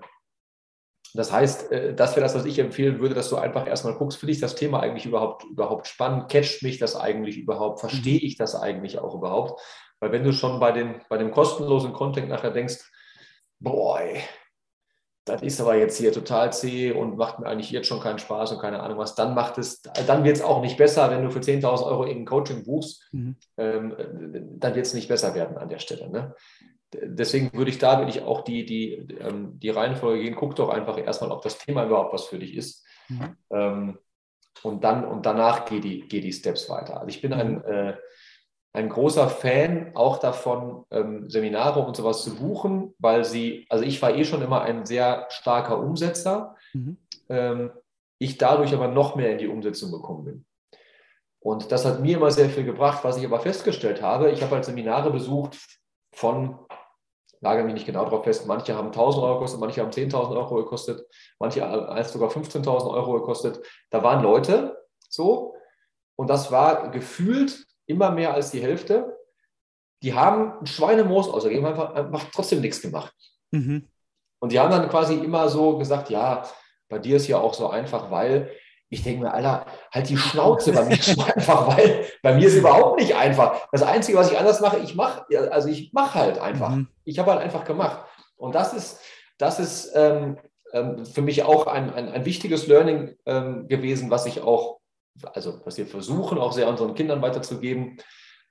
das 1.12 1.32
heißt, 1.32 1.72
äh, 1.72 1.94
das 1.94 2.12
wäre 2.16 2.22
das, 2.22 2.34
was 2.34 2.44
ich 2.44 2.58
empfehlen 2.58 3.00
würde, 3.00 3.14
dass 3.14 3.28
du 3.28 3.36
einfach 3.36 3.66
erstmal 3.66 3.94
guckst, 3.94 4.18
finde 4.18 4.32
ich 4.32 4.40
das 4.40 4.54
Thema 4.54 4.80
eigentlich 4.80 5.06
überhaupt, 5.06 5.44
überhaupt 5.44 5.88
spannend? 5.88 6.30
Catcht 6.30 6.62
mich 6.62 6.78
das 6.78 6.96
eigentlich 6.96 7.36
überhaupt? 7.36 7.80
Verstehe 7.80 8.20
mhm. 8.20 8.26
ich 8.26 8.36
das 8.36 8.54
eigentlich 8.54 8.98
auch 8.98 9.14
überhaupt? 9.14 9.60
Weil 9.98 10.12
wenn 10.12 10.24
du 10.24 10.32
schon 10.32 10.60
bei, 10.60 10.72
den, 10.72 11.02
bei 11.10 11.18
dem 11.18 11.32
kostenlosen 11.32 11.92
Content 11.92 12.28
nachher 12.28 12.52
denkst, 12.52 12.78
boah, 13.58 14.00
das 15.30 15.42
ist 15.42 15.60
aber 15.60 15.76
jetzt 15.76 15.98
hier 15.98 16.12
total 16.12 16.52
zäh 16.52 16.92
und 16.92 17.16
macht 17.16 17.38
mir 17.38 17.46
eigentlich 17.46 17.70
jetzt 17.70 17.86
schon 17.86 18.00
keinen 18.00 18.18
Spaß 18.18 18.52
und 18.52 18.60
keine 18.60 18.80
Ahnung 18.80 18.98
was, 18.98 19.14
dann 19.14 19.34
macht 19.34 19.58
es, 19.58 19.82
dann 19.82 20.24
wird 20.24 20.36
es 20.36 20.42
auch 20.42 20.60
nicht 20.60 20.76
besser, 20.76 21.10
wenn 21.10 21.22
du 21.22 21.30
für 21.30 21.40
10.000 21.40 21.86
Euro 21.86 22.04
irgendein 22.04 22.26
Coaching 22.26 22.64
buchst, 22.64 23.08
mhm. 23.12 23.36
ähm, 23.56 23.94
dann 24.58 24.74
wird 24.74 24.86
es 24.86 24.94
nicht 24.94 25.08
besser 25.08 25.34
werden 25.34 25.56
an 25.58 25.68
der 25.68 25.78
Stelle. 25.78 26.10
Ne? 26.10 26.34
Deswegen 26.92 27.52
würde 27.52 27.70
ich 27.70 27.78
da 27.78 27.98
wirklich 27.98 28.22
auch 28.22 28.42
die, 28.42 28.64
die, 28.64 28.94
ähm, 29.20 29.58
die 29.58 29.70
Reihenfolge 29.70 30.22
gehen, 30.22 30.34
guck 30.34 30.56
doch 30.56 30.70
einfach 30.70 30.98
erstmal, 30.98 31.30
ob 31.30 31.42
das 31.42 31.58
Thema 31.58 31.84
überhaupt 31.84 32.12
was 32.12 32.26
für 32.26 32.38
dich 32.38 32.54
ist. 32.56 32.84
Mhm. 33.08 33.36
Ähm, 33.50 33.98
und 34.62 34.84
dann 34.84 35.04
und 35.04 35.24
danach 35.24 35.64
geh 35.64 35.80
die, 35.80 36.00
geh 36.00 36.20
die 36.20 36.32
Steps 36.32 36.68
weiter. 36.68 37.00
Also 37.00 37.08
ich 37.08 37.22
bin 37.22 37.32
ein, 37.32 37.54
mhm. 37.54 37.64
äh, 37.64 37.94
ein 38.72 38.88
großer 38.88 39.28
Fan 39.28 39.92
auch 39.94 40.18
davon, 40.18 40.84
ähm, 40.90 41.28
Seminare 41.28 41.80
und 41.80 41.96
sowas 41.96 42.22
zu 42.22 42.36
buchen, 42.36 42.94
weil 42.98 43.24
sie, 43.24 43.66
also 43.68 43.84
ich 43.84 44.00
war 44.00 44.14
eh 44.14 44.24
schon 44.24 44.42
immer 44.42 44.62
ein 44.62 44.86
sehr 44.86 45.26
starker 45.30 45.78
Umsetzer, 45.78 46.56
mhm. 46.72 46.96
ähm, 47.28 47.70
ich 48.18 48.38
dadurch 48.38 48.72
aber 48.74 48.88
noch 48.88 49.16
mehr 49.16 49.32
in 49.32 49.38
die 49.38 49.48
Umsetzung 49.48 49.90
gekommen 49.90 50.24
bin. 50.24 50.44
Und 51.40 51.72
das 51.72 51.86
hat 51.86 52.00
mir 52.00 52.18
immer 52.18 52.30
sehr 52.30 52.50
viel 52.50 52.64
gebracht. 52.64 53.02
Was 53.02 53.16
ich 53.16 53.24
aber 53.24 53.40
festgestellt 53.40 54.02
habe, 54.02 54.30
ich 54.30 54.42
habe 54.42 54.54
halt 54.54 54.64
Seminare 54.66 55.10
besucht 55.10 55.56
von, 56.12 56.58
lage 57.40 57.64
mich 57.64 57.72
nicht 57.72 57.86
genau 57.86 58.04
darauf 58.04 58.24
fest, 58.24 58.46
manche 58.46 58.76
haben 58.76 58.88
1000 58.88 59.24
Euro 59.24 59.34
gekostet, 59.38 59.60
manche 59.60 59.80
haben 59.80 59.90
10.000 59.90 60.36
Euro 60.36 60.56
gekostet, 60.56 61.06
manche 61.38 61.66
eins 61.66 62.12
sogar 62.12 62.30
15.000 62.30 62.90
Euro 62.90 63.14
gekostet. 63.14 63.64
Da 63.88 64.02
waren 64.02 64.22
Leute 64.22 64.76
so 65.08 65.54
und 66.14 66.28
das 66.28 66.52
war 66.52 66.90
gefühlt 66.90 67.66
immer 67.90 68.10
mehr 68.10 68.32
als 68.32 68.50
die 68.50 68.62
Hälfte, 68.62 69.16
die 70.02 70.14
haben 70.14 70.58
ein 70.60 70.66
Schweinemoos 70.66 71.28
ausgegeben, 71.28 71.66
einfach, 71.66 71.94
einfach 71.94 72.24
trotzdem 72.32 72.60
nichts 72.60 72.80
gemacht. 72.80 73.14
Mhm. 73.50 73.88
Und 74.40 74.52
die 74.52 74.58
haben 74.58 74.70
dann 74.70 74.88
quasi 74.88 75.14
immer 75.14 75.48
so 75.48 75.76
gesagt, 75.76 76.08
ja, 76.08 76.44
bei 76.88 76.98
dir 76.98 77.16
ist 77.16 77.28
ja 77.28 77.38
auch 77.38 77.52
so 77.52 77.68
einfach, 77.68 78.10
weil 78.10 78.50
ich 78.88 79.04
denke 79.04 79.22
mir, 79.22 79.32
Alter, 79.32 79.66
halt 79.92 80.08
die 80.08 80.16
Schnauze, 80.16 80.72
bei 80.72 80.84
mir 80.84 80.98
ist 80.98 81.18
einfach, 81.36 81.76
weil 81.76 82.06
bei 82.22 82.34
mir 82.34 82.46
ist 82.46 82.54
es 82.54 82.58
überhaupt 82.58 82.98
nicht 83.00 83.14
einfach. 83.14 83.68
Das 83.70 83.82
Einzige, 83.82 84.18
was 84.18 84.32
ich 84.32 84.38
anders 84.38 84.60
mache, 84.60 84.78
ich 84.78 84.94
mache, 84.94 85.24
also 85.52 85.68
ich 85.68 85.92
mache 85.92 86.18
halt 86.18 86.38
einfach. 86.38 86.70
Mhm. 86.70 86.88
Ich 87.04 87.18
habe 87.18 87.30
halt 87.30 87.42
einfach 87.42 87.64
gemacht. 87.64 88.04
Und 88.36 88.54
das 88.54 88.72
ist, 88.72 89.00
das 89.38 89.60
ist 89.60 89.92
ähm, 89.94 90.38
ähm, 90.72 91.04
für 91.04 91.22
mich 91.22 91.44
auch 91.44 91.66
ein, 91.66 91.92
ein, 91.92 92.08
ein 92.08 92.24
wichtiges 92.24 92.66
Learning 92.66 93.16
ähm, 93.26 93.68
gewesen, 93.68 94.10
was 94.10 94.26
ich 94.26 94.40
auch 94.40 94.79
also 95.32 95.60
was 95.64 95.78
wir 95.78 95.86
versuchen 95.86 96.38
auch 96.38 96.52
sehr 96.52 96.68
unseren 96.68 96.94
Kindern 96.94 97.22
weiterzugeben, 97.22 97.98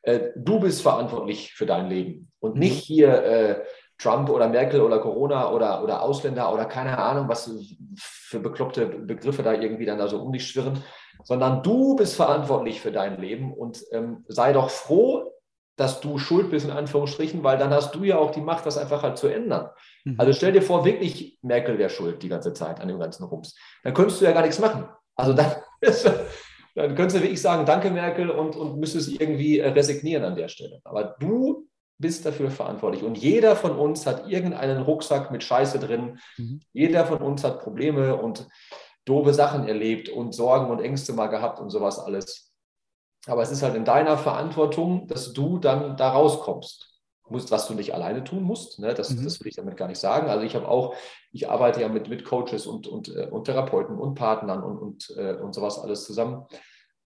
äh, 0.02 0.30
du 0.36 0.60
bist 0.60 0.82
verantwortlich 0.82 1.54
für 1.54 1.66
dein 1.66 1.90
Leben 1.90 2.32
und 2.40 2.56
mhm. 2.56 2.60
nicht 2.60 2.84
hier 2.84 3.24
äh, 3.24 3.64
Trump 3.98 4.30
oder 4.30 4.48
Merkel 4.48 4.82
oder 4.82 5.00
Corona 5.00 5.52
oder, 5.52 5.84
oder 5.84 6.02
Ausländer 6.02 6.54
oder 6.54 6.66
keine 6.66 6.98
Ahnung, 6.98 7.28
was 7.28 7.52
für 7.96 8.40
bekloppte 8.40 8.86
Begriffe 8.86 9.44
da 9.44 9.54
irgendwie 9.54 9.86
dann 9.86 10.00
da 10.00 10.08
so 10.08 10.22
um 10.22 10.32
dich 10.32 10.48
schwirren, 10.48 10.82
sondern 11.24 11.64
du 11.64 11.98
bist 11.98 12.16
verantwortlich 12.16 12.80
für 12.80 12.94
dein 12.94 13.20
Leben 13.20 13.54
und 13.54 13.84
ähm, 13.92 14.24
sei 14.30 14.54
doch 14.54 14.70
froh, 14.70 15.34
dass 15.76 16.02
du 16.02 16.18
schuld 16.18 16.50
bist, 16.50 16.66
in 16.66 16.72
Anführungsstrichen, 16.72 17.44
weil 17.44 17.58
dann 17.58 17.74
hast 17.74 17.96
du 17.96 18.04
ja 18.04 18.18
auch 18.18 18.32
die 18.32 18.42
Macht, 18.42 18.66
das 18.66 18.78
einfach 18.78 19.04
halt 19.04 19.18
zu 19.18 19.28
ändern. 19.28 19.70
Mhm. 20.04 20.16
Also 20.18 20.34
stell 20.34 20.52
dir 20.52 20.62
vor, 20.62 20.84
wirklich 20.84 21.38
Merkel 21.42 21.78
wäre 21.78 21.90
schuld 21.90 22.22
die 22.22 22.30
ganze 22.30 22.54
Zeit 22.54 22.82
an 22.82 22.88
dem 22.88 23.00
ganzen 23.00 23.24
Rums. 23.24 23.56
Dann 23.84 23.94
könntest 23.94 24.20
du 24.20 24.26
ja 24.26 24.32
gar 24.32 24.42
nichts 24.42 24.60
machen. 24.60 24.90
Also 25.16 25.34
dann, 25.34 25.56
dann 26.76 26.96
könntest 26.96 27.18
du 27.18 27.22
wirklich 27.22 27.42
sagen, 27.42 27.66
danke 27.66 27.92
Merkel 27.92 28.30
und, 28.30 28.56
und 28.56 28.80
müsstest 28.80 29.20
irgendwie 29.20 29.60
äh, 29.60 29.70
resignieren 29.70 30.24
an 30.24 30.36
der 30.36 30.48
Stelle. 30.48 30.80
Aber 30.84 31.16
du 31.20 31.68
bist 32.00 32.26
dafür 32.26 32.50
verantwortlich. 32.50 33.04
Und 33.04 33.18
jeder 33.18 33.56
von 33.56 33.78
uns 33.78 34.08
hat 34.08 34.28
irgendeinen 34.30 34.82
Rucksack 34.82 35.32
mit 35.32 35.44
Scheiße 35.44 35.80
drin. 35.80 36.20
Mhm. 36.38 36.62
Jeder 36.72 37.06
von 37.06 37.20
uns 37.20 37.44
hat 37.44 37.62
Probleme 37.62 38.16
und 38.16 38.48
doofe 39.06 39.34
Sachen 39.34 39.68
erlebt 39.68 40.10
und 40.10 40.34
Sorgen 40.34 40.72
und 40.72 40.80
Ängste 40.80 41.14
mal 41.14 41.28
gehabt 41.28 41.60
und 41.60 41.70
sowas 41.70 42.00
alles. 42.00 42.54
Aber 43.28 43.42
es 43.42 43.52
ist 43.52 43.64
halt 43.64 43.76
in 43.76 43.84
deiner 43.86 44.18
Verantwortung, 44.18 45.08
dass 45.08 45.34
du 45.34 45.58
dann 45.58 45.98
da 45.98 46.12
rauskommst. 46.12 46.89
Musst, 47.32 47.52
was 47.52 47.68
du 47.68 47.74
nicht 47.74 47.94
alleine 47.94 48.24
tun 48.24 48.44
musst. 48.44 48.80
Ne? 48.80 48.94
Das, 48.94 49.12
mhm. 49.12 49.24
das 49.24 49.40
will 49.40 49.48
ich 49.48 49.56
damit 49.56 49.78
gar 49.78 49.88
nicht 49.88 50.00
sagen. 50.00 50.30
Also 50.30 50.46
ich 50.46 50.56
habe 50.56 50.68
auch, 50.68 50.96
ich 51.32 51.50
arbeite 51.50 51.82
ja 51.82 51.90
mit, 51.90 52.10
mit 52.10 52.26
Coaches 52.26 52.68
und, 52.68 52.88
und, 52.88 53.16
äh, 53.16 53.28
und 53.30 53.46
Therapeuten 53.46 53.98
und 53.98 54.16
Partnern 54.16 54.64
und, 54.64 54.78
und, 54.78 55.14
äh, 55.18 55.34
und 55.36 55.54
sowas 55.54 55.80
alles 55.80 56.06
zusammen. 56.06 56.46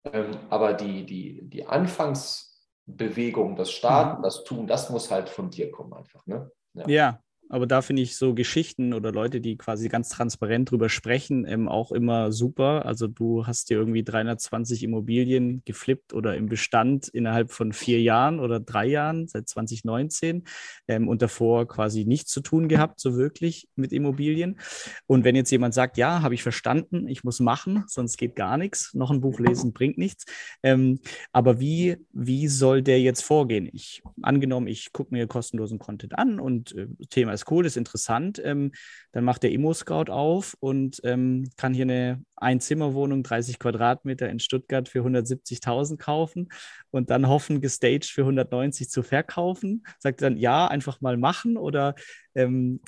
Ähm, 0.06 0.32
aber 0.50 0.74
die, 0.74 1.06
die, 1.06 1.42
die 1.44 1.66
Anfangsbewegung, 1.66 3.56
das 3.56 3.72
Starten, 3.72 4.20
mhm. 4.20 4.24
das 4.24 4.44
Tun, 4.44 4.68
das 4.68 4.90
muss 4.90 5.12
halt 5.12 5.30
von 5.30 5.50
dir 5.50 5.72
kommen 5.72 5.94
einfach. 5.94 6.26
Ne? 6.26 6.52
Ja. 6.74 6.88
ja. 6.88 7.23
Aber 7.54 7.68
da 7.68 7.84
finde 7.84 8.02
ich 8.02 8.18
so 8.18 8.34
Geschichten 8.34 8.96
oder 8.96 9.12
Leute, 9.12 9.40
die 9.40 9.58
quasi 9.58 9.88
ganz 9.88 10.10
transparent 10.10 10.72
drüber 10.72 10.90
sprechen, 10.90 11.46
ähm, 11.48 11.70
auch 11.70 11.92
immer 11.92 12.32
super. 12.32 12.88
Also 12.88 13.06
du 13.06 13.46
hast 13.46 13.70
dir 13.70 13.78
irgendwie 13.78 14.04
320 14.04 14.82
Immobilien 14.82 15.62
geflippt 15.64 16.16
oder 16.16 16.36
im 16.36 16.48
Bestand 16.48 17.10
innerhalb 17.10 17.52
von 17.52 17.72
vier 17.72 18.02
Jahren 18.02 18.40
oder 18.40 18.60
drei 18.60 18.88
Jahren 18.88 19.28
seit 19.28 19.48
2019 19.48 20.46
ähm, 20.88 21.08
und 21.08 21.22
davor 21.22 21.68
quasi 21.68 22.06
nichts 22.06 22.32
zu 22.32 22.42
tun 22.42 22.68
gehabt, 22.68 23.00
so 23.00 23.18
wirklich 23.18 23.68
mit 23.76 23.94
Immobilien. 23.94 24.60
Und 25.06 25.24
wenn 25.24 25.36
jetzt 25.36 25.52
jemand 25.52 25.76
sagt, 25.76 25.98
ja, 25.98 26.24
habe 26.24 26.34
ich 26.34 26.42
verstanden, 26.42 27.08
ich 27.08 27.24
muss 27.24 27.40
machen, 27.40 27.84
sonst 27.86 28.18
geht 28.18 28.36
gar 28.36 28.58
nichts, 28.58 28.96
noch 28.96 29.12
ein 29.12 29.22
Buch 29.22 29.40
lesen 29.40 29.74
bringt 29.74 30.00
nichts. 30.00 30.26
Ähm, 30.64 31.02
aber 31.32 31.60
wie, 31.60 31.98
wie 32.14 32.48
soll 32.48 32.82
der 32.82 33.00
jetzt 33.00 33.22
vorgehen? 33.22 33.70
Ich 33.72 34.02
angenommen, 34.24 34.66
ich 34.66 34.92
gucke 34.92 35.14
mir 35.14 35.28
kostenlosen 35.28 35.78
Content 35.78 36.18
an 36.18 36.40
und 36.40 36.76
äh, 36.76 36.88
Thema 37.12 37.34
ist 37.34 37.43
ist 37.44 37.52
cool, 37.52 37.64
das 37.64 37.74
ist 37.74 37.78
interessant. 37.78 38.42
Ähm, 38.44 38.72
dann 39.12 39.24
macht 39.24 39.44
der 39.44 39.52
Immo-Scout 39.52 40.12
auf 40.12 40.56
und 40.60 41.02
ähm, 41.04 41.50
kann 41.58 41.74
hier 41.74 41.84
eine 41.84 42.24
Einzimmerwohnung, 42.36 43.24
30 43.24 43.60
Quadratmeter 43.60 44.30
in 44.30 44.40
Stuttgart 44.40 44.88
für 44.90 45.00
170.000 45.00 45.98
kaufen 45.98 46.50
und 46.92 47.10
dann 47.10 47.28
hoffen, 47.28 47.62
gestaged 47.62 48.06
für 48.06 48.22
190 48.22 48.90
zu 48.90 49.04
verkaufen. 49.04 49.86
Sagt 50.00 50.22
dann, 50.22 50.38
ja, 50.38 50.68
einfach 50.68 51.02
mal 51.02 51.18
machen 51.18 51.58
oder 51.58 51.96
ähm, 52.36 52.82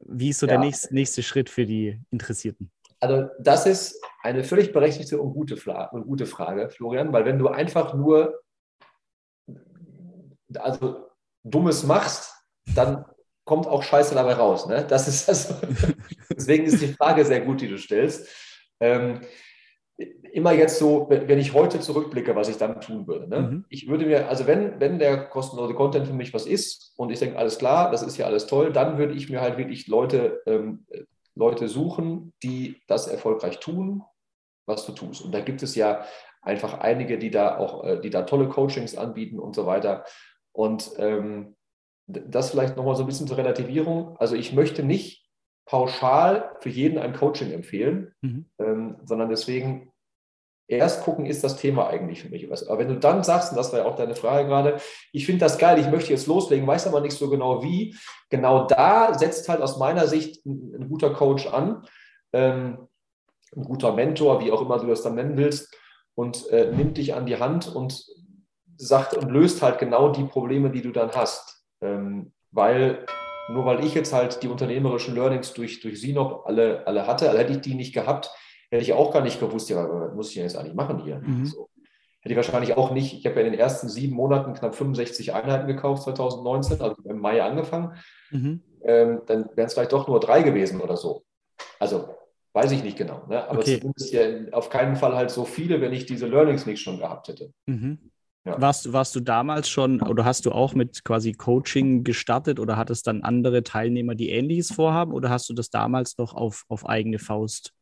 wie 0.00 0.30
ist 0.30 0.40
so 0.40 0.46
ja. 0.46 0.52
der 0.52 0.60
nächste, 0.60 0.94
nächste 0.94 1.22
Schritt 1.22 1.48
für 1.48 1.66
die 1.66 2.00
Interessierten? 2.10 2.70
Also 3.00 3.28
das 3.40 3.64
ist 3.66 4.02
eine 4.22 4.44
völlig 4.44 4.72
berechtigte 4.72 5.20
und 5.20 5.32
gute, 5.32 5.54
und 5.92 6.06
gute 6.06 6.26
Frage, 6.26 6.68
Florian, 6.68 7.12
weil 7.12 7.24
wenn 7.24 7.38
du 7.38 7.48
einfach 7.48 7.94
nur 7.94 8.42
also 10.56 11.06
Dummes 11.42 11.84
machst, 11.84 12.34
dann 12.74 13.04
kommt 13.50 13.66
auch 13.66 13.82
Scheiße 13.82 14.14
dabei 14.14 14.34
raus. 14.34 14.68
Ne? 14.68 14.86
Das 14.88 15.08
ist 15.08 15.28
also, 15.28 15.54
deswegen 16.30 16.66
ist 16.66 16.80
die 16.80 16.94
Frage 16.94 17.24
sehr 17.24 17.40
gut, 17.40 17.60
die 17.60 17.66
du 17.66 17.78
stellst. 17.78 18.28
Ähm, 18.78 19.22
immer 19.96 20.52
jetzt 20.52 20.78
so, 20.78 21.08
wenn 21.10 21.40
ich 21.40 21.52
heute 21.52 21.80
zurückblicke, 21.80 22.36
was 22.36 22.48
ich 22.48 22.58
dann 22.58 22.80
tun 22.80 23.08
würde. 23.08 23.26
Ne? 23.26 23.40
Mhm. 23.40 23.64
Ich 23.68 23.88
würde 23.88 24.06
mir, 24.06 24.28
also 24.28 24.46
wenn, 24.46 24.78
wenn 24.78 25.00
der 25.00 25.26
kostenlose 25.26 25.74
Content 25.74 26.06
für 26.06 26.12
mich 26.12 26.32
was 26.32 26.46
ist 26.46 26.94
und 26.96 27.10
ich 27.10 27.18
denke, 27.18 27.40
alles 27.40 27.58
klar, 27.58 27.90
das 27.90 28.04
ist 28.04 28.16
ja 28.18 28.26
alles 28.26 28.46
toll, 28.46 28.72
dann 28.72 28.98
würde 28.98 29.14
ich 29.14 29.28
mir 29.28 29.40
halt 29.40 29.58
wirklich 29.58 29.88
Leute, 29.88 30.40
ähm, 30.46 30.86
Leute 31.34 31.66
suchen, 31.66 32.32
die 32.44 32.80
das 32.86 33.08
erfolgreich 33.08 33.58
tun, 33.58 34.04
was 34.64 34.86
du 34.86 34.92
tust. 34.92 35.24
Und 35.24 35.34
da 35.34 35.40
gibt 35.40 35.64
es 35.64 35.74
ja 35.74 36.04
einfach 36.40 36.78
einige, 36.78 37.18
die 37.18 37.32
da 37.32 37.58
auch, 37.58 37.82
äh, 37.82 38.00
die 38.00 38.10
da 38.10 38.22
tolle 38.22 38.48
Coachings 38.48 38.96
anbieten 38.96 39.40
und 39.40 39.56
so 39.56 39.66
weiter. 39.66 40.04
Und 40.52 40.92
ähm, 40.98 41.56
das 42.12 42.50
vielleicht 42.50 42.76
nochmal 42.76 42.96
so 42.96 43.02
ein 43.02 43.06
bisschen 43.06 43.26
zur 43.26 43.36
Relativierung. 43.36 44.16
Also 44.18 44.34
ich 44.34 44.52
möchte 44.52 44.82
nicht 44.82 45.26
pauschal 45.66 46.56
für 46.60 46.68
jeden 46.68 46.98
ein 46.98 47.14
Coaching 47.14 47.52
empfehlen, 47.52 48.12
mhm. 48.22 48.46
ähm, 48.58 48.96
sondern 49.04 49.28
deswegen 49.28 49.92
erst 50.70 51.02
gucken, 51.02 51.26
ist 51.26 51.42
das 51.42 51.56
Thema 51.56 51.88
eigentlich 51.88 52.22
für 52.22 52.28
mich 52.28 52.48
was. 52.48 52.66
Aber 52.66 52.78
wenn 52.78 52.88
du 52.88 52.98
dann 52.98 53.24
sagst, 53.24 53.50
und 53.50 53.56
das 53.56 53.72
war 53.72 53.80
ja 53.80 53.86
auch 53.86 53.96
deine 53.96 54.14
Frage 54.14 54.48
gerade, 54.48 54.80
ich 55.12 55.26
finde 55.26 55.40
das 55.40 55.58
geil, 55.58 55.78
ich 55.78 55.90
möchte 55.90 56.10
jetzt 56.10 56.26
loslegen, 56.26 56.66
weiß 56.66 56.86
aber 56.86 57.00
nicht 57.00 57.16
so 57.16 57.28
genau 57.28 57.62
wie, 57.62 57.96
genau 58.30 58.66
da 58.66 59.16
setzt 59.18 59.48
halt 59.48 59.60
aus 59.62 59.78
meiner 59.78 60.06
Sicht 60.06 60.44
ein, 60.46 60.74
ein 60.74 60.88
guter 60.88 61.12
Coach 61.12 61.46
an, 61.46 61.84
ähm, 62.32 62.88
ein 63.56 63.64
guter 63.64 63.92
Mentor, 63.92 64.44
wie 64.44 64.52
auch 64.52 64.62
immer 64.62 64.78
du 64.78 64.86
das 64.86 65.02
dann 65.02 65.16
nennen 65.16 65.36
willst, 65.36 65.76
und 66.14 66.48
äh, 66.50 66.70
nimmt 66.72 66.98
dich 66.98 67.14
an 67.14 67.26
die 67.26 67.38
Hand 67.38 67.74
und 67.74 68.04
sagt 68.76 69.14
und 69.14 69.30
löst 69.30 69.62
halt 69.62 69.78
genau 69.78 70.10
die 70.10 70.24
Probleme, 70.24 70.70
die 70.70 70.82
du 70.82 70.90
dann 70.90 71.10
hast. 71.12 71.59
Ähm, 71.80 72.32
weil 72.50 73.06
nur 73.50 73.64
weil 73.64 73.84
ich 73.84 73.94
jetzt 73.94 74.12
halt 74.12 74.42
die 74.42 74.48
unternehmerischen 74.48 75.14
Learnings 75.14 75.52
durch, 75.52 75.80
durch 75.80 76.00
Sinop 76.00 76.44
alle, 76.46 76.86
alle 76.86 77.06
hatte, 77.06 77.28
also 77.28 77.38
hätte 77.38 77.52
ich 77.52 77.60
die 77.60 77.74
nicht 77.74 77.92
gehabt, 77.92 78.30
hätte 78.70 78.82
ich 78.82 78.92
auch 78.92 79.12
gar 79.12 79.22
nicht 79.22 79.40
gewusst, 79.40 79.68
ja, 79.70 79.88
was 79.88 80.14
muss 80.14 80.28
ich 80.28 80.34
denn 80.34 80.44
jetzt 80.44 80.56
eigentlich 80.56 80.74
machen 80.74 81.00
hier? 81.00 81.18
Mhm. 81.18 81.46
So. 81.46 81.68
Hätte 82.20 82.34
ich 82.34 82.36
wahrscheinlich 82.36 82.76
auch 82.76 82.90
nicht, 82.90 83.14
ich 83.14 83.26
habe 83.26 83.40
ja 83.40 83.46
in 83.46 83.52
den 83.52 83.60
ersten 83.60 83.88
sieben 83.88 84.14
Monaten 84.14 84.52
knapp 84.52 84.74
65 84.74 85.32
Einheiten 85.34 85.66
gekauft, 85.66 86.02
2019, 86.02 86.80
also 86.80 86.96
im 87.04 87.18
Mai 87.18 87.42
angefangen, 87.42 87.96
mhm. 88.30 88.62
ähm, 88.82 89.22
dann 89.26 89.48
wären 89.54 89.66
es 89.66 89.74
vielleicht 89.74 89.92
doch 89.92 90.06
nur 90.06 90.20
drei 90.20 90.42
gewesen 90.42 90.80
oder 90.80 90.96
so. 90.96 91.24
Also 91.78 92.14
weiß 92.52 92.72
ich 92.72 92.84
nicht 92.84 92.98
genau, 92.98 93.26
ne? 93.28 93.48
aber 93.48 93.60
okay. 93.60 93.78
zumindest 93.78 94.12
ja 94.12 94.22
auf 94.52 94.70
keinen 94.70 94.96
Fall 94.96 95.14
halt 95.14 95.30
so 95.30 95.44
viele, 95.44 95.80
wenn 95.80 95.92
ich 95.92 96.04
diese 96.04 96.26
Learnings 96.26 96.66
nicht 96.66 96.82
schon 96.82 96.98
gehabt 96.98 97.28
hätte. 97.28 97.52
Mhm. 97.66 98.10
Ja. 98.44 98.58
Warst, 98.58 98.90
warst 98.92 99.14
du 99.14 99.20
damals 99.20 99.68
schon 99.68 100.00
oder 100.00 100.24
hast 100.24 100.46
du 100.46 100.52
auch 100.52 100.72
mit 100.72 101.04
quasi 101.04 101.32
Coaching 101.32 102.04
gestartet 102.04 102.58
oder 102.58 102.78
hattest 102.78 103.06
dann 103.06 103.22
andere 103.22 103.62
Teilnehmer, 103.62 104.14
die 104.14 104.30
ähnliches 104.30 104.72
vorhaben 104.72 105.12
oder 105.12 105.28
hast 105.28 105.50
du 105.50 105.54
das 105.54 105.68
damals 105.68 106.16
noch 106.16 106.32
auf, 106.32 106.64
auf 106.68 106.88
eigene 106.88 107.18
Faust 107.18 107.74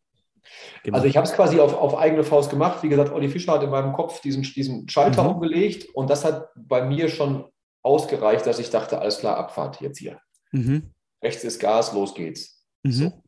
gemacht? 0.83 0.97
Also 0.97 1.07
ich 1.07 1.17
habe 1.17 1.29
es 1.29 1.33
quasi 1.33 1.61
auf, 1.61 1.75
auf 1.75 1.97
eigene 1.97 2.25
Faust 2.25 2.51
gemacht. 2.51 2.83
Wie 2.83 2.89
gesagt, 2.89 3.13
Olli 3.13 3.29
Fischer 3.29 3.53
hat 3.53 3.63
in 3.63 3.71
meinem 3.71 3.93
Kopf 3.93 4.21
diesen, 4.21 4.43
diesen 4.43 4.89
Schalter 4.89 5.23
mhm. 5.23 5.31
umgelegt 5.31 5.87
und 5.95 6.11
das 6.11 6.25
hat 6.25 6.49
bei 6.57 6.85
mir 6.85 7.09
schon 7.09 7.45
ausgereicht, 7.83 8.45
dass 8.45 8.59
ich 8.59 8.71
dachte, 8.71 9.01
alles 9.01 9.19
klar, 9.19 9.37
Abfahrt 9.37 9.81
jetzt 9.81 9.99
hier. 9.99 10.21
Mhm. 10.51 10.91
Rechts 11.23 11.45
ist 11.45 11.61
Gas, 11.61 11.93
los 11.93 12.15
geht's. 12.15 12.67
Mhm. 12.83 12.91
So. 12.91 13.23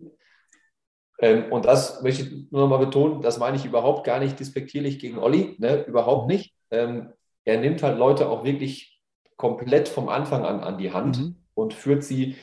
Ähm, 1.21 1.53
und 1.53 1.65
das 1.65 2.03
möchte 2.03 2.23
ich 2.23 2.51
nur 2.51 2.63
noch 2.63 2.69
mal 2.69 2.85
betonen, 2.85 3.23
das 3.23 3.39
meine 3.39 3.57
ich 3.57 3.65
überhaupt 3.65 4.05
gar 4.05 4.19
nicht 4.19 4.41
despektierlich 4.41 4.99
gegen 4.99 5.19
Olli, 5.19 5.55
ne? 5.59 5.85
überhaupt 5.85 6.29
mhm. 6.29 6.35
nicht. 6.35 6.55
Ähm, 6.73 7.13
er 7.45 7.61
nimmt 7.61 7.83
halt 7.83 7.99
Leute 7.99 8.29
auch 8.29 8.45
wirklich 8.45 9.01
komplett 9.37 9.89
vom 9.89 10.09
Anfang 10.09 10.45
an 10.45 10.61
an 10.61 10.79
die 10.79 10.93
Hand 10.93 11.19
mhm. 11.19 11.37
und 11.55 11.75
führt 11.75 12.05
sie, 12.05 12.37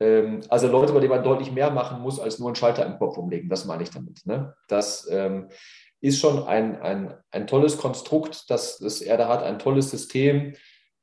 ähm, 0.00 0.40
also 0.48 0.68
Leute, 0.68 0.92
bei 0.92 1.00
denen 1.00 1.14
man 1.14 1.24
deutlich 1.24 1.52
mehr 1.52 1.70
machen 1.70 2.00
muss, 2.02 2.20
als 2.20 2.38
nur 2.38 2.48
einen 2.48 2.56
Schalter 2.56 2.84
im 2.84 2.98
Kopf 2.98 3.16
umlegen, 3.16 3.48
das 3.48 3.64
meine 3.64 3.82
ich 3.82 3.90
damit. 3.90 4.26
Ne? 4.26 4.54
Das 4.68 5.08
ähm, 5.10 5.48
ist 6.00 6.20
schon 6.20 6.44
ein, 6.44 6.80
ein, 6.82 7.14
ein 7.30 7.46
tolles 7.46 7.78
Konstrukt, 7.78 8.50
das, 8.50 8.78
das 8.78 9.00
er 9.00 9.16
da 9.16 9.28
hat, 9.28 9.42
ein 9.42 9.58
tolles 9.58 9.90
System 9.90 10.54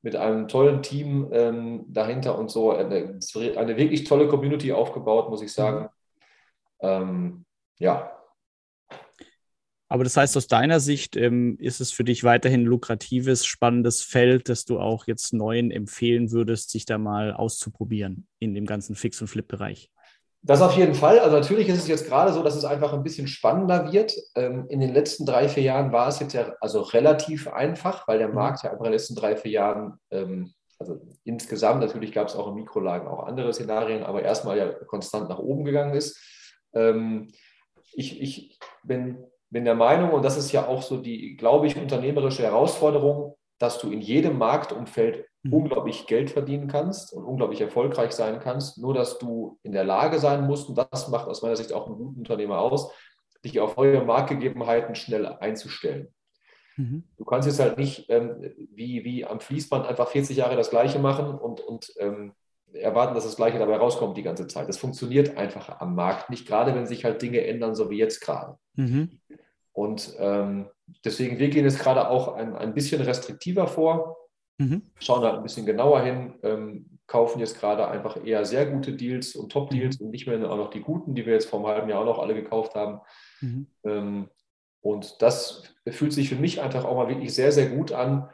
mit 0.02 0.16
einem 0.16 0.48
tollen 0.48 0.82
Team 0.82 1.30
ähm, 1.32 1.86
dahinter 1.88 2.38
und 2.38 2.50
so. 2.50 2.72
Eine, 2.72 3.20
eine, 3.58 3.78
wirklich 3.78 4.06
tolle 4.06 4.28
Community 4.28 4.72
aufgebaut, 4.72 5.30
muss 5.30 5.42
ich 5.42 5.52
sagen. 5.52 5.90
Mhm. 6.82 7.46
Ja, 7.80 8.19
aber 9.90 10.04
das 10.04 10.16
heißt, 10.16 10.38
aus 10.38 10.48
deiner 10.48 10.80
Sicht 10.80 11.18
ähm, 11.18 11.58
ist 11.60 11.82
es 11.82 11.92
für 11.92 12.04
dich 12.04 12.24
weiterhin 12.24 12.62
ein 12.62 12.66
lukratives, 12.66 13.44
spannendes 13.46 14.04
Feld, 14.04 14.48
das 14.48 14.64
du 14.66 14.80
auch 14.80 15.08
jetzt 15.08 15.34
Neuen 15.34 15.72
empfehlen 15.72 16.32
würdest, 16.32 16.70
sich 16.70 16.86
da 16.86 17.00
mal 17.00 17.34
auszuprobieren 17.34 18.28
in 18.38 18.54
dem 18.54 18.68
ganzen 18.68 18.96
Fix- 18.96 19.20
und 19.20 19.28
Flip-Bereich. 19.28 19.90
Das 20.44 20.62
auf 20.62 20.78
jeden 20.78 20.94
Fall. 20.94 21.20
Also 21.20 21.36
natürlich 21.36 21.68
ist 21.68 21.80
es 21.80 21.88
jetzt 21.88 22.08
gerade 22.08 22.32
so, 22.32 22.44
dass 22.44 22.56
es 22.56 22.64
einfach 22.64 22.94
ein 22.94 23.04
bisschen 23.04 23.28
spannender 23.28 23.92
wird. 23.92 24.14
Ähm, 24.36 24.68
in 24.70 24.80
den 24.80 24.94
letzten 24.94 25.26
drei, 25.26 25.50
vier 25.50 25.64
Jahren 25.64 25.92
war 25.92 26.08
es 26.08 26.20
jetzt 26.20 26.34
ja 26.34 26.54
also 26.62 26.82
relativ 26.82 27.48
einfach, 27.48 28.08
weil 28.08 28.20
der 28.20 28.30
mhm. 28.30 28.36
Markt 28.36 28.64
ja 28.64 28.70
einfach 28.70 28.86
in 28.86 28.92
den 28.92 28.94
letzten 28.94 29.16
drei, 29.16 29.36
vier 29.36 29.52
Jahren, 29.52 30.00
ähm, 30.12 30.54
also 30.78 31.02
insgesamt, 31.24 31.82
natürlich 31.82 32.14
gab 32.14 32.28
es 32.28 32.36
auch 32.36 32.48
in 32.48 32.54
Mikrolagen 32.54 33.08
auch 33.08 33.24
andere 33.26 33.54
Szenarien, 33.54 34.04
aber 34.04 34.22
erstmal 34.22 34.58
ja 34.58 34.72
konstant 34.86 35.28
nach 35.28 35.40
oben 35.40 35.66
gegangen 35.66 35.96
ist. 35.96 36.18
Ähm, 36.74 37.32
ich, 37.92 38.22
ich 38.22 38.60
bin 38.84 39.26
bin 39.50 39.66
der 39.66 39.76
Meinung, 39.76 40.12
und 40.12 40.24
das 40.24 40.38
ist 40.38 40.52
ja 40.52 40.68
auch 40.68 40.82
so 40.82 40.98
die, 40.98 41.36
glaube 41.36 41.68
ich, 41.68 41.76
unternehmerische 41.76 42.44
Herausforderung, 42.44 43.36
dass 43.58 43.80
du 43.80 43.92
in 43.92 44.02
jedem 44.02 44.38
Marktumfeld 44.38 45.26
mhm. 45.44 45.54
unglaublich 45.54 46.08
Geld 46.08 46.30
verdienen 46.30 46.68
kannst 46.68 47.14
und 47.14 47.24
unglaublich 47.24 47.62
erfolgreich 47.62 48.12
sein 48.12 48.40
kannst, 48.40 48.78
nur 48.78 48.94
dass 48.94 49.20
du 49.20 49.60
in 49.64 49.72
der 49.72 49.84
Lage 49.84 50.20
sein 50.20 50.46
musst, 50.46 50.70
und 50.70 50.78
das 50.78 51.10
macht 51.10 51.28
aus 51.28 51.42
meiner 51.42 51.56
Sicht 51.56 51.74
auch 51.74 51.88
einen 51.88 51.98
guten 51.98 52.20
Unternehmer 52.20 52.60
aus, 52.60 52.92
dich 53.44 53.60
auf 53.60 53.78
neue 53.78 54.04
Marktgegebenheiten 54.04 54.96
schnell 54.96 55.26
einzustellen. 55.26 56.10
Mhm. 56.78 57.04
Du 57.18 57.26
kannst 57.26 57.48
jetzt 57.48 57.60
halt 57.60 57.78
nicht 57.78 58.10
ähm, 58.10 58.54
wie, 58.74 59.04
wie 59.04 59.26
am 59.26 59.40
Fließband 59.40 59.86
einfach 59.86 60.08
40 60.08 60.38
Jahre 60.38 60.56
das 60.56 60.70
Gleiche 60.70 61.00
machen 61.00 61.38
und, 61.38 61.62
und 61.62 61.92
ähm, 61.98 62.34
erwarten, 62.74 63.16
dass 63.16 63.24
das 63.24 63.36
Gleiche 63.36 63.60
dabei 63.60 63.78
rauskommt 63.78 64.18
die 64.18 64.24
ganze 64.24 64.48
Zeit. 64.48 64.68
Das 64.68 64.78
funktioniert 64.78 65.38
einfach 65.38 65.80
am 65.80 65.96
Markt 65.96 66.30
nicht, 66.30 66.48
gerade 66.48 66.76
wenn 66.76 66.86
sich 66.86 67.06
halt 67.06 67.22
Dinge 67.22 67.46
ändern, 67.46 67.76
so 67.76 67.90
wie 67.90 67.98
jetzt 67.98 68.22
gerade. 68.22 68.58
Mhm. 68.76 69.20
Und 69.72 70.14
ähm, 70.20 70.68
deswegen, 71.06 71.40
wir 71.40 71.50
gehen 71.50 71.66
jetzt 71.66 71.80
gerade 71.80 72.10
auch 72.10 72.36
ein, 72.36 72.56
ein 72.56 72.74
bisschen 72.74 73.02
restriktiver 73.02 73.68
vor, 73.68 74.18
mhm. 74.58 74.84
schauen 75.00 75.22
da 75.22 75.36
ein 75.36 75.44
bisschen 75.44 75.66
genauer 75.66 76.02
hin, 76.02 76.36
ähm, 76.44 77.00
kaufen 77.08 77.40
jetzt 77.40 77.60
gerade 77.60 77.88
einfach 77.88 78.24
eher 78.24 78.46
sehr 78.46 78.66
gute 78.68 78.94
Deals 78.94 79.36
und 79.36 79.52
Top-Deals 79.52 80.00
mhm. 80.00 80.06
und 80.06 80.12
nicht 80.12 80.28
mehr 80.28 80.50
auch 80.50 80.58
noch 80.58 80.70
die 80.70 80.82
guten, 80.82 81.16
die 81.16 81.26
wir 81.26 81.34
jetzt 81.34 81.50
vor 81.50 81.60
einem 81.60 81.68
halben 81.70 81.90
Jahr 81.90 82.02
auch 82.02 82.06
noch 82.06 82.20
alle 82.20 82.36
gekauft 82.36 82.76
haben. 82.76 83.00
Mhm. 83.42 83.68
Ähm, 83.84 84.30
und 84.82 85.22
das 85.22 85.64
fühlt 85.88 86.14
sich 86.14 86.30
für 86.30 86.36
mich 86.36 86.62
einfach 86.62 86.86
auch 86.86 86.96
mal 86.96 87.10
wirklich 87.10 87.34
sehr, 87.34 87.52
sehr 87.52 87.70
gut 87.70 87.92
an, 87.92 88.30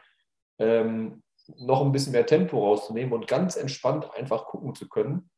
ähm, 0.59 1.23
noch 1.57 1.81
ein 1.81 1.91
bisschen 1.91 2.13
mehr 2.13 2.25
Tempo 2.25 2.59
rauszunehmen 2.59 3.13
und 3.13 3.27
ganz 3.27 3.55
entspannt 3.55 4.09
einfach 4.15 4.45
gucken 4.45 4.75
zu 4.75 4.87
können, 4.87 5.29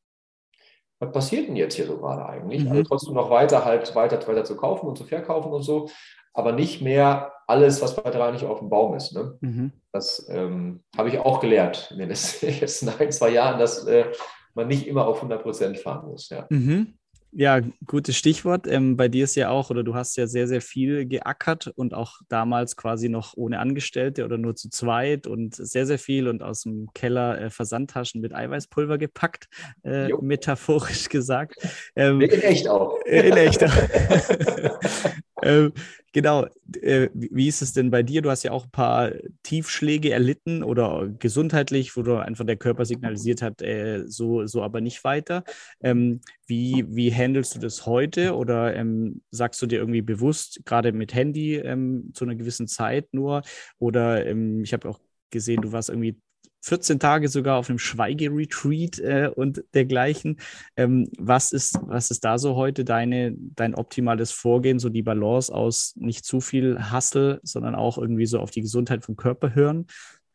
was 0.99 1.12
passiert 1.12 1.47
denn 1.47 1.55
jetzt 1.55 1.76
hier 1.76 1.86
so 1.86 1.97
gerade 1.97 2.26
eigentlich? 2.26 2.64
Mhm. 2.64 2.72
Also 2.72 2.84
trotzdem 2.84 3.14
noch 3.14 3.30
weiter 3.30 3.66
halt 3.66 3.93
weiter, 3.95 4.26
weiter 4.28 4.43
zu 4.43 4.55
kaufen 4.55 4.88
und 4.88 4.97
zu 4.97 5.03
verkaufen 5.03 5.51
und 5.51 5.62
so, 5.62 5.89
aber 6.34 6.53
nicht 6.53 6.82
mehr 6.82 7.34
alles, 7.47 7.82
was 7.82 7.95
bei 7.95 8.10
drei 8.10 8.32
nicht 8.32 8.45
auf 8.45 8.60
dem 8.60 8.70
Baum 8.70 8.95
ist. 8.95 9.14
Ne? 9.14 9.38
Mhm. 9.41 9.72
Das 9.91 10.28
ähm, 10.30 10.84
habe 10.97 11.10
ich 11.10 11.20
auch 11.20 11.39
gelernt 11.39 11.89
in 11.91 11.99
den 11.99 12.10
letzten 12.10 12.89
ein, 12.89 13.12
zwei 13.12 13.30
Jahren, 13.30 13.60
dass 13.60 13.86
äh, 13.86 14.05
man 14.53 14.68
nicht 14.68 14.88
immer 14.88 15.08
auf 15.08 15.18
100 15.18 15.41
Prozent 15.41 15.78
fahren 15.78 16.08
muss. 16.08 16.30
Ja. 16.30 16.45
Mhm. 16.49 16.97
Ja, 17.39 17.61
gutes 17.85 18.17
Stichwort. 18.17 18.65
Ähm, 18.65 18.97
bei 18.97 19.09
dir 19.09 19.25
ist 19.25 19.35
ja 19.35 19.51
auch, 19.51 19.69
oder 19.69 19.83
du 19.83 19.93
hast 19.93 20.17
ja 20.17 20.25
sehr, 20.25 20.47
sehr 20.47 20.59
viel 20.59 21.05
geackert 21.05 21.67
und 21.75 21.93
auch 21.93 22.15
damals 22.29 22.75
quasi 22.75 23.09
noch 23.09 23.38
ohne 23.38 23.59
Angestellte 23.59 24.25
oder 24.25 24.39
nur 24.39 24.55
zu 24.55 24.71
zweit 24.71 25.27
und 25.27 25.53
sehr, 25.53 25.85
sehr 25.85 25.99
viel 25.99 26.27
und 26.27 26.41
aus 26.41 26.63
dem 26.63 26.89
Keller 26.95 27.39
äh, 27.39 27.49
Versandtaschen 27.51 28.21
mit 28.21 28.33
Eiweißpulver 28.33 28.97
gepackt, 28.97 29.49
äh, 29.83 30.07
metaphorisch 30.19 31.09
gesagt. 31.09 31.57
Ähm, 31.95 32.21
in 32.21 32.41
echt 32.41 32.67
auch. 32.67 32.97
In 33.05 33.38
echt 33.38 33.63
auch. 33.63 33.71
ähm, 35.43 35.73
genau. 36.13 36.47
Äh, 36.81 37.09
wie 37.13 37.47
ist 37.47 37.61
es 37.61 37.73
denn 37.73 37.91
bei 37.91 38.01
dir? 38.03 38.21
Du 38.21 38.29
hast 38.29 38.43
ja 38.43 38.51
auch 38.51 38.65
ein 38.65 38.71
paar 38.71 39.11
Tiefschläge 39.43 40.11
erlitten 40.11 40.63
oder 40.63 41.07
gesundheitlich, 41.19 41.95
wo 41.95 42.01
du 42.01 42.17
einfach 42.17 42.45
der 42.45 42.57
Körper 42.57 42.85
signalisiert 42.85 43.41
hat, 43.41 43.61
äh, 43.61 44.03
so, 44.07 44.45
so 44.47 44.63
aber 44.63 44.81
nicht 44.81 45.03
weiter. 45.03 45.43
Ähm, 45.81 46.21
wie, 46.47 46.85
wie 46.89 47.13
handelst 47.13 47.55
du 47.55 47.59
das 47.59 47.85
heute? 47.85 48.35
Oder 48.35 48.75
ähm, 48.75 49.21
sagst 49.31 49.61
du 49.61 49.67
dir 49.67 49.79
irgendwie 49.79 50.01
bewusst, 50.01 50.61
gerade 50.65 50.91
mit 50.91 51.13
Handy 51.13 51.55
ähm, 51.55 52.11
zu 52.13 52.25
einer 52.25 52.35
gewissen 52.35 52.67
Zeit 52.67 53.13
nur? 53.13 53.43
Oder 53.77 54.25
ähm, 54.25 54.63
ich 54.63 54.73
habe 54.73 54.89
auch 54.89 54.99
gesehen, 55.29 55.61
du 55.61 55.71
warst 55.71 55.89
irgendwie 55.89 56.17
14 56.62 56.99
Tage 56.99 57.30
sogar 57.30 57.58
auf 57.58 57.70
einem 57.70 57.80
Schweigeretreat 57.80 58.99
äh, 58.99 59.32
und 59.34 59.64
dergleichen. 59.74 60.39
Ähm, 60.76 61.10
was, 61.18 61.51
ist, 61.51 61.80
was 61.84 62.12
ist 62.12 62.26
da 62.26 62.38
so 62.38 62.55
heute 62.55 62.84
deine, 62.84 63.34
dein 63.38 63.76
optimales 63.76 64.32
Vorgehen, 64.32 64.80
so 64.80 64.89
die 64.89 65.03
Balance 65.03 65.53
aus 65.53 65.93
nicht 65.95 66.26
zu 66.26 66.41
viel 66.41 66.78
Hassel, 66.91 67.39
sondern 67.43 67.76
auch 67.76 67.97
irgendwie 67.97 68.26
so 68.26 68.39
auf 68.39 68.51
die 68.51 68.62
Gesundheit 68.62 69.03
vom 69.03 69.16
Körper 69.16 69.55
hören? 69.55 69.88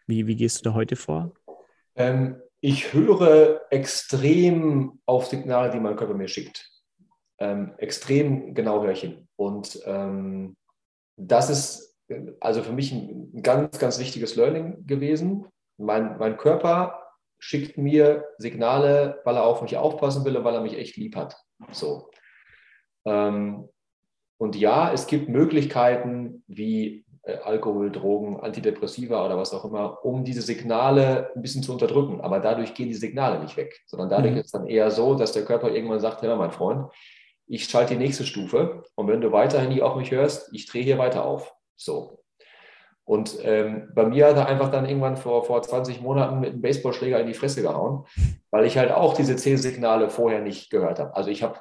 Wie, 0.06 0.26
wie 0.26 0.36
gehst 0.36 0.60
du 0.60 0.70
da 0.70 0.74
heute 0.74 0.96
vor? 0.96 1.32
Ähm, 1.96 2.36
ich 2.60 2.92
höre 2.92 3.60
extrem 3.70 5.00
auf 5.04 5.26
Signale, 5.26 5.70
die 5.70 5.80
mein 5.80 5.96
Körper 5.96 6.14
mir 6.14 6.28
schickt. 6.28 6.70
Ähm, 7.38 7.72
extrem 7.78 8.54
genau 8.54 8.82
höre 8.82 8.92
ich 8.92 9.00
hin. 9.00 9.28
Und 9.36 9.80
ähm, 9.84 10.56
das 11.16 11.50
ist 11.50 11.98
also 12.40 12.62
für 12.62 12.72
mich 12.72 12.92
ein 12.92 13.42
ganz, 13.42 13.78
ganz 13.78 13.98
wichtiges 13.98 14.36
Learning 14.36 14.86
gewesen 14.86 15.46
mein, 15.82 16.18
mein 16.18 16.36
Körper 16.36 17.02
schickt 17.38 17.76
mir 17.76 18.24
Signale, 18.38 19.20
weil 19.24 19.36
er 19.36 19.44
auf 19.44 19.62
mich 19.62 19.76
aufpassen 19.76 20.24
will 20.24 20.36
und 20.36 20.44
weil 20.44 20.54
er 20.54 20.60
mich 20.60 20.78
echt 20.78 20.96
lieb 20.96 21.16
hat. 21.16 21.36
So. 21.72 22.10
Ähm, 23.04 23.68
und 24.38 24.56
ja, 24.56 24.92
es 24.92 25.06
gibt 25.06 25.28
Möglichkeiten 25.28 26.44
wie 26.46 27.04
äh, 27.22 27.36
Alkohol, 27.38 27.90
Drogen, 27.90 28.40
Antidepressiva 28.40 29.24
oder 29.24 29.36
was 29.36 29.52
auch 29.52 29.64
immer, 29.64 30.04
um 30.04 30.24
diese 30.24 30.42
Signale 30.42 31.30
ein 31.34 31.42
bisschen 31.42 31.62
zu 31.62 31.72
unterdrücken. 31.72 32.20
Aber 32.20 32.40
dadurch 32.40 32.74
gehen 32.74 32.88
die 32.88 32.94
Signale 32.94 33.40
nicht 33.40 33.56
weg, 33.56 33.80
sondern 33.86 34.08
dadurch 34.08 34.32
mhm. 34.32 34.38
ist 34.38 34.46
es 34.46 34.52
dann 34.52 34.66
eher 34.66 34.90
so, 34.90 35.14
dass 35.14 35.32
der 35.32 35.44
Körper 35.44 35.70
irgendwann 35.72 36.00
sagt, 36.00 36.22
ja, 36.22 36.36
mein 36.36 36.52
Freund, 36.52 36.90
ich 37.46 37.64
schalte 37.64 37.94
die 37.94 38.00
nächste 38.00 38.24
Stufe 38.24 38.84
und 38.94 39.08
wenn 39.08 39.20
du 39.20 39.32
weiterhin 39.32 39.68
nicht 39.68 39.82
auf 39.82 39.96
mich 39.96 40.10
hörst, 40.10 40.48
ich 40.52 40.66
drehe 40.66 40.84
hier 40.84 40.98
weiter 40.98 41.24
auf. 41.24 41.52
So. 41.76 42.21
Und 43.04 43.36
ähm, 43.42 43.90
bei 43.94 44.06
mir 44.06 44.28
hat 44.28 44.36
er 44.36 44.46
einfach 44.46 44.70
dann 44.70 44.86
irgendwann 44.86 45.16
vor, 45.16 45.44
vor 45.44 45.60
20 45.60 46.00
Monaten 46.00 46.40
mit 46.40 46.50
einem 46.50 46.62
Baseballschläger 46.62 47.20
in 47.20 47.26
die 47.26 47.34
Fresse 47.34 47.62
gehauen, 47.62 48.06
weil 48.50 48.64
ich 48.64 48.78
halt 48.78 48.92
auch 48.92 49.14
diese 49.14 49.36
Zählsignale 49.36 50.08
vorher 50.08 50.40
nicht 50.40 50.70
gehört 50.70 51.00
habe. 51.00 51.16
Also 51.16 51.30
ich 51.30 51.42
habe 51.42 51.58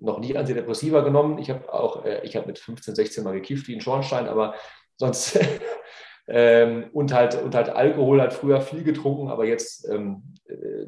noch 0.00 0.18
nie 0.18 0.36
Antidepressiva 0.36 1.00
genommen. 1.00 1.38
Ich 1.38 1.50
habe 1.50 1.72
auch, 1.72 2.04
äh, 2.04 2.20
ich 2.24 2.36
habe 2.36 2.46
mit 2.46 2.58
15, 2.58 2.94
16 2.94 3.24
mal 3.24 3.32
gekifft 3.32 3.68
wie 3.68 3.74
ein 3.74 3.80
Schornstein, 3.80 4.28
aber 4.28 4.54
sonst 4.96 5.38
ähm, 6.28 6.90
und 6.92 7.12
halt 7.12 7.40
und 7.42 7.54
halt 7.54 7.70
Alkohol 7.70 8.20
hat 8.20 8.32
früher 8.32 8.60
viel 8.60 8.84
getrunken, 8.84 9.28
aber 9.28 9.46
jetzt 9.46 9.88
ähm, 9.88 10.34
äh, 10.46 10.86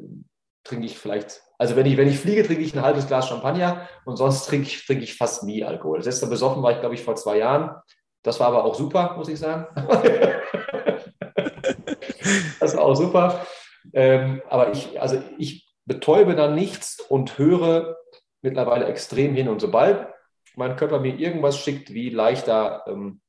trinke 0.63 0.85
ich 0.85 0.97
vielleicht, 0.97 1.41
also 1.57 1.75
wenn 1.75 1.85
ich, 1.85 1.97
wenn 1.97 2.07
ich 2.07 2.19
fliege, 2.19 2.43
trinke 2.43 2.63
ich 2.63 2.75
ein 2.75 2.81
halbes 2.81 3.07
Glas 3.07 3.27
Champagner 3.27 3.87
und 4.05 4.17
sonst 4.17 4.45
trinke 4.45 4.67
ich, 4.67 4.85
trinke 4.85 5.03
ich 5.03 5.15
fast 5.15 5.43
nie 5.43 5.63
Alkohol. 5.63 5.97
Das 5.97 6.05
letzte 6.05 6.27
besoffen 6.27 6.63
war 6.63 6.71
ich, 6.71 6.79
glaube 6.79 6.95
ich, 6.95 7.03
vor 7.03 7.15
zwei 7.15 7.37
Jahren. 7.37 7.75
Das 8.25 8.39
war 8.39 8.47
aber 8.47 8.65
auch 8.65 8.75
super, 8.75 9.15
muss 9.17 9.29
ich 9.29 9.39
sagen. 9.39 9.67
das 12.59 12.75
war 12.75 12.83
auch 12.83 12.95
super. 12.95 13.45
Ähm, 13.93 14.41
aber 14.49 14.71
ich, 14.71 14.99
also 14.99 15.21
ich 15.37 15.73
betäube 15.85 16.35
dann 16.35 16.55
nichts 16.55 16.99
und 16.99 17.37
höre 17.37 17.97
mittlerweile 18.41 18.85
extrem 18.85 19.35
hin. 19.35 19.47
Und 19.47 19.61
sobald 19.61 20.07
mein 20.55 20.75
Körper 20.75 20.99
mir 20.99 21.15
irgendwas 21.17 21.57
schickt, 21.57 21.93
wie 21.93 22.09
leichter 22.09 22.83
ähm, 22.87 23.21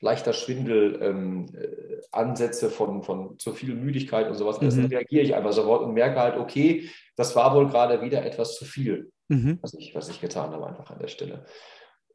leichter 0.00 0.32
Schwindel, 0.32 0.98
ähm, 1.02 1.46
äh, 1.54 2.00
Ansätze 2.10 2.70
von, 2.70 3.02
von 3.02 3.38
zu 3.38 3.52
viel 3.52 3.74
Müdigkeit 3.74 4.28
und 4.28 4.34
sowas, 4.34 4.60
mhm. 4.60 4.70
dann 4.70 4.86
reagiere 4.86 5.22
ich 5.22 5.34
einfach 5.34 5.52
sofort 5.52 5.82
und 5.82 5.92
merke 5.92 6.18
halt, 6.18 6.38
okay, 6.38 6.88
das 7.16 7.36
war 7.36 7.54
wohl 7.54 7.68
gerade 7.68 8.00
wieder 8.02 8.24
etwas 8.24 8.56
zu 8.56 8.64
viel, 8.64 9.12
mhm. 9.28 9.58
was, 9.60 9.74
ich, 9.74 9.94
was 9.94 10.08
ich 10.08 10.20
getan 10.20 10.52
habe 10.52 10.66
einfach 10.66 10.90
an 10.90 10.98
der 10.98 11.08
Stelle. 11.08 11.44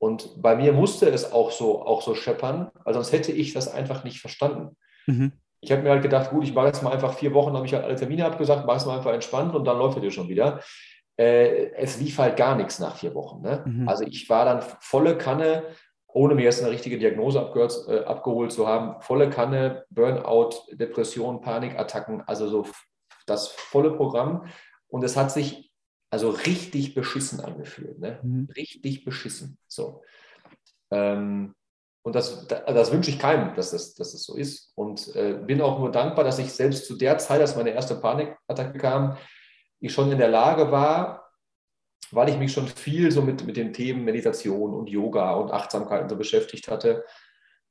Und 0.06 0.40
bei 0.40 0.56
mir 0.56 0.72
musste 0.72 1.10
es 1.10 1.32
auch 1.32 1.50
so, 1.50 1.84
auch 1.84 2.04
so 2.04 2.14
scheppern, 2.14 2.70
weil 2.84 2.94
sonst 2.94 3.12
hätte 3.12 3.32
ich 3.32 3.54
das 3.54 3.74
einfach 3.74 4.04
nicht 4.04 4.20
verstanden. 4.22 4.78
Mhm. 5.08 5.32
Ich 5.62 5.72
habe 5.72 5.82
mir 5.82 5.90
halt 5.90 6.04
gedacht, 6.04 6.30
gut, 6.30 6.44
ich 6.44 6.54
mache 6.54 6.68
jetzt 6.68 6.84
mal 6.84 6.94
einfach 6.94 7.16
vier 7.16 7.34
Wochen, 7.34 7.56
habe 7.56 7.66
ich 7.66 7.74
halt 7.74 7.86
alle 7.86 7.96
Termine 7.96 8.24
abgesagt, 8.24 8.68
mache 8.68 8.78
es 8.78 8.86
mal 8.86 8.98
einfach 8.98 9.14
entspannt 9.14 9.56
und 9.56 9.66
dann 9.66 9.80
läuft 9.80 9.98
es 9.98 10.04
dir 10.04 10.12
schon 10.12 10.30
wieder. 10.30 10.60
Äh, 11.18 11.72
es 11.72 12.00
lief 12.00 12.20
halt 12.20 12.38
gar 12.38 12.56
nichts 12.56 12.78
nach 12.78 12.98
vier 12.98 13.16
Wochen. 13.16 13.42
Ne? 13.42 13.64
Mhm. 13.66 13.90
Also 13.90 14.04
ich 14.04 14.30
war 14.30 14.46
dann 14.46 14.62
volle 14.80 15.18
Kanne, 15.18 15.64
ohne 16.08 16.36
mir 16.36 16.44
jetzt 16.44 16.62
eine 16.62 16.72
richtige 16.72 17.00
Diagnose 17.00 17.40
abgehört, 17.40 17.76
äh, 17.88 18.04
abgeholt 18.04 18.52
zu 18.52 18.68
haben, 18.68 19.02
volle 19.02 19.32
Kanne, 19.32 19.86
Burnout, 19.90 20.52
Depression, 20.72 21.42
Panikattacken, 21.42 22.22
also 22.28 22.48
so 22.48 22.68
das 23.26 23.48
volle 23.48 23.90
Programm. 23.90 24.46
Und 24.88 25.04
es 25.04 25.18
hat 25.18 25.32
sich 25.32 25.65
also 26.16 26.30
richtig 26.30 26.96
beschissen 26.96 27.42
angefühlt. 27.42 28.00
Ne? 28.00 28.22
Mhm. 28.24 28.48
Richtig 28.56 29.04
beschissen. 29.04 29.58
So. 29.68 30.02
Ähm, 30.90 31.54
und 32.04 32.16
das, 32.16 32.48
das 32.48 32.92
wünsche 32.94 33.10
ich 33.10 33.20
keinem, 33.20 33.54
dass 33.56 33.72
das, 33.72 33.96
dass 33.96 34.14
das 34.14 34.24
so 34.24 34.38
ist. 34.38 34.72
Und 34.76 35.14
äh, 35.14 35.34
bin 35.34 35.60
auch 35.60 35.78
nur 35.78 35.92
dankbar, 35.92 36.24
dass 36.24 36.40
ich 36.40 36.54
selbst 36.54 36.86
zu 36.86 36.96
der 36.96 37.18
Zeit, 37.18 37.42
als 37.42 37.58
meine 37.58 37.72
erste 37.72 37.96
Panikattacke 37.96 38.78
kam, 38.78 39.18
ich 39.82 39.92
schon 39.92 40.10
in 40.10 40.18
der 40.18 40.30
Lage 40.30 40.72
war, 40.72 41.30
weil 42.12 42.30
ich 42.30 42.38
mich 42.38 42.54
schon 42.54 42.68
viel 42.68 43.12
so 43.12 43.22
mit, 43.22 43.46
mit 43.46 43.58
den 43.58 43.74
Themen 43.74 44.06
Meditation 44.06 44.74
und 44.74 44.90
Yoga 44.90 45.34
und 45.34 45.52
Achtsamkeit 45.52 46.04
und 46.04 46.10
so 46.10 46.16
beschäftigt 46.16 46.70
hatte. 46.70 47.04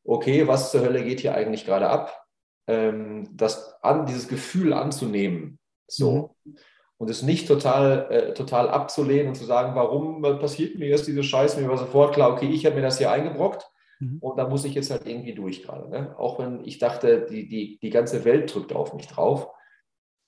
Okay, 0.05 0.47
was 0.47 0.71
zur 0.71 0.83
Hölle 0.83 1.03
geht 1.03 1.21
hier 1.21 1.35
eigentlich 1.35 1.65
gerade 1.65 1.89
ab? 1.89 2.27
Ähm, 2.67 3.27
das 3.33 3.83
an, 3.83 4.05
dieses 4.05 4.29
Gefühl 4.29 4.75
anzunehmen. 4.75 5.59
So. 5.87 6.37
Mhm. 6.45 6.59
Und 6.97 7.11
es 7.11 7.23
nicht 7.23 7.49
total, 7.49 8.07
äh, 8.11 8.35
total 8.35 8.69
abzulehnen 8.69 9.29
und 9.29 9.35
zu 9.35 9.45
sagen, 9.45 9.75
warum 9.75 10.23
passiert 10.23 10.79
mir 10.79 10.89
jetzt 10.89 11.07
diese 11.07 11.25
Scheiße? 11.25 11.61
Mir 11.61 11.69
war 11.69 11.79
sofort 11.79 12.15
klar, 12.15 12.33
okay, 12.33 12.49
ich 12.49 12.65
habe 12.67 12.77
mir 12.77 12.83
das 12.83 12.99
hier 12.99 13.11
eingebrockt 13.11 13.69
Mhm. 14.01 14.19
Und 14.21 14.37
da 14.37 14.49
muss 14.49 14.65
ich 14.65 14.75
jetzt 14.75 14.91
halt 14.91 15.07
irgendwie 15.07 15.35
durch 15.35 15.63
gerade. 15.63 15.89
Ne? 15.89 16.15
Auch 16.19 16.39
wenn 16.39 16.65
ich 16.65 16.79
dachte, 16.79 17.27
die, 17.27 17.49
die, 17.49 17.79
die 17.81 17.91
ganze 17.91 18.25
Welt 18.25 18.53
drückt 18.53 18.73
auf 18.73 18.95
mich 18.95 19.07
drauf, 19.07 19.49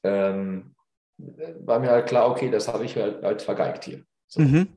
ähm, 0.05 0.75
war 1.19 1.81
mir 1.81 1.91
halt 1.91 2.07
klar, 2.07 2.31
okay, 2.31 2.51
das 2.51 2.69
habe 2.69 2.85
ich 2.85 2.97
halt, 2.97 3.23
halt 3.23 3.43
vergeigt 3.43 3.85
hier. 3.85 4.05
So. 4.29 4.41
Mhm. 4.41 4.69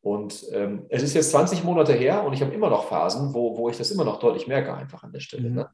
Und 0.00 0.46
ähm, 0.52 0.86
es 0.88 1.02
ist 1.02 1.14
jetzt 1.14 1.32
20 1.32 1.64
Monate 1.64 1.92
her 1.92 2.22
und 2.22 2.32
ich 2.32 2.40
habe 2.40 2.54
immer 2.54 2.70
noch 2.70 2.86
Phasen, 2.88 3.34
wo, 3.34 3.56
wo 3.56 3.68
ich 3.68 3.76
das 3.76 3.90
immer 3.90 4.04
noch 4.04 4.20
deutlich 4.20 4.46
merke, 4.46 4.72
einfach 4.72 5.02
an 5.02 5.12
der 5.12 5.20
Stelle. 5.20 5.48
Mhm. 5.48 5.54
Ne? 5.56 5.70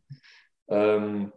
Ähm, 0.68 1.32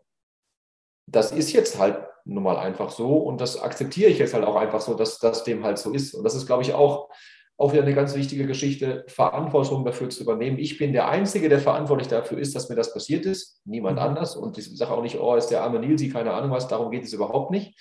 das 1.05 1.31
ist 1.33 1.51
jetzt 1.51 1.77
halt 1.77 2.07
nun 2.25 2.43
mal 2.43 2.57
einfach 2.57 2.89
so 2.89 3.17
und 3.17 3.39
das 3.39 3.61
akzeptiere 3.61 4.09
ich 4.09 4.19
jetzt 4.19 4.33
halt 4.33 4.43
auch 4.43 4.55
einfach 4.55 4.81
so, 4.81 4.95
dass 4.95 5.19
das 5.19 5.43
dem 5.43 5.63
halt 5.63 5.77
so 5.77 5.93
ist. 5.93 6.13
Und 6.13 6.23
das 6.23 6.35
ist, 6.35 6.47
glaube 6.47 6.63
ich, 6.63 6.73
auch 6.73 7.09
auch 7.57 7.71
wieder 7.71 7.83
eine 7.83 7.93
ganz 7.93 8.15
wichtige 8.15 8.45
Geschichte, 8.47 9.05
Verantwortung 9.07 9.85
dafür 9.85 10.09
zu 10.09 10.23
übernehmen. 10.23 10.57
Ich 10.59 10.77
bin 10.77 10.91
der 10.91 11.07
Einzige, 11.07 11.47
der 11.47 11.59
verantwortlich 11.59 12.09
dafür 12.09 12.37
ist, 12.37 12.53
dass 12.53 12.67
mir 12.67 12.75
das 12.75 12.93
passiert 12.93 13.25
ist, 13.25 13.61
niemand 13.65 13.97
mhm. 13.97 14.03
anders. 14.03 14.35
Und 14.35 14.57
ich 14.57 14.75
sage 14.77 14.91
auch 14.91 15.01
nicht, 15.01 15.19
oh, 15.19 15.35
ist 15.35 15.47
der 15.47 15.63
arme 15.63 15.79
Nilsi, 15.79 16.09
keine 16.09 16.33
Ahnung 16.33 16.51
was, 16.51 16.67
darum 16.67 16.91
geht 16.91 17.03
es 17.03 17.13
überhaupt 17.13 17.51
nicht. 17.51 17.79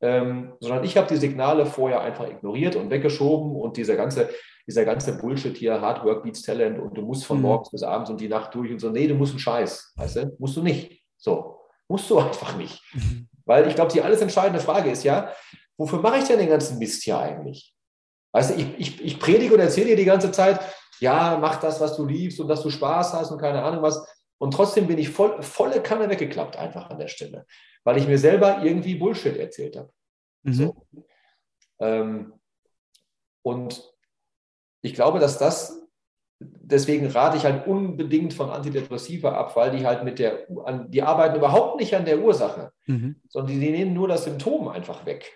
Ähm, 0.00 0.54
sondern 0.60 0.82
ich 0.82 0.96
habe 0.96 1.08
die 1.08 1.16
Signale 1.16 1.66
vorher 1.66 2.00
einfach 2.00 2.28
ignoriert 2.28 2.74
und 2.74 2.90
weggeschoben 2.90 3.54
und 3.54 3.76
dieser 3.76 3.96
ganze, 3.96 4.30
dieser 4.66 4.84
ganze 4.84 5.18
Bullshit 5.18 5.56
hier, 5.56 5.80
Hard 5.80 6.04
Work 6.04 6.24
beats 6.24 6.42
Talent 6.42 6.78
und 6.80 6.96
du 6.96 7.02
musst 7.02 7.24
von 7.24 7.36
mhm. 7.36 7.42
morgens 7.42 7.70
bis 7.70 7.82
abends 7.82 8.10
und 8.10 8.20
die 8.20 8.28
Nacht 8.28 8.54
durch 8.54 8.72
und 8.72 8.80
so, 8.80 8.90
nee, 8.90 9.06
du 9.06 9.14
musst 9.14 9.32
einen 9.32 9.40
Scheiß, 9.40 9.92
weißt 9.96 10.16
du, 10.16 10.36
musst 10.38 10.56
du 10.56 10.62
nicht. 10.62 11.02
So, 11.18 11.58
musst 11.86 12.08
du 12.08 12.18
einfach 12.18 12.56
nicht. 12.56 12.82
Mhm. 12.94 13.28
Weil 13.44 13.68
ich 13.68 13.74
glaube, 13.74 13.92
die 13.92 14.02
alles 14.02 14.20
entscheidende 14.20 14.60
Frage 14.60 14.90
ist 14.90 15.04
ja, 15.04 15.32
wofür 15.76 16.00
mache 16.00 16.18
ich 16.18 16.24
denn 16.24 16.38
den 16.38 16.48
ganzen 16.48 16.78
Mist 16.78 17.02
hier 17.02 17.18
eigentlich? 17.18 17.74
Weißt 18.32 18.50
du, 18.50 18.54
ich, 18.54 18.78
ich, 18.78 19.04
ich 19.04 19.20
predige 19.20 19.54
und 19.54 19.60
erzähle 19.60 19.88
dir 19.88 19.96
die 19.96 20.04
ganze 20.04 20.32
Zeit, 20.32 20.60
ja, 21.00 21.36
mach 21.40 21.60
das, 21.60 21.80
was 21.80 21.96
du 21.96 22.06
liebst 22.06 22.40
und 22.40 22.48
dass 22.48 22.62
du 22.62 22.70
Spaß 22.70 23.12
hast 23.14 23.30
und 23.30 23.38
keine 23.38 23.62
Ahnung 23.62 23.82
was. 23.82 24.06
Und 24.38 24.54
trotzdem 24.54 24.86
bin 24.86 24.98
ich 24.98 25.08
voll, 25.08 25.42
volle 25.42 25.82
Kanne 25.82 26.08
weggeklappt 26.08 26.56
einfach 26.56 26.90
an 26.90 26.98
der 26.98 27.08
Stelle, 27.08 27.46
weil 27.84 27.98
ich 27.98 28.06
mir 28.06 28.18
selber 28.18 28.62
irgendwie 28.62 28.94
Bullshit 28.94 29.36
erzählt 29.36 29.76
habe. 29.76 29.92
Mhm. 30.42 30.52
So. 30.52 30.86
Ähm, 31.80 32.32
und 33.42 33.92
ich 34.82 34.94
glaube, 34.94 35.18
dass 35.18 35.38
das, 35.38 35.81
deswegen 36.60 37.06
rate 37.06 37.36
ich 37.36 37.44
halt 37.44 37.66
unbedingt 37.66 38.34
von 38.34 38.50
Antidepressiva 38.50 39.32
ab, 39.32 39.56
weil 39.56 39.76
die 39.76 39.86
halt 39.86 40.04
mit 40.04 40.18
der, 40.18 40.46
die 40.88 41.02
arbeiten 41.02 41.36
überhaupt 41.36 41.80
nicht 41.80 41.94
an 41.94 42.04
der 42.04 42.20
Ursache, 42.20 42.72
mhm. 42.86 43.16
sondern 43.28 43.60
die 43.60 43.70
nehmen 43.70 43.94
nur 43.94 44.08
das 44.08 44.24
Symptom 44.24 44.68
einfach 44.68 45.06
weg. 45.06 45.30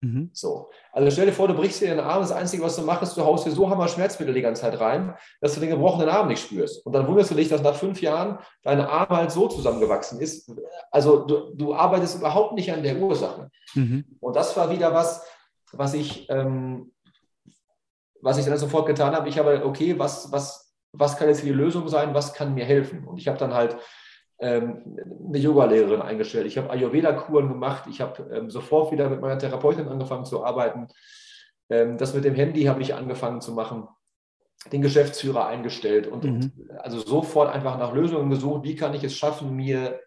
Mhm. 0.00 0.30
So. 0.32 0.70
Also 0.92 1.10
stell 1.10 1.26
dir 1.26 1.32
vor, 1.32 1.48
du 1.48 1.54
brichst 1.54 1.80
dir 1.80 1.88
den 1.88 2.00
Arm, 2.00 2.20
das 2.20 2.30
Einzige, 2.30 2.62
was 2.62 2.76
du 2.76 2.82
machst, 2.82 3.16
du 3.16 3.24
haust 3.24 3.46
dir 3.46 3.50
so 3.50 3.68
Hammer 3.68 3.88
Schmerzmittel 3.88 4.32
die 4.32 4.42
ganze 4.42 4.62
Zeit 4.62 4.78
rein, 4.78 5.14
dass 5.40 5.54
du 5.54 5.60
den 5.60 5.70
gebrochenen 5.70 6.08
Arm 6.08 6.28
nicht 6.28 6.42
spürst. 6.42 6.86
Und 6.86 6.92
dann 6.92 7.06
wunderst 7.08 7.30
du 7.30 7.34
dich, 7.34 7.48
dass 7.48 7.62
nach 7.62 7.74
fünf 7.74 8.00
Jahren 8.00 8.38
dein 8.62 8.80
Arm 8.80 9.08
halt 9.08 9.32
so 9.32 9.48
zusammengewachsen 9.48 10.20
ist. 10.20 10.52
Also 10.90 11.26
du, 11.26 11.54
du 11.54 11.74
arbeitest 11.74 12.18
überhaupt 12.18 12.54
nicht 12.54 12.72
an 12.72 12.82
der 12.82 12.98
Ursache. 12.98 13.50
Mhm. 13.74 14.04
Und 14.20 14.36
das 14.36 14.56
war 14.56 14.70
wieder 14.70 14.94
was, 14.94 15.26
was 15.72 15.94
ich, 15.94 16.28
ähm, 16.30 16.92
was 18.22 18.38
ich 18.38 18.44
dann 18.44 18.56
sofort 18.58 18.86
getan 18.86 19.14
habe. 19.14 19.28
Ich 19.28 19.38
habe, 19.38 19.64
okay, 19.64 19.98
was, 19.98 20.32
was, 20.32 20.74
was 20.92 21.16
kann 21.16 21.28
jetzt 21.28 21.44
die 21.44 21.52
Lösung 21.52 21.88
sein, 21.88 22.14
was 22.14 22.34
kann 22.34 22.54
mir 22.54 22.64
helfen? 22.64 23.06
Und 23.06 23.18
ich 23.18 23.28
habe 23.28 23.38
dann 23.38 23.54
halt 23.54 23.76
ähm, 24.40 24.96
eine 25.26 25.38
Yoga-Lehrerin 25.38 26.02
eingestellt. 26.02 26.46
Ich 26.46 26.58
habe 26.58 26.70
Ayurveda-Kuren 26.70 27.48
gemacht. 27.48 27.84
Ich 27.88 28.00
habe 28.00 28.22
ähm, 28.32 28.50
sofort 28.50 28.92
wieder 28.92 29.08
mit 29.10 29.20
meiner 29.20 29.38
Therapeutin 29.38 29.88
angefangen 29.88 30.24
zu 30.24 30.44
arbeiten. 30.44 30.88
Ähm, 31.70 31.98
das 31.98 32.14
mit 32.14 32.24
dem 32.24 32.34
Handy 32.34 32.64
habe 32.64 32.82
ich 32.82 32.94
angefangen 32.94 33.40
zu 33.40 33.52
machen. 33.52 33.88
Den 34.72 34.82
Geschäftsführer 34.82 35.46
eingestellt 35.46 36.08
und, 36.08 36.24
mhm. 36.24 36.52
und, 36.56 36.70
also 36.78 36.98
sofort 36.98 37.52
einfach 37.52 37.78
nach 37.78 37.92
Lösungen 37.92 38.30
gesucht. 38.30 38.64
Wie 38.64 38.74
kann 38.74 38.94
ich 38.94 39.04
es 39.04 39.14
schaffen, 39.14 39.54
mir 39.54 40.00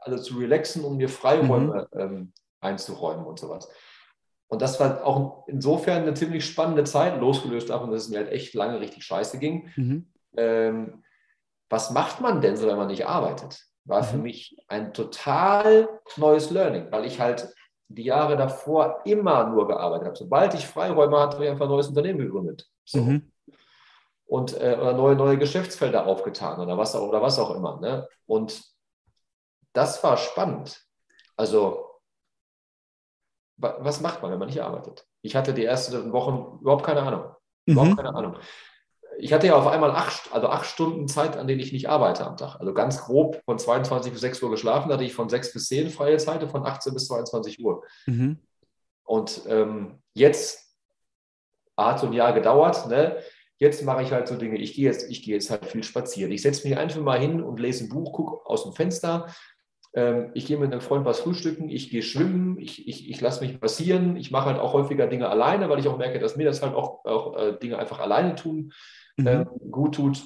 also 0.00 0.22
zu 0.22 0.38
relaxen 0.38 0.84
und 0.84 0.96
mir 0.96 1.08
Freiräume 1.08 1.88
mhm. 1.92 2.00
ähm, 2.00 2.32
einzuräumen 2.60 3.24
und 3.24 3.38
sowas. 3.38 3.68
Und 4.52 4.60
das 4.60 4.78
war 4.78 5.06
auch 5.06 5.48
insofern 5.48 6.02
eine 6.02 6.12
ziemlich 6.12 6.44
spannende 6.44 6.84
Zeit, 6.84 7.18
losgelöst 7.18 7.70
davon, 7.70 7.90
dass 7.90 8.02
es 8.02 8.08
mir 8.10 8.18
halt 8.18 8.30
echt 8.30 8.52
lange 8.52 8.80
richtig 8.80 9.02
scheiße 9.02 9.38
ging. 9.38 9.70
Mhm. 9.76 10.06
Ähm, 10.36 11.04
was 11.70 11.90
macht 11.90 12.20
man 12.20 12.42
denn 12.42 12.58
so, 12.58 12.66
wenn 12.66 12.76
man 12.76 12.88
nicht 12.88 13.06
arbeitet? 13.06 13.64
War 13.86 14.04
für 14.04 14.18
mhm. 14.18 14.24
mich 14.24 14.62
ein 14.68 14.92
total 14.92 15.88
neues 16.18 16.50
Learning, 16.50 16.88
weil 16.90 17.06
ich 17.06 17.18
halt 17.18 17.48
die 17.88 18.04
Jahre 18.04 18.36
davor 18.36 19.00
immer 19.06 19.48
nur 19.48 19.66
gearbeitet 19.68 20.08
habe. 20.08 20.18
Sobald 20.18 20.52
ich 20.52 20.66
Freiräume 20.66 21.18
hatte, 21.18 21.36
habe 21.36 21.46
ich 21.46 21.50
einfach 21.50 21.64
ein 21.64 21.70
neues 21.70 21.88
Unternehmen 21.88 22.18
gegründet. 22.18 22.68
So. 22.84 22.98
Mhm. 22.98 23.32
Und 24.26 24.52
äh, 24.60 24.76
oder 24.78 24.92
neue, 24.92 25.16
neue 25.16 25.38
Geschäftsfelder 25.38 26.04
aufgetan 26.04 26.60
oder 26.60 26.76
was 26.76 26.94
auch, 26.94 27.08
oder 27.08 27.22
was 27.22 27.38
auch 27.38 27.54
immer. 27.54 27.80
Ne? 27.80 28.06
Und 28.26 28.62
das 29.72 30.04
war 30.04 30.18
spannend. 30.18 30.78
Also, 31.38 31.86
was 33.62 34.00
macht 34.00 34.22
man, 34.22 34.30
wenn 34.30 34.38
man 34.38 34.48
nicht 34.48 34.62
arbeitet? 34.62 35.06
Ich 35.22 35.36
hatte 35.36 35.54
die 35.54 35.64
ersten 35.64 36.12
Wochen 36.12 36.58
überhaupt 36.60 36.84
keine 36.84 37.02
Ahnung. 37.02 37.24
Überhaupt 37.66 37.92
mhm. 37.92 37.96
keine 37.96 38.14
Ahnung 38.14 38.36
ich 39.18 39.32
hatte 39.32 39.46
ja 39.46 39.56
auf 39.56 39.66
einmal 39.66 39.90
acht, 39.90 40.32
also 40.32 40.48
acht 40.48 40.66
Stunden 40.66 41.08
Zeit, 41.08 41.36
an 41.36 41.46
denen 41.46 41.60
ich 41.60 41.72
nicht 41.72 41.88
arbeite 41.88 42.26
am 42.26 42.36
Tag. 42.36 42.56
Also 42.60 42.72
ganz 42.74 43.02
grob 43.02 43.40
von 43.44 43.58
22 43.58 44.12
bis 44.12 44.20
6 44.20 44.42
Uhr 44.42 44.50
geschlafen, 44.50 44.92
hatte 44.92 45.04
ich 45.04 45.14
von 45.14 45.28
6 45.28 45.52
bis 45.52 45.66
10 45.68 45.90
freie 45.90 46.16
Zeit 46.18 46.42
und 46.42 46.50
von 46.50 46.64
18 46.64 46.94
bis 46.94 47.06
22 47.06 47.64
Uhr. 47.64 47.82
Mhm. 48.06 48.38
Und 49.04 49.42
ähm, 49.48 50.02
jetzt 50.14 50.76
hat 51.76 52.00
so 52.00 52.06
ein 52.06 52.12
Jahr 52.12 52.32
gedauert, 52.32 52.88
ne? 52.88 53.18
Jetzt 53.58 53.84
mache 53.84 54.02
ich 54.02 54.10
halt 54.10 54.26
so 54.26 54.34
Dinge, 54.34 54.58
ich 54.58 54.74
gehe 54.74 54.86
jetzt, 54.86 55.08
ich 55.08 55.22
gehe 55.22 55.34
jetzt 55.34 55.50
halt 55.50 55.66
viel 55.66 55.84
spazieren. 55.84 56.32
Ich 56.32 56.42
setze 56.42 56.66
mich 56.66 56.76
einfach 56.76 57.00
mal 57.00 57.20
hin 57.20 57.40
und 57.40 57.60
lese 57.60 57.84
ein 57.84 57.88
Buch, 57.88 58.12
gucke 58.12 58.50
aus 58.50 58.64
dem 58.64 58.72
Fenster. 58.72 59.32
Ähm, 59.94 60.30
ich 60.34 60.46
gehe 60.46 60.58
mit 60.58 60.72
einem 60.72 60.80
Freund 60.80 61.04
was 61.04 61.20
frühstücken, 61.20 61.68
ich 61.68 61.90
gehe 61.90 62.02
schwimmen, 62.02 62.58
ich, 62.58 62.88
ich, 62.88 63.10
ich 63.10 63.20
lasse 63.20 63.44
mich 63.44 63.60
passieren. 63.60 64.16
Ich 64.16 64.30
mache 64.30 64.46
halt 64.46 64.58
auch 64.58 64.72
häufiger 64.72 65.06
Dinge 65.06 65.28
alleine, 65.28 65.68
weil 65.68 65.78
ich 65.78 65.88
auch 65.88 65.98
merke, 65.98 66.18
dass 66.18 66.36
mir 66.36 66.46
das 66.46 66.62
halt 66.62 66.74
auch, 66.74 67.04
auch 67.04 67.36
äh, 67.36 67.58
Dinge 67.58 67.78
einfach 67.78 68.00
alleine 68.00 68.34
tun 68.34 68.72
mhm. 69.16 69.26
ähm, 69.26 69.48
gut 69.70 69.94
tut. 69.96 70.24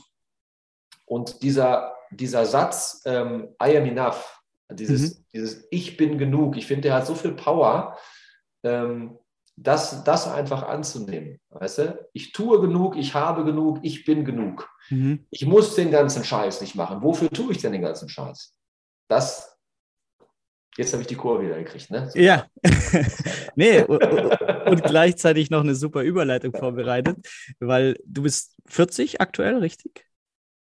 Und 1.04 1.42
dieser, 1.42 1.94
dieser 2.10 2.46
Satz, 2.46 3.02
ähm, 3.04 3.54
I 3.62 3.76
am 3.76 3.86
enough, 3.86 4.42
dieses, 4.70 5.18
mhm. 5.18 5.24
dieses 5.32 5.66
Ich 5.70 5.96
bin 5.96 6.18
genug, 6.18 6.56
ich 6.56 6.66
finde, 6.66 6.82
der 6.82 6.94
hat 6.94 7.06
so 7.06 7.14
viel 7.14 7.32
Power, 7.32 7.96
ähm, 8.64 9.18
das, 9.58 10.04
das 10.04 10.28
einfach 10.28 10.64
anzunehmen. 10.64 11.40
Weißt 11.48 11.78
du? 11.78 12.08
Ich 12.12 12.32
tue 12.32 12.60
genug, 12.60 12.96
ich 12.96 13.14
habe 13.14 13.44
genug, 13.44 13.78
ich 13.82 14.04
bin 14.04 14.24
genug. 14.24 14.68
Mhm. 14.90 15.26
Ich 15.30 15.46
muss 15.46 15.74
den 15.74 15.90
ganzen 15.90 16.24
Scheiß 16.24 16.60
nicht 16.60 16.74
machen. 16.74 17.02
Wofür 17.02 17.30
tue 17.30 17.52
ich 17.52 17.58
denn 17.58 17.72
den 17.72 17.82
ganzen 17.82 18.08
Scheiß? 18.08 18.54
Das 19.08 19.55
Jetzt 20.76 20.92
habe 20.92 21.02
ich 21.02 21.06
die 21.06 21.14
Kurve 21.14 21.44
wieder 21.44 21.56
gekriegt, 21.56 21.90
ne? 21.90 22.10
So. 22.10 22.18
Ja. 22.18 22.46
nee, 23.56 23.82
und, 23.82 24.82
gleichzeitig 24.84 25.48
noch 25.50 25.62
eine 25.62 25.74
super 25.74 26.02
Überleitung 26.02 26.52
vorbereitet, 26.52 27.16
weil 27.60 27.96
du 28.04 28.22
bist 28.22 28.56
40 28.66 29.20
aktuell, 29.20 29.56
richtig? 29.56 30.04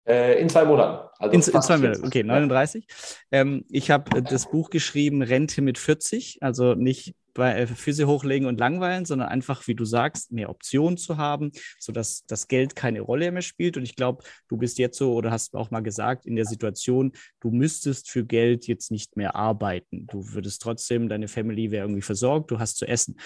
Äh, 0.06 0.40
in 0.40 0.50
zwei 0.50 0.64
Monaten. 0.64 1.08
Also 1.18 1.32
in, 1.32 1.40
in 1.40 1.62
zwei 1.62 1.78
Monaten, 1.78 2.06
okay, 2.06 2.22
39. 2.22 2.86
Ja. 3.30 3.40
Ähm, 3.40 3.64
ich 3.70 3.90
habe 3.90 4.22
das 4.22 4.50
Buch 4.50 4.68
geschrieben, 4.68 5.22
Rente 5.22 5.62
mit 5.62 5.78
40, 5.78 6.38
also 6.42 6.74
nicht 6.74 7.14
bei 7.34 7.54
äh, 7.54 7.66
Füße 7.66 8.06
hochlegen 8.06 8.48
und 8.48 8.58
langweilen, 8.58 9.04
sondern 9.04 9.28
einfach, 9.28 9.66
wie 9.66 9.74
du 9.74 9.84
sagst, 9.84 10.32
mehr 10.32 10.50
Optionen 10.50 10.96
zu 10.96 11.16
haben, 11.16 11.50
sodass 11.78 12.24
das 12.26 12.48
Geld 12.48 12.76
keine 12.76 13.00
Rolle 13.00 13.30
mehr 13.32 13.42
spielt. 13.42 13.76
Und 13.76 13.82
ich 13.82 13.96
glaube, 13.96 14.24
du 14.48 14.56
bist 14.56 14.78
jetzt 14.78 14.96
so 14.96 15.12
oder 15.14 15.30
hast 15.30 15.54
auch 15.54 15.70
mal 15.70 15.80
gesagt, 15.80 16.26
in 16.26 16.36
der 16.36 16.44
Situation, 16.44 17.12
du 17.40 17.50
müsstest 17.50 18.10
für 18.10 18.24
Geld 18.24 18.66
jetzt 18.66 18.90
nicht 18.90 19.16
mehr 19.16 19.34
arbeiten. 19.34 20.06
Du 20.06 20.32
würdest 20.32 20.62
trotzdem, 20.62 21.08
deine 21.08 21.28
Family 21.28 21.70
wäre 21.70 21.84
irgendwie 21.84 22.02
versorgt, 22.02 22.50
du 22.50 22.58
hast 22.58 22.76
zu 22.76 22.86
essen. 22.86 23.16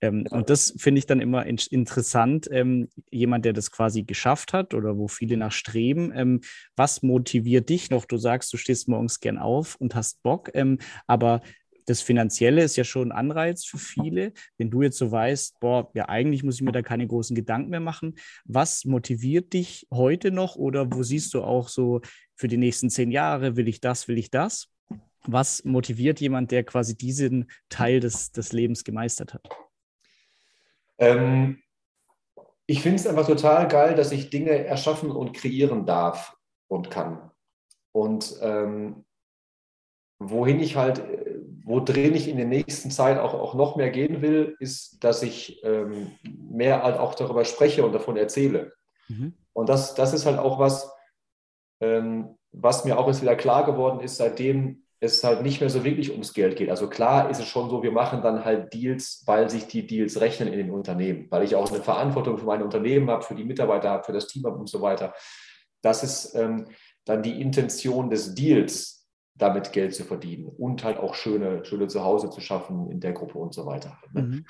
Ähm, 0.00 0.26
und 0.30 0.50
das 0.50 0.74
finde 0.78 0.98
ich 0.98 1.06
dann 1.06 1.20
immer 1.20 1.46
in 1.46 1.58
interessant, 1.70 2.48
ähm, 2.50 2.88
jemand, 3.10 3.44
der 3.44 3.52
das 3.52 3.70
quasi 3.70 4.04
geschafft 4.04 4.52
hat 4.52 4.74
oder 4.74 4.96
wo 4.96 5.08
viele 5.08 5.36
nach 5.36 5.52
streben. 5.52 6.12
Ähm, 6.14 6.40
was 6.76 7.02
motiviert 7.02 7.68
dich 7.68 7.90
noch? 7.90 8.04
Du 8.04 8.16
sagst, 8.16 8.52
du 8.52 8.56
stehst 8.56 8.88
morgens 8.88 9.20
gern 9.20 9.38
auf 9.38 9.76
und 9.76 9.94
hast 9.94 10.22
Bock, 10.22 10.50
ähm, 10.54 10.78
aber 11.06 11.42
das 11.88 12.02
Finanzielle 12.02 12.62
ist 12.62 12.76
ja 12.76 12.84
schon 12.84 13.10
ein 13.10 13.18
Anreiz 13.18 13.64
für 13.64 13.78
viele. 13.78 14.32
Wenn 14.58 14.70
du 14.70 14.82
jetzt 14.82 14.98
so 14.98 15.10
weißt, 15.10 15.58
boah, 15.58 15.90
ja, 15.94 16.06
eigentlich 16.08 16.44
muss 16.44 16.56
ich 16.56 16.62
mir 16.62 16.72
da 16.72 16.82
keine 16.82 17.06
großen 17.06 17.34
Gedanken 17.34 17.70
mehr 17.70 17.80
machen. 17.80 18.16
Was 18.44 18.84
motiviert 18.84 19.54
dich 19.54 19.86
heute 19.90 20.30
noch 20.30 20.56
oder 20.56 20.92
wo 20.92 21.02
siehst 21.02 21.32
du 21.32 21.42
auch 21.42 21.68
so 21.68 22.02
für 22.34 22.46
die 22.46 22.58
nächsten 22.58 22.90
zehn 22.90 23.10
Jahre, 23.10 23.56
will 23.56 23.68
ich 23.68 23.80
das, 23.80 24.06
will 24.06 24.18
ich 24.18 24.30
das? 24.30 24.68
Was 25.26 25.64
motiviert 25.64 26.20
jemand, 26.20 26.50
der 26.50 26.62
quasi 26.62 26.94
diesen 26.94 27.50
Teil 27.70 28.00
des, 28.00 28.32
des 28.32 28.52
Lebens 28.52 28.84
gemeistert 28.84 29.32
hat? 29.32 29.48
Ähm, 30.98 31.62
ich 32.66 32.82
finde 32.82 32.96
es 32.96 33.06
einfach 33.06 33.26
total 33.26 33.66
geil, 33.66 33.94
dass 33.94 34.12
ich 34.12 34.28
Dinge 34.28 34.50
erschaffen 34.50 35.10
und 35.10 35.32
kreieren 35.32 35.86
darf 35.86 36.36
und 36.68 36.90
kann. 36.90 37.30
Und 37.92 38.36
ähm, 38.42 39.06
wohin 40.18 40.60
ich 40.60 40.76
halt 40.76 40.98
Worin 41.68 42.14
ich 42.14 42.28
in 42.28 42.38
der 42.38 42.46
nächsten 42.46 42.90
Zeit 42.90 43.18
auch, 43.18 43.34
auch 43.34 43.54
noch 43.54 43.76
mehr 43.76 43.90
gehen 43.90 44.22
will, 44.22 44.56
ist, 44.58 45.04
dass 45.04 45.22
ich 45.22 45.62
ähm, 45.64 46.12
mehr 46.22 46.82
halt 46.82 46.98
auch 46.98 47.14
darüber 47.14 47.44
spreche 47.44 47.84
und 47.84 47.92
davon 47.92 48.16
erzähle. 48.16 48.72
Mhm. 49.08 49.34
Und 49.52 49.68
das, 49.68 49.94
das 49.94 50.14
ist 50.14 50.24
halt 50.24 50.38
auch 50.38 50.58
was, 50.58 50.90
ähm, 51.80 52.36
was 52.52 52.84
mir 52.84 52.98
auch 52.98 53.06
jetzt 53.06 53.20
wieder 53.20 53.36
klar 53.36 53.66
geworden 53.66 54.00
ist, 54.00 54.16
seitdem 54.16 54.84
es 55.00 55.22
halt 55.22 55.42
nicht 55.42 55.60
mehr 55.60 55.70
so 55.70 55.84
wirklich 55.84 56.10
ums 56.10 56.32
Geld 56.32 56.56
geht. 56.56 56.70
Also 56.70 56.88
klar 56.88 57.30
ist 57.30 57.38
es 57.38 57.46
schon 57.46 57.70
so, 57.70 57.82
wir 57.82 57.92
machen 57.92 58.22
dann 58.22 58.44
halt 58.44 58.72
Deals, 58.72 59.22
weil 59.26 59.48
sich 59.48 59.66
die 59.66 59.86
Deals 59.86 60.20
rechnen 60.20 60.48
in 60.48 60.58
den 60.58 60.70
Unternehmen, 60.70 61.26
weil 61.30 61.44
ich 61.44 61.54
auch 61.54 61.70
eine 61.70 61.82
Verantwortung 61.82 62.38
für 62.38 62.46
meine 62.46 62.64
Unternehmen 62.64 63.10
habe, 63.10 63.22
für 63.22 63.34
die 63.34 63.44
Mitarbeiter 63.44 63.90
habe, 63.90 64.04
für 64.04 64.12
das 64.12 64.26
Team 64.26 64.44
habe 64.44 64.56
und 64.56 64.68
so 64.68 64.80
weiter. 64.80 65.14
Das 65.82 66.02
ist 66.02 66.34
ähm, 66.34 66.66
dann 67.04 67.22
die 67.22 67.40
Intention 67.40 68.10
des 68.10 68.34
Deals, 68.34 68.97
damit 69.38 69.72
Geld 69.72 69.94
zu 69.94 70.04
verdienen 70.04 70.48
und 70.48 70.84
halt 70.84 70.98
auch 70.98 71.14
schöne, 71.14 71.64
schöne 71.64 71.86
Zuhause 71.86 72.30
zu 72.30 72.40
schaffen 72.40 72.90
in 72.90 73.00
der 73.00 73.12
Gruppe 73.12 73.38
und 73.38 73.54
so 73.54 73.64
weiter. 73.66 73.98
Ne? 74.12 74.22
Mhm. 74.22 74.46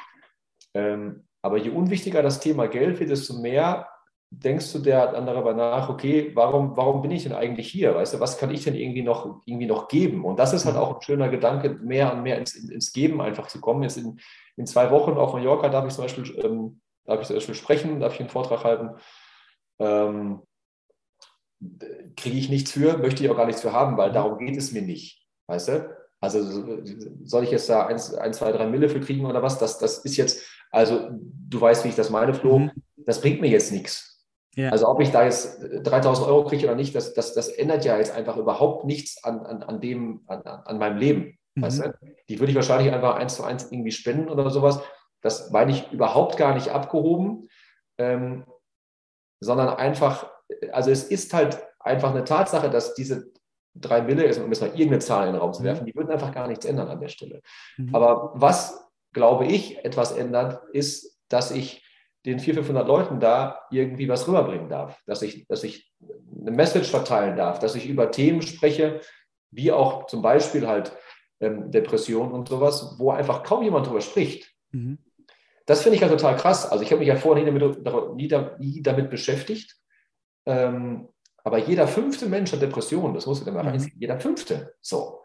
Ähm, 0.75 1.25
aber 1.43 1.59
je 1.59 1.71
unwichtiger 1.71 2.23
das 2.23 2.41
Thema 2.41 2.67
Geld 2.67 2.99
wird, 2.99 3.11
desto 3.11 3.35
mehr 3.35 3.89
denkst 4.31 4.73
du 4.73 4.79
der 4.81 5.13
dann 5.13 5.27
darüber 5.27 5.55
nach, 5.55 5.89
okay, 5.89 6.33
warum, 6.35 6.77
warum 6.77 7.01
bin 7.01 7.11
ich 7.11 7.23
denn 7.23 7.33
eigentlich 7.33 7.71
hier? 7.71 7.95
Weißt 7.95 8.15
du, 8.15 8.21
was 8.21 8.39
kann 8.39 8.51
ich 8.51 8.65
denn 8.65 8.75
irgendwie 8.75 9.03
noch, 9.03 9.41
irgendwie 9.47 9.67
noch 9.67 9.89
geben? 9.89 10.25
Und 10.25 10.39
das 10.39 10.53
ist 10.53 10.67
halt 10.67 10.77
mhm. 10.77 10.83
auch 10.83 10.97
ein 10.97 11.03
schöner 11.03 11.29
Gedanke, 11.29 11.71
mehr 11.71 12.13
und 12.13 12.23
mehr 12.23 12.39
ins, 12.39 12.55
ins 12.55 12.93
Geben 12.93 13.21
einfach 13.21 13.47
zu 13.47 13.61
kommen. 13.61 13.83
Jetzt 13.83 13.97
in, 13.97 14.21
in 14.57 14.67
zwei 14.67 14.91
Wochen 14.91 15.13
auf 15.13 15.33
Mallorca 15.33 15.69
darf 15.69 15.87
ich 15.87 15.95
zum 15.95 16.05
Beispiel, 16.05 16.45
ähm, 16.45 16.81
darf 17.05 17.21
ich 17.21 17.27
zum 17.27 17.37
Beispiel 17.37 17.55
sprechen, 17.55 18.01
darf 18.01 18.15
ich 18.15 18.21
einen 18.21 18.29
Vortrag 18.29 18.65
halten. 18.65 18.91
Ähm, 19.79 20.43
kriege 22.17 22.37
ich 22.37 22.49
nichts 22.49 22.73
für, 22.73 22.99
möchte 22.99 23.25
ich 23.25 23.31
auch 23.31 23.37
gar 23.37 23.47
nichts 23.47 23.63
für 23.63 23.73
haben, 23.73 23.97
weil 23.97 24.11
mhm. 24.11 24.15
darum 24.15 24.39
geht 24.39 24.57
es 24.57 24.73
mir 24.73 24.83
nicht. 24.83 25.27
Weißt 25.47 25.69
du? 25.69 25.99
Also 26.21 26.41
soll 27.25 27.45
ich 27.45 27.51
jetzt 27.51 27.69
da 27.69 27.87
ein, 27.87 28.01
ein 28.19 28.33
zwei, 28.33 28.53
drei 28.53 28.67
Mille 28.67 28.89
für 28.89 29.01
kriegen 29.01 29.27
oder 29.27 29.43
was? 29.43 29.59
Das, 29.59 29.79
das 29.79 29.99
ist 29.99 30.17
jetzt, 30.17 30.45
also 30.71 31.11
du 31.13 31.61
weißt, 31.61 31.85
wie 31.85 31.89
ich 31.89 31.95
das 31.95 32.11
meine, 32.11 32.35
Flo, 32.35 32.59
mhm. 32.59 32.71
das 32.97 33.21
bringt 33.21 33.41
mir 33.41 33.49
jetzt 33.49 33.73
nichts. 33.73 34.27
Ja. 34.57 34.71
Also 34.71 34.89
ob 34.89 35.01
ich 35.01 35.13
da 35.13 35.25
jetzt 35.25 35.61
3000 35.63 36.27
Euro 36.27 36.45
kriege 36.45 36.67
oder 36.67 36.75
nicht, 36.75 36.95
das, 36.95 37.15
das, 37.15 37.35
das 37.35 37.49
ändert 37.49 37.85
ja 37.85 37.97
jetzt 37.97 38.13
einfach 38.13 38.37
überhaupt 38.37 38.85
nichts 38.85 39.23
an, 39.23 39.47
an, 39.47 39.63
an, 39.63 39.81
dem, 39.81 40.23
an, 40.27 40.43
an 40.43 40.79
meinem 40.79 40.99
Leben. 40.99 41.39
Mhm. 41.55 41.63
Weißt 41.63 41.85
du? 41.85 41.95
Die 42.29 42.41
würde 42.41 42.51
ich 42.51 42.57
wahrscheinlich 42.57 42.93
einfach 42.93 43.17
eins 43.17 43.37
zu 43.37 43.45
eins 43.45 43.71
irgendwie 43.71 43.93
spenden 43.93 44.29
oder 44.29 44.51
sowas. 44.51 44.81
Das 45.23 45.51
meine 45.51 45.71
ich 45.71 45.93
überhaupt 45.93 46.37
gar 46.37 46.55
nicht 46.55 46.71
abgehoben, 46.71 47.49
ähm, 47.99 48.45
sondern 49.41 49.69
einfach 49.69 50.29
also 50.73 50.91
es 50.91 51.05
ist 51.05 51.33
halt 51.35 51.59
einfach 51.81 52.11
eine 52.11 52.25
Tatsache, 52.25 52.71
dass 52.71 52.95
diese 52.95 53.31
drei 53.75 54.03
Mille, 54.03 54.25
um 54.43 54.51
jetzt 54.51 54.61
mal 54.61 54.71
irgendeine 54.71 54.99
Zahl 54.99 55.27
in 55.27 55.35
den 55.35 55.41
Raum 55.41 55.53
zu 55.53 55.63
werfen, 55.63 55.83
mhm. 55.83 55.87
die 55.87 55.95
würden 55.95 56.11
einfach 56.11 56.33
gar 56.33 56.49
nichts 56.49 56.65
ändern 56.65 56.89
an 56.89 57.01
der 57.01 57.09
Stelle. 57.09 57.41
Mhm. 57.77 57.95
Aber 57.95 58.33
was, 58.35 58.89
glaube 59.13 59.47
ich, 59.47 59.85
etwas 59.85 60.13
ändert, 60.13 60.63
ist, 60.73 61.19
dass 61.29 61.51
ich 61.51 61.85
den 62.27 62.41
400, 62.41 62.67
500 62.67 62.89
Leuten 62.89 63.21
da 63.21 63.61
irgendwie 63.71 64.09
was 64.09 64.27
rüberbringen 64.27 64.69
darf, 64.69 65.01
dass 65.07 65.23
ich, 65.23 65.47
dass 65.47 65.63
ich 65.63 65.93
eine 66.41 66.51
Message 66.51 66.91
verteilen 66.91 67.37
darf, 67.37 67.59
dass 67.59 67.75
ich 67.75 67.89
über 67.89 68.11
Themen 68.11 68.43
spreche, 68.43 69.01
wie 69.51 69.73
auch 69.73 70.07
zum 70.07 70.21
Beispiel 70.21 70.67
halt 70.67 70.93
ähm, 71.41 71.71
Depression 71.71 72.33
und 72.33 72.49
sowas, 72.49 72.97
wo 72.99 73.13
einfach 73.13 73.45
kaum 73.45 73.63
jemand 73.63 73.87
drüber 73.87 74.01
spricht. 74.01 74.53
Mhm. 74.73 74.99
Das 75.65 75.83
finde 75.83 75.97
ich 75.97 76.03
ja 76.03 76.09
total 76.09 76.37
krass. 76.37 76.71
Also 76.71 76.83
ich 76.83 76.91
habe 76.91 77.01
mich 77.01 77.09
ja 77.09 77.17
vorher 77.17 77.45
nie 77.45 78.29
damit, 78.29 78.59
nie 78.59 78.83
damit 78.83 79.11
beschäftigt 79.11 79.79
ähm, 80.49 81.09
aber 81.45 81.59
jeder 81.59 81.87
fünfte 81.87 82.27
Mensch 82.27 82.53
hat 82.53 82.63
Depressionen, 82.63 83.15
das 83.15 83.25
du 83.25 83.35
dir 83.35 83.53
mal 83.53 83.63
mhm. 83.63 83.69
reinziehen. 83.69 83.97
Jeder 83.99 84.19
fünfte. 84.19 84.75
So. 84.81 85.21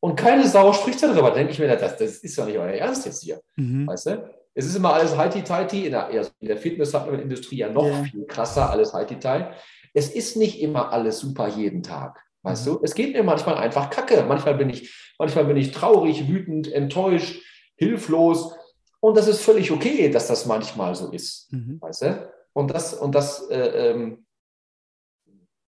Und 0.00 0.16
keine 0.16 0.46
Sau 0.46 0.72
spricht 0.72 1.02
darüber. 1.02 1.30
Da 1.30 1.34
denke 1.34 1.52
ich 1.52 1.58
mir, 1.58 1.68
das, 1.68 1.96
das 1.96 2.18
ist 2.18 2.38
doch 2.38 2.46
nicht 2.46 2.58
euer 2.58 2.72
Ernst 2.72 3.06
jetzt 3.06 3.22
hier. 3.22 3.40
Mhm. 3.56 3.86
Weißt 3.86 4.06
du? 4.06 4.30
Es 4.54 4.66
ist 4.66 4.76
immer 4.76 4.94
alles 4.94 5.16
heiti-teiti. 5.16 5.86
In 5.86 5.94
in 5.94 6.48
der 6.48 6.56
Fitness-Industrie 6.56 7.56
ja 7.56 7.70
noch 7.70 7.88
ja. 7.88 8.04
viel 8.04 8.26
krasser, 8.26 8.70
alles 8.70 8.92
heiti-teiti. 8.92 9.54
Es 9.94 10.10
ist 10.10 10.36
nicht 10.36 10.60
immer 10.60 10.92
alles 10.92 11.18
super 11.18 11.48
jeden 11.48 11.82
Tag. 11.82 12.22
Weißt 12.42 12.66
mhm. 12.66 12.72
du? 12.72 12.80
Es 12.82 12.94
geht 12.94 13.14
mir 13.14 13.22
manchmal 13.22 13.56
einfach 13.56 13.90
kacke. 13.90 14.24
Manchmal 14.28 14.54
bin 14.54 14.68
ich, 14.68 14.94
manchmal 15.18 15.46
bin 15.46 15.56
ich 15.56 15.72
traurig, 15.72 16.28
wütend, 16.28 16.70
enttäuscht, 16.70 17.42
hilflos. 17.76 18.54
Und 19.00 19.16
das 19.16 19.26
ist 19.26 19.40
völlig 19.40 19.72
okay, 19.72 20.10
dass 20.10 20.28
das 20.28 20.46
manchmal 20.46 20.94
so 20.94 21.10
ist. 21.10 21.52
Mhm. 21.52 21.78
Weißt 21.80 22.02
du? 22.02 22.32
Und 22.52 22.70
das, 22.70 22.94
und 22.94 23.14
das 23.14 23.48
äh, 23.50 23.90
ähm, 23.90 24.25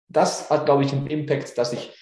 das 0.09 0.51
hat, 0.51 0.67
glaube 0.67 0.85
ich, 0.85 0.93
einen 0.93 1.07
Impact, 1.07 1.57
dass 1.59 1.73
ich, 1.73 1.97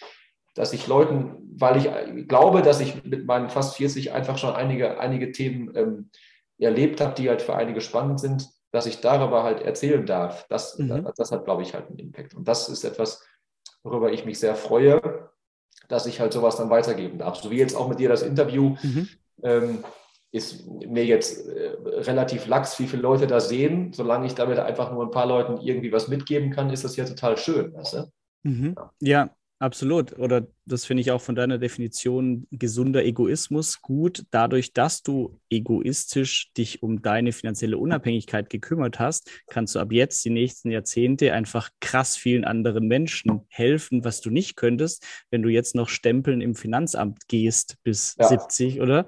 dass 0.55 0.73
ich 0.73 0.87
Leuten, 0.87 1.37
weil 1.59 1.77
ich 1.79 2.29
glaube, 2.29 2.63
dass 2.63 2.81
ich 2.81 3.05
mit 3.05 3.27
meinen 3.27 3.51
fast 3.51 3.77
40 3.77 4.13
einfach 4.13 4.39
schon 4.39 4.55
einige, 4.55 4.99
einige 5.01 5.33
Themen 5.33 5.73
ähm, 5.77 6.11
erlebt 6.59 7.01
habe, 7.01 7.15
die 7.15 7.29
halt 7.29 7.43
für 7.43 7.57
einige 7.57 7.81
spannend 7.81 8.21
sind, 8.21 8.49
dass 8.73 8.87
ich 8.87 9.01
darüber 9.01 9.43
halt 9.43 9.63
erzählen 9.63 10.07
darf. 10.07 10.47
Das, 10.49 10.79
mhm. 10.79 11.05
das, 11.05 11.15
das 11.17 11.33
hat, 11.33 11.45
glaube 11.45 11.63
ich, 11.63 11.75
halt 11.75 11.89
einen 11.89 11.99
Impact. 11.99 12.35
Und 12.35 12.47
das 12.47 12.69
ist 12.69 12.85
etwas, 12.85 13.25
worüber 13.83 14.13
ich 14.13 14.25
mich 14.25 14.39
sehr 14.39 14.55
freue, 14.55 15.31
dass 15.89 16.07
ich 16.07 16.21
halt 16.21 16.33
sowas 16.33 16.57
dann 16.57 16.71
weitergeben 16.71 17.19
darf. 17.19 17.37
So 17.37 17.51
wie 17.51 17.59
jetzt 17.59 17.77
auch 17.77 17.89
mit 17.89 17.99
dir 17.99 18.09
das 18.09 18.23
Interview. 18.23 18.77
Mhm. 18.83 19.09
Ähm, 19.43 19.85
ist 20.37 20.67
mir 20.67 21.05
jetzt 21.05 21.49
äh, 21.49 21.71
relativ 21.85 22.47
lax, 22.47 22.79
wie 22.79 22.87
viele 22.87 23.03
Leute 23.03 23.27
da 23.27 23.41
sehen. 23.41 23.93
Solange 23.93 24.27
ich 24.27 24.35
damit 24.35 24.59
einfach 24.59 24.93
nur 24.93 25.05
ein 25.05 25.11
paar 25.11 25.27
Leuten 25.27 25.59
irgendwie 25.59 25.93
was 25.93 26.09
mitgeben 26.09 26.51
kann, 26.51 26.71
ist 26.71 26.85
das 26.85 26.97
ja 26.97 27.05
total 27.05 27.37
schön. 27.37 27.73
Weißt 27.75 27.95
du? 27.95 28.11
mhm. 28.43 28.75
ja. 29.01 29.25
ja. 29.25 29.31
Absolut. 29.59 30.19
Oder 30.19 30.49
das 30.67 30.85
finde 30.85 31.01
ich 31.01 31.11
auch 31.11 31.21
von 31.21 31.35
deiner 31.35 31.57
Definition 31.57 32.47
gesunder 32.51 33.05
Egoismus 33.05 33.81
gut. 33.81 34.25
Dadurch, 34.31 34.75
dass 34.75 35.03
du 35.03 35.41
egoistisch 35.49 36.53
dich 36.53 36.83
um 36.83 37.01
deine 37.01 37.33
finanzielle 37.33 37.79
Unabhängigkeit 37.79 38.51
gekümmert 38.51 39.01
hast, 39.01 39.31
kannst 39.47 39.75
du 39.75 39.79
ab 39.79 39.93
jetzt 39.93 40.23
die 40.27 40.31
nächsten 40.31 40.71
Jahrzehnte 40.71 41.33
einfach 41.33 41.71
krass 41.81 42.17
vielen 42.17 42.45
anderen 42.45 42.87
Menschen 42.87 43.47
helfen, 43.49 44.05
was 44.05 44.21
du 44.21 44.29
nicht 44.31 44.57
könntest, 44.57 45.07
wenn 45.31 45.43
du 45.43 45.49
jetzt 45.49 45.75
noch 45.75 45.89
stempeln 45.89 46.43
im 46.43 46.55
Finanzamt 46.55 47.27
gehst 47.27 47.79
bis 47.83 48.15
ja. 48.19 48.29
70, 48.29 48.83
oder? 48.83 49.07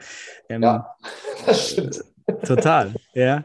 Ähm, 0.49 0.63
ja, 0.63 0.97
das 1.47 1.73
stimmt. 1.73 2.05
Total, 2.47 2.95
ja. 3.13 3.45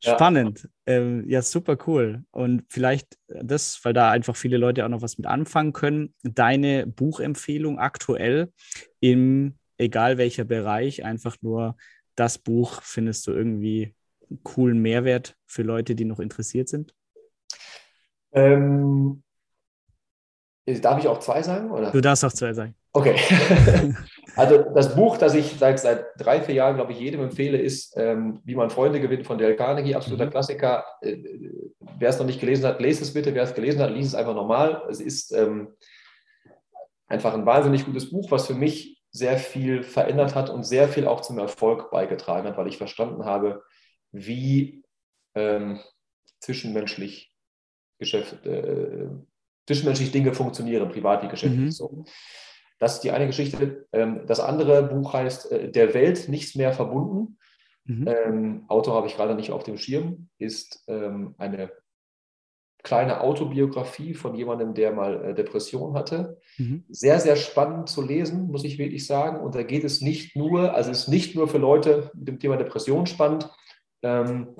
Spannend. 0.00 0.68
Ja. 0.86 0.94
Ähm, 0.94 1.28
ja, 1.28 1.42
super 1.42 1.76
cool. 1.86 2.24
Und 2.30 2.64
vielleicht 2.68 3.18
das, 3.28 3.84
weil 3.84 3.92
da 3.92 4.10
einfach 4.10 4.34
viele 4.34 4.56
Leute 4.56 4.84
auch 4.84 4.88
noch 4.88 5.02
was 5.02 5.18
mit 5.18 5.26
anfangen 5.26 5.72
können, 5.72 6.14
deine 6.22 6.86
Buchempfehlung 6.86 7.78
aktuell 7.78 8.52
im, 9.00 9.58
egal 9.76 10.16
welcher 10.16 10.44
Bereich, 10.44 11.04
einfach 11.04 11.36
nur 11.42 11.76
das 12.14 12.38
Buch 12.38 12.82
findest 12.82 13.26
du 13.26 13.32
irgendwie 13.32 13.94
einen 14.28 14.42
coolen 14.42 14.80
Mehrwert 14.80 15.36
für 15.46 15.62
Leute, 15.62 15.94
die 15.94 16.04
noch 16.04 16.20
interessiert 16.20 16.68
sind? 16.68 16.94
Ähm, 18.32 19.22
darf 20.66 20.98
ich 20.98 21.08
auch 21.08 21.18
zwei 21.18 21.42
sagen? 21.42 21.70
Oder? 21.70 21.90
Du 21.90 22.00
darfst 22.00 22.24
auch 22.24 22.32
zwei 22.32 22.52
sagen. 22.52 22.74
Okay. 22.92 23.16
also 24.36 24.64
das 24.74 24.94
Buch, 24.94 25.16
das 25.16 25.34
ich 25.34 25.56
seit, 25.58 25.78
seit 25.78 26.06
drei, 26.18 26.40
vier 26.40 26.56
Jahren, 26.56 26.74
glaube 26.74 26.92
ich, 26.92 26.98
jedem 26.98 27.22
empfehle, 27.22 27.58
ist 27.58 27.96
ähm, 27.96 28.40
Wie 28.44 28.56
man 28.56 28.70
Freunde 28.70 29.00
gewinnt 29.00 29.26
von 29.26 29.38
Dale 29.38 29.56
Carnegie, 29.56 29.94
absoluter 29.94 30.26
mhm. 30.26 30.30
Klassiker. 30.30 30.84
Äh, 31.00 31.18
wer 31.98 32.08
es 32.08 32.18
noch 32.18 32.26
nicht 32.26 32.40
gelesen 32.40 32.66
hat, 32.66 32.80
lest 32.80 33.00
es 33.00 33.14
bitte. 33.14 33.34
Wer 33.34 33.44
es 33.44 33.54
gelesen 33.54 33.80
hat, 33.80 33.90
liest 33.90 34.08
es 34.08 34.14
einfach 34.14 34.34
normal. 34.34 34.82
Es 34.90 35.00
ist 35.00 35.32
ähm, 35.32 35.74
einfach 37.06 37.34
ein 37.34 37.46
wahnsinnig 37.46 37.84
gutes 37.84 38.10
Buch, 38.10 38.30
was 38.30 38.46
für 38.46 38.54
mich 38.54 39.00
sehr 39.12 39.38
viel 39.38 39.82
verändert 39.82 40.34
hat 40.34 40.50
und 40.50 40.64
sehr 40.64 40.88
viel 40.88 41.06
auch 41.06 41.20
zum 41.20 41.38
Erfolg 41.38 41.90
beigetragen 41.90 42.48
hat, 42.48 42.56
weil 42.56 42.68
ich 42.68 42.78
verstanden 42.78 43.24
habe, 43.24 43.62
wie 44.12 44.82
ähm, 45.34 45.80
zwischenmenschlich 46.40 47.32
Geschäft, 47.98 48.46
äh, 48.46 49.08
zwischenmenschlich 49.66 50.10
Dinge 50.10 50.32
funktionieren, 50.32 50.88
privat 50.88 51.22
wie 51.22 51.28
geschäftlich 51.28 51.60
mhm. 51.60 51.70
so. 51.70 52.04
Das 52.80 52.94
ist 52.94 53.00
die 53.04 53.12
eine 53.12 53.26
Geschichte. 53.26 53.86
Ähm, 53.92 54.22
das 54.26 54.40
andere 54.40 54.82
Buch 54.82 55.12
heißt 55.12 55.52
äh, 55.52 55.70
Der 55.70 55.94
Welt 55.94 56.28
nichts 56.28 56.56
mehr 56.56 56.72
verbunden. 56.72 57.38
Mhm. 57.84 58.08
Ähm, 58.08 58.64
Autor 58.68 58.94
habe 58.94 59.06
ich 59.06 59.16
gerade 59.16 59.34
nicht 59.34 59.52
auf 59.52 59.62
dem 59.62 59.76
Schirm, 59.76 60.28
ist 60.38 60.82
ähm, 60.88 61.34
eine 61.38 61.70
kleine 62.82 63.20
Autobiografie 63.20 64.14
von 64.14 64.34
jemandem, 64.34 64.72
der 64.72 64.92
mal 64.92 65.24
äh, 65.24 65.34
Depression 65.34 65.94
hatte. 65.94 66.40
Mhm. 66.56 66.84
Sehr, 66.88 67.20
sehr 67.20 67.36
spannend 67.36 67.90
zu 67.90 68.00
lesen, 68.00 68.50
muss 68.50 68.64
ich 68.64 68.78
wirklich 68.78 69.06
sagen. 69.06 69.40
Und 69.40 69.54
da 69.54 69.62
geht 69.62 69.84
es 69.84 70.00
nicht 70.00 70.34
nur, 70.34 70.74
also 70.74 70.90
es 70.90 71.00
ist 71.00 71.08
nicht 71.08 71.34
nur 71.34 71.48
für 71.48 71.58
Leute 71.58 72.10
mit 72.14 72.28
dem 72.28 72.38
Thema 72.38 72.56
Depression 72.56 73.06
spannend, 73.06 73.50
ähm, 74.02 74.56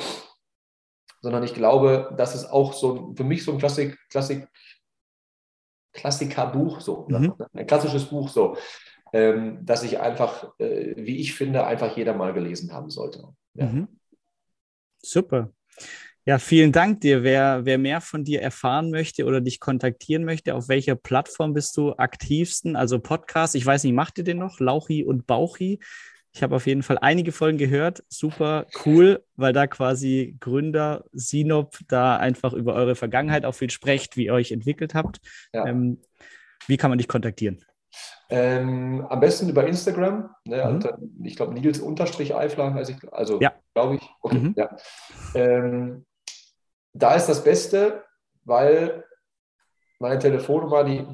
sondern 1.22 1.42
ich 1.42 1.54
glaube, 1.54 2.14
das 2.18 2.34
ist 2.34 2.46
auch 2.46 2.74
so 2.74 3.14
für 3.16 3.24
mich 3.24 3.44
so 3.44 3.52
ein 3.52 3.58
Klassik, 3.58 3.98
Klassik, 4.10 4.46
Klassikerbuch, 5.92 6.80
so, 6.80 7.06
mhm. 7.08 7.34
ein 7.52 7.66
klassisches 7.66 8.06
Buch, 8.06 8.28
so, 8.28 8.56
ähm, 9.12 9.58
dass 9.62 9.82
ich 9.82 10.00
einfach, 10.00 10.52
äh, 10.58 10.94
wie 10.96 11.18
ich 11.18 11.34
finde, 11.34 11.66
einfach 11.66 11.96
jeder 11.96 12.14
mal 12.14 12.32
gelesen 12.32 12.72
haben 12.72 12.90
sollte. 12.90 13.24
Ja. 13.54 13.66
Mhm. 13.66 13.88
Super. 15.02 15.50
Ja, 16.26 16.38
vielen 16.38 16.70
Dank 16.70 17.00
dir. 17.00 17.22
Wer, 17.22 17.64
wer 17.64 17.78
mehr 17.78 18.00
von 18.00 18.24
dir 18.24 18.42
erfahren 18.42 18.90
möchte 18.90 19.24
oder 19.24 19.40
dich 19.40 19.58
kontaktieren 19.58 20.24
möchte, 20.24 20.54
auf 20.54 20.68
welcher 20.68 20.94
Plattform 20.94 21.54
bist 21.54 21.76
du 21.76 21.92
aktivsten? 21.94 22.76
Also 22.76 23.00
Podcast, 23.00 23.54
ich 23.54 23.64
weiß 23.64 23.84
nicht, 23.84 23.94
macht 23.94 24.18
ihr 24.18 24.24
den 24.24 24.38
noch? 24.38 24.60
Lauchi 24.60 25.02
und 25.02 25.26
Bauchi? 25.26 25.80
Ich 26.32 26.42
habe 26.42 26.54
auf 26.54 26.66
jeden 26.66 26.82
Fall 26.82 26.98
einige 26.98 27.32
Folgen 27.32 27.58
gehört. 27.58 28.04
Super 28.08 28.66
cool, 28.84 29.24
weil 29.36 29.52
da 29.52 29.66
quasi 29.66 30.36
Gründer 30.40 31.04
Sinop 31.12 31.78
da 31.88 32.16
einfach 32.16 32.52
über 32.52 32.74
eure 32.74 32.94
Vergangenheit 32.94 33.44
auch 33.44 33.54
viel 33.54 33.70
sprecht, 33.70 34.16
wie 34.16 34.26
ihr 34.26 34.34
euch 34.34 34.52
entwickelt 34.52 34.94
habt. 34.94 35.20
Ja. 35.52 35.66
Ähm, 35.66 36.00
wie 36.66 36.76
kann 36.76 36.90
man 36.90 36.98
dich 36.98 37.08
kontaktieren? 37.08 37.64
Ähm, 38.28 39.04
am 39.08 39.18
besten 39.18 39.48
über 39.48 39.66
Instagram. 39.66 40.30
Ne? 40.44 40.64
Mhm. 40.64 40.80
Dann, 40.80 41.20
ich 41.24 41.34
glaube, 41.34 41.54
Nils 41.54 41.80
Unterstrich 41.80 42.34
Eifler, 42.34 42.74
also, 42.76 42.94
also 43.10 43.40
ja. 43.40 43.52
glaube 43.74 43.96
ich. 43.96 44.02
Okay, 44.22 44.38
mhm. 44.38 44.54
ja. 44.56 44.76
Ähm, 45.34 46.06
da 46.92 47.14
ist 47.14 47.26
das 47.26 47.42
Beste, 47.42 48.04
weil 48.44 49.04
meine 49.98 50.20
Telefonnummer, 50.20 50.84
die 50.84 51.04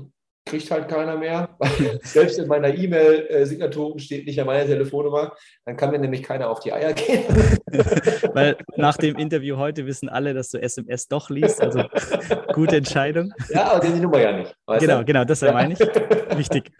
kriegt 0.46 0.70
halt 0.70 0.88
keiner 0.88 1.16
mehr. 1.16 1.48
Selbst 2.02 2.38
in 2.38 2.46
meiner 2.46 2.72
E-Mail-Signatur 2.72 3.98
steht 3.98 4.26
nicht 4.26 4.40
an 4.40 4.46
meiner 4.46 4.64
Telefonnummer. 4.64 5.36
Dann 5.64 5.76
kann 5.76 5.90
mir 5.90 5.98
nämlich 5.98 6.22
keiner 6.22 6.48
auf 6.48 6.60
die 6.60 6.72
Eier 6.72 6.92
gehen. 6.92 7.24
Weil 8.32 8.56
nach 8.76 8.96
dem 8.96 9.16
Interview 9.16 9.56
heute 9.56 9.86
wissen 9.86 10.08
alle, 10.08 10.32
dass 10.32 10.50
du 10.50 10.62
SMS 10.62 11.08
doch 11.08 11.28
liest. 11.28 11.60
Also 11.60 11.82
gute 12.54 12.76
Entscheidung. 12.76 13.32
Ja, 13.50 13.72
aber 13.72 13.86
die 13.86 14.00
Nummer 14.00 14.20
ja 14.20 14.32
nicht. 14.32 14.56
Genau, 14.78 14.98
du? 15.00 15.04
genau, 15.04 15.24
das 15.24 15.40
ja. 15.40 15.52
meine 15.52 15.74
ich. 15.74 15.80
Wichtig. 15.80 16.70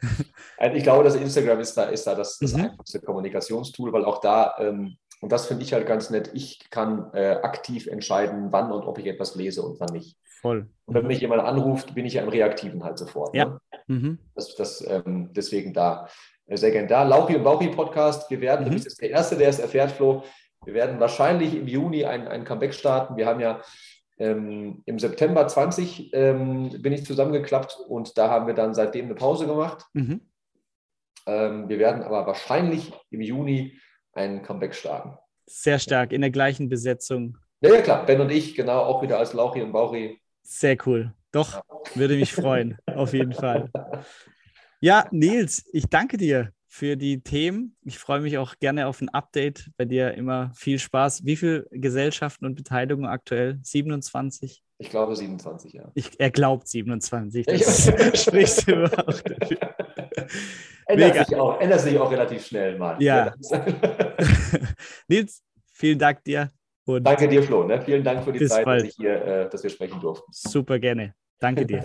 Ich 0.72 0.82
glaube, 0.82 1.04
dass 1.04 1.16
Instagram 1.16 1.60
ist 1.60 1.76
da, 1.76 1.84
ist 1.84 2.06
da 2.06 2.14
das, 2.14 2.38
das 2.38 2.54
mhm. 2.54 2.66
einfachste 2.66 3.00
Kommunikationstool, 3.00 3.92
weil 3.92 4.04
auch 4.04 4.20
da 4.20 4.54
ähm, 4.60 4.96
und 5.26 5.32
das 5.32 5.46
finde 5.46 5.64
ich 5.64 5.72
halt 5.72 5.88
ganz 5.88 6.08
nett. 6.10 6.30
Ich 6.34 6.70
kann 6.70 7.10
äh, 7.12 7.40
aktiv 7.42 7.88
entscheiden, 7.88 8.52
wann 8.52 8.70
und 8.70 8.84
ob 8.84 8.96
ich 9.00 9.06
etwas 9.06 9.34
lese 9.34 9.60
und 9.62 9.80
wann 9.80 9.92
nicht. 9.92 10.16
Voll. 10.40 10.68
Und 10.84 10.94
wenn 10.94 11.08
mich 11.08 11.20
jemand 11.20 11.42
anruft, 11.42 11.96
bin 11.96 12.06
ich 12.06 12.14
ja 12.14 12.22
im 12.22 12.28
Reaktiven 12.28 12.84
halt 12.84 12.96
sofort. 12.96 13.34
Ja. 13.34 13.46
Ne? 13.46 13.60
Mhm. 13.88 14.18
Das, 14.36 14.54
das, 14.54 14.86
ähm, 14.88 15.30
deswegen 15.32 15.72
da 15.72 16.08
äh, 16.46 16.56
sehr 16.56 16.70
gerne 16.70 16.86
da. 16.86 17.02
Lauchi 17.02 17.34
und 17.34 17.42
Bauchi 17.42 17.70
Podcast. 17.70 18.30
Wir 18.30 18.40
werden, 18.40 18.66
mhm. 18.66 18.68
du 18.68 18.74
bist 18.74 18.84
jetzt 18.84 19.02
der 19.02 19.10
Erste, 19.10 19.34
der 19.34 19.48
es 19.48 19.58
erfährt, 19.58 19.90
Flo. 19.90 20.22
Wir 20.64 20.74
werden 20.74 21.00
wahrscheinlich 21.00 21.56
im 21.56 21.66
Juni 21.66 22.04
ein, 22.04 22.28
ein 22.28 22.44
Comeback 22.44 22.72
starten. 22.72 23.16
Wir 23.16 23.26
haben 23.26 23.40
ja 23.40 23.60
ähm, 24.18 24.84
im 24.86 25.00
September 25.00 25.48
20 25.48 26.14
ähm, 26.14 26.70
bin 26.82 26.92
ich 26.92 27.04
zusammengeklappt 27.04 27.80
und 27.88 28.16
da 28.16 28.30
haben 28.30 28.46
wir 28.46 28.54
dann 28.54 28.74
seitdem 28.74 29.06
eine 29.06 29.16
Pause 29.16 29.48
gemacht. 29.48 29.86
Mhm. 29.92 30.20
Ähm, 31.26 31.68
wir 31.68 31.80
werden 31.80 32.04
aber 32.04 32.28
wahrscheinlich 32.28 32.92
im 33.10 33.22
Juni 33.22 33.76
ein 34.16 34.42
Comeback 34.42 34.74
starten. 34.74 35.16
Sehr 35.46 35.78
stark, 35.78 36.12
in 36.12 36.20
der 36.20 36.30
gleichen 36.30 36.68
Besetzung. 36.68 37.38
Ja, 37.60 37.74
ja, 37.74 37.80
klar. 37.80 38.04
Ben 38.04 38.20
und 38.20 38.30
ich, 38.30 38.54
genau, 38.54 38.80
auch 38.80 39.02
wieder 39.02 39.18
als 39.18 39.32
Lauchi 39.32 39.62
und 39.62 39.72
Bauchi. 39.72 40.20
Sehr 40.42 40.76
cool. 40.86 41.14
Doch, 41.32 41.62
würde 41.94 42.16
mich 42.16 42.32
freuen, 42.32 42.78
auf 42.86 43.12
jeden 43.12 43.32
Fall. 43.32 43.70
Ja, 44.80 45.06
Nils, 45.10 45.64
ich 45.72 45.86
danke 45.86 46.16
dir 46.16 46.52
für 46.66 46.96
die 46.96 47.22
Themen. 47.22 47.76
Ich 47.82 47.98
freue 47.98 48.20
mich 48.20 48.38
auch 48.38 48.56
gerne 48.58 48.86
auf 48.86 49.00
ein 49.00 49.08
Update. 49.08 49.70
Bei 49.76 49.84
dir 49.84 50.14
immer 50.14 50.52
viel 50.54 50.78
Spaß. 50.78 51.24
Wie 51.24 51.36
viele 51.36 51.66
Gesellschaften 51.70 52.44
und 52.44 52.54
Beteiligungen 52.54 53.08
aktuell? 53.08 53.58
27? 53.62 54.62
Ich 54.78 54.90
glaube 54.90 55.16
27, 55.16 55.72
ja. 55.72 55.90
Ich, 55.94 56.20
er 56.20 56.30
glaubt 56.30 56.68
27. 56.68 57.46
Das 57.46 57.86
sprichst 58.22 58.68
du 58.68 58.88
dafür. 58.88 59.58
Ändert 60.88 61.26
sich, 61.26 61.36
auch, 61.36 61.60
ändert 61.60 61.80
sich 61.80 61.98
auch 61.98 62.10
relativ 62.10 62.46
schnell 62.46 62.78
mal. 62.78 63.02
Ja. 63.02 63.34
Nils, 65.08 65.42
vielen 65.72 65.98
Dank 65.98 66.22
dir. 66.22 66.50
Und 66.84 67.02
Danke 67.02 67.26
dir, 67.26 67.42
Flo. 67.42 67.64
Ne? 67.64 67.82
Vielen 67.82 68.04
Dank 68.04 68.22
für 68.22 68.32
die 68.32 68.46
Zeit, 68.46 68.64
dass, 68.64 68.94
hier, 68.94 69.24
äh, 69.24 69.50
dass 69.50 69.64
wir 69.64 69.70
sprechen 69.70 70.00
durften. 70.00 70.30
Super 70.30 70.78
gerne. 70.78 71.14
Danke 71.40 71.66
dir. 71.66 71.84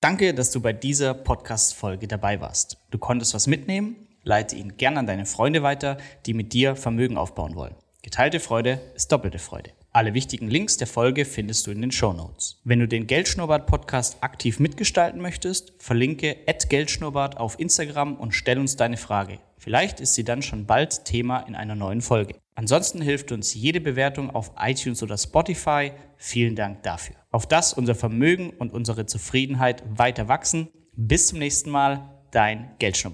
Danke, 0.00 0.34
dass 0.34 0.50
du 0.50 0.60
bei 0.60 0.74
dieser 0.74 1.14
Podcast-Folge 1.14 2.06
dabei 2.06 2.38
warst. 2.38 2.76
Du 2.90 2.98
konntest 2.98 3.32
was 3.32 3.46
mitnehmen. 3.46 4.06
Leite 4.22 4.56
ihn 4.56 4.76
gern 4.76 4.98
an 4.98 5.06
deine 5.06 5.24
Freunde 5.24 5.62
weiter, 5.62 5.96
die 6.26 6.34
mit 6.34 6.52
dir 6.52 6.76
Vermögen 6.76 7.16
aufbauen 7.16 7.54
wollen. 7.54 7.74
Geteilte 8.04 8.38
Freude 8.38 8.82
ist 8.94 9.10
doppelte 9.12 9.38
Freude. 9.38 9.70
Alle 9.90 10.12
wichtigen 10.12 10.50
Links 10.50 10.76
der 10.76 10.86
Folge 10.86 11.24
findest 11.24 11.66
du 11.66 11.70
in 11.70 11.80
den 11.80 11.90
Show 11.90 12.12
Notes. 12.12 12.60
Wenn 12.62 12.80
du 12.80 12.86
den 12.86 13.06
Geldschnurrbart 13.06 13.66
Podcast 13.66 14.18
aktiv 14.20 14.60
mitgestalten 14.60 15.22
möchtest, 15.22 15.72
verlinke 15.78 16.36
@geldschnurrbart 16.68 17.38
auf 17.38 17.58
Instagram 17.58 18.16
und 18.16 18.32
stell 18.32 18.58
uns 18.58 18.76
deine 18.76 18.98
Frage. 18.98 19.38
Vielleicht 19.56 20.00
ist 20.00 20.16
sie 20.16 20.22
dann 20.22 20.42
schon 20.42 20.66
bald 20.66 21.06
Thema 21.06 21.40
in 21.48 21.54
einer 21.54 21.76
neuen 21.76 22.02
Folge. 22.02 22.34
Ansonsten 22.54 23.00
hilft 23.00 23.32
uns 23.32 23.54
jede 23.54 23.80
Bewertung 23.80 24.28
auf 24.28 24.52
iTunes 24.60 25.02
oder 25.02 25.16
Spotify. 25.16 25.92
Vielen 26.18 26.56
Dank 26.56 26.82
dafür. 26.82 27.16
Auf 27.30 27.46
das 27.46 27.72
unser 27.72 27.94
Vermögen 27.94 28.50
und 28.50 28.74
unsere 28.74 29.06
Zufriedenheit 29.06 29.82
weiter 29.88 30.28
wachsen. 30.28 30.68
Bis 30.92 31.28
zum 31.28 31.38
nächsten 31.38 31.70
Mal, 31.70 32.10
dein 32.32 32.74
Geldschnurrbart. 32.78 33.12